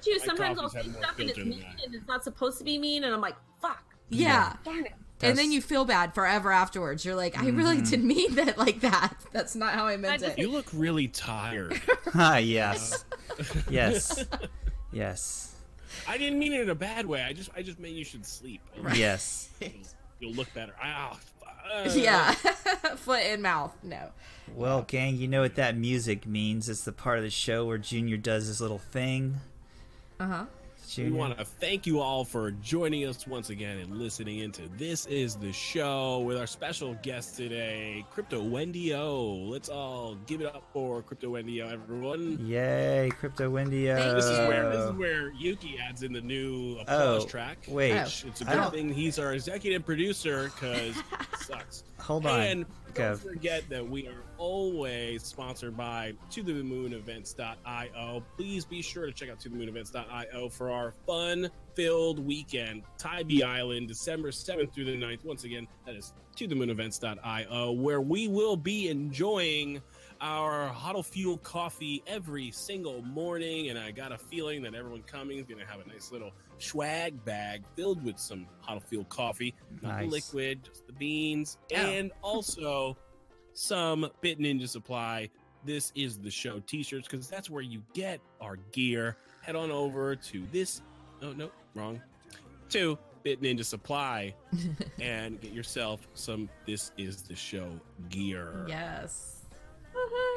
Too. 0.00 0.12
My 0.20 0.26
Sometimes 0.26 0.58
I'll 0.60 0.68
say 0.68 0.82
stuff 0.82 1.18
and 1.18 1.28
it's 1.30 1.38
mean 1.38 1.64
and 1.84 1.92
it's 1.94 2.06
not 2.06 2.22
supposed 2.22 2.58
to 2.58 2.64
be 2.64 2.78
mean, 2.78 3.02
and 3.02 3.12
I'm 3.12 3.20
like, 3.20 3.34
fuck, 3.60 3.82
yeah. 4.08 4.52
darn 4.64 4.86
it. 4.86 4.92
And 5.22 5.36
then 5.36 5.50
you 5.50 5.60
feel 5.62 5.84
bad 5.86 6.14
forever 6.14 6.52
afterwards. 6.52 7.04
You're 7.04 7.16
like, 7.16 7.36
I 7.36 7.48
really 7.48 7.78
Mhm. 7.78 7.90
didn't 7.90 8.06
mean 8.06 8.34
that 8.36 8.58
like 8.58 8.80
that. 8.82 9.16
That's 9.32 9.56
not 9.56 9.72
how 9.74 9.86
I 9.86 9.96
meant 9.96 10.22
it. 10.22 10.38
you 10.38 10.50
look 10.50 10.66
really 10.72 11.08
tired. 11.08 11.80
Ah, 12.14 12.36
yes. 12.36 13.04
yes. 13.68 14.24
Yes. 14.92 15.55
I 16.08 16.18
didn't 16.18 16.38
mean 16.38 16.52
it 16.52 16.60
in 16.62 16.70
a 16.70 16.74
bad 16.74 17.06
way. 17.06 17.22
I 17.22 17.32
just 17.32 17.50
I 17.56 17.62
just 17.62 17.78
meant 17.78 17.94
you 17.94 18.04
should 18.04 18.26
sleep. 18.26 18.60
Yes. 18.94 19.48
You'll 20.20 20.32
look 20.34 20.52
better. 20.54 20.72
Ah, 20.82 21.18
uh, 21.72 21.90
Yeah, 21.94 22.32
foot 22.96 23.22
in 23.22 23.42
mouth. 23.42 23.76
No. 23.82 24.10
Well, 24.54 24.82
gang, 24.82 25.16
you 25.16 25.28
know 25.28 25.42
what 25.42 25.56
that 25.56 25.76
music 25.76 26.26
means. 26.26 26.68
It's 26.68 26.84
the 26.84 26.92
part 26.92 27.18
of 27.18 27.24
the 27.24 27.30
show 27.30 27.66
where 27.66 27.78
Junior 27.78 28.16
does 28.16 28.46
his 28.46 28.60
little 28.60 28.78
thing. 28.78 29.36
Uh 30.18 30.26
huh. 30.26 30.44
We 30.96 31.10
want 31.10 31.36
to 31.36 31.44
thank 31.44 31.84
you 31.86 32.00
all 32.00 32.24
for 32.24 32.52
joining 32.52 33.06
us 33.08 33.26
once 33.26 33.50
again 33.50 33.78
and 33.78 33.98
listening 33.98 34.38
into 34.38 34.62
This 34.78 35.04
is 35.06 35.34
the 35.34 35.52
Show 35.52 36.20
with 36.20 36.38
our 36.38 36.46
special 36.46 36.94
guest 37.02 37.36
today, 37.36 38.04
Crypto 38.12 38.40
Wendy 38.42 38.94
O. 38.94 39.34
Let's 39.34 39.68
all 39.68 40.14
give 40.26 40.40
it 40.42 40.46
up 40.46 40.62
for 40.72 41.02
Crypto 41.02 41.30
Wendy 41.30 41.60
O, 41.60 41.66
everyone. 41.68 42.38
Yay, 42.40 43.10
Crypto 43.18 43.50
Wendy. 43.50 43.86
Thank 43.88 44.14
This 44.14 44.26
is 44.26 44.38
where 44.48 44.70
this 44.70 44.84
is 44.90 44.92
where 44.92 45.32
Yuki 45.32 45.76
adds 45.78 46.02
in 46.04 46.12
the 46.12 46.20
new 46.20 46.78
applause 46.78 47.24
Oh, 47.24 47.26
track. 47.26 47.58
wait. 47.68 47.92
Which 48.04 48.24
It's 48.24 48.40
a 48.42 48.44
good 48.44 48.70
thing 48.70 48.92
he's 48.92 49.18
our 49.18 49.32
executive 49.34 49.84
producer 49.84 50.44
because 50.54 50.94
sucks. 51.40 51.82
Hold 51.98 52.26
on. 52.26 52.40
And 52.40 52.66
don't 52.96 53.20
forget 53.20 53.68
that 53.68 53.88
we 53.88 54.06
are 54.08 54.24
always 54.38 55.22
sponsored 55.22 55.76
by 55.76 56.14
To 56.30 56.42
The 56.42 56.62
Moon 56.62 56.92
Events.io. 56.92 58.22
Please 58.36 58.64
be 58.64 58.82
sure 58.82 59.06
to 59.06 59.12
check 59.12 59.30
out 59.30 59.40
To 59.40 59.48
The 59.48 59.56
Moon 59.56 59.68
Events.io 59.68 60.48
for 60.48 60.70
our 60.70 60.94
fun 61.06 61.50
filled 61.74 62.18
weekend. 62.18 62.82
Tybee 62.98 63.42
Island, 63.42 63.88
December 63.88 64.30
7th 64.30 64.72
through 64.72 64.86
the 64.86 64.96
9th. 64.96 65.24
Once 65.24 65.44
again, 65.44 65.66
that 65.84 65.94
is 65.94 66.12
To 66.36 66.46
The 66.46 66.54
Moon 66.54 66.70
Events.io, 66.70 67.72
where 67.72 68.00
we 68.00 68.28
will 68.28 68.56
be 68.56 68.88
enjoying 68.88 69.82
our 70.20 70.68
Huddle 70.68 71.02
Fuel 71.02 71.38
coffee 71.38 72.02
every 72.06 72.50
single 72.50 73.02
morning. 73.02 73.68
And 73.70 73.78
I 73.78 73.90
got 73.90 74.12
a 74.12 74.18
feeling 74.18 74.62
that 74.62 74.74
everyone 74.74 75.02
coming 75.02 75.38
is 75.38 75.44
going 75.44 75.60
to 75.60 75.66
have 75.66 75.80
a 75.84 75.88
nice 75.88 76.10
little 76.12 76.32
swag 76.58 77.24
bag 77.24 77.62
filled 77.76 78.04
with 78.04 78.18
some 78.18 78.46
Huddle 78.60 78.82
Fuel 78.88 79.04
coffee. 79.04 79.54
Not 79.82 80.00
the 80.00 80.06
liquid, 80.06 80.64
just 80.64 80.86
the 80.86 80.92
beans, 80.92 81.58
Oh. 81.72 81.76
and 81.76 82.12
also 82.22 82.96
some 83.52 84.10
Bit 84.20 84.38
Ninja 84.38 84.68
Supply. 84.68 85.28
This 85.64 85.92
is 85.96 86.18
the 86.18 86.30
show 86.30 86.60
t-shirts 86.60 87.08
because 87.08 87.28
that's 87.28 87.50
where 87.50 87.62
you 87.62 87.82
get 87.92 88.20
our 88.40 88.56
gear. 88.72 89.16
Head 89.42 89.56
on 89.56 89.70
over 89.70 90.14
to 90.16 90.44
this. 90.52 90.82
Oh 91.22 91.32
no, 91.32 91.50
wrong. 91.74 92.00
To 92.70 92.98
Bit 93.22 93.42
Ninja 93.42 93.64
Supply 93.64 94.34
and 95.00 95.40
get 95.40 95.52
yourself 95.52 96.06
some. 96.14 96.48
This 96.66 96.92
is 96.96 97.22
the 97.22 97.34
show 97.34 97.68
gear. 98.08 98.64
Yes. 98.68 99.35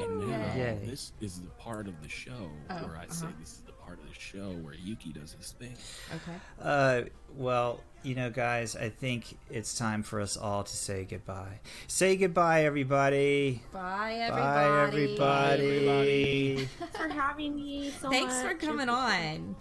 And 0.02 0.30
now 0.30 0.54
Yay. 0.56 0.80
this 0.86 1.12
is 1.20 1.40
the 1.42 1.50
part 1.52 1.88
of 1.88 2.02
the 2.02 2.10
show 2.10 2.50
Oh, 2.70 2.76
where 2.76 2.98
I 2.98 3.06
say 3.12 3.26
uh-huh. 3.26 3.36
this 3.40 3.50
is 3.54 3.60
the 3.66 3.74
part 3.74 4.00
of 4.00 4.08
the 4.08 4.20
show 4.20 4.52
where 4.62 4.74
Yuki 4.74 5.12
does 5.12 5.34
his 5.34 5.52
thing. 5.52 5.76
Okay. 6.16 6.38
Uh, 6.62 7.02
well, 7.36 7.82
you 8.04 8.16
know, 8.16 8.30
guys, 8.30 8.76
I 8.78 8.90
think 8.90 9.38
it's 9.50 9.78
time 9.78 10.04
for 10.04 10.22
us 10.22 10.38
all 10.38 10.64
to 10.64 10.76
say 10.76 11.04
goodbye. 11.10 11.60
Say 11.88 12.16
goodbye, 12.16 12.64
everybody. 12.64 13.62
Bye, 13.74 14.14
everybody. 14.22 15.18
Bye, 15.18 15.54
everybody. 15.54 16.70
Thanks 16.80 16.98
for 16.98 17.10
having 17.10 17.56
me 17.56 17.92
so 18.02 18.10
Thanks 18.10 18.42
for 18.42 18.54
coming 18.54 18.88
on. 18.90 19.56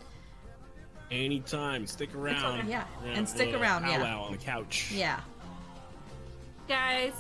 Anytime, 1.10 1.86
stick 1.86 2.14
around. 2.14 2.68
Yeah, 2.68 2.84
and 3.04 3.28
stick 3.28 3.54
around, 3.54 3.86
yeah. 3.86 3.98
powwow 3.98 4.22
on 4.24 4.32
the 4.32 4.38
couch. 4.38 4.92
Yeah. 4.94 5.20
guys. 6.68 7.14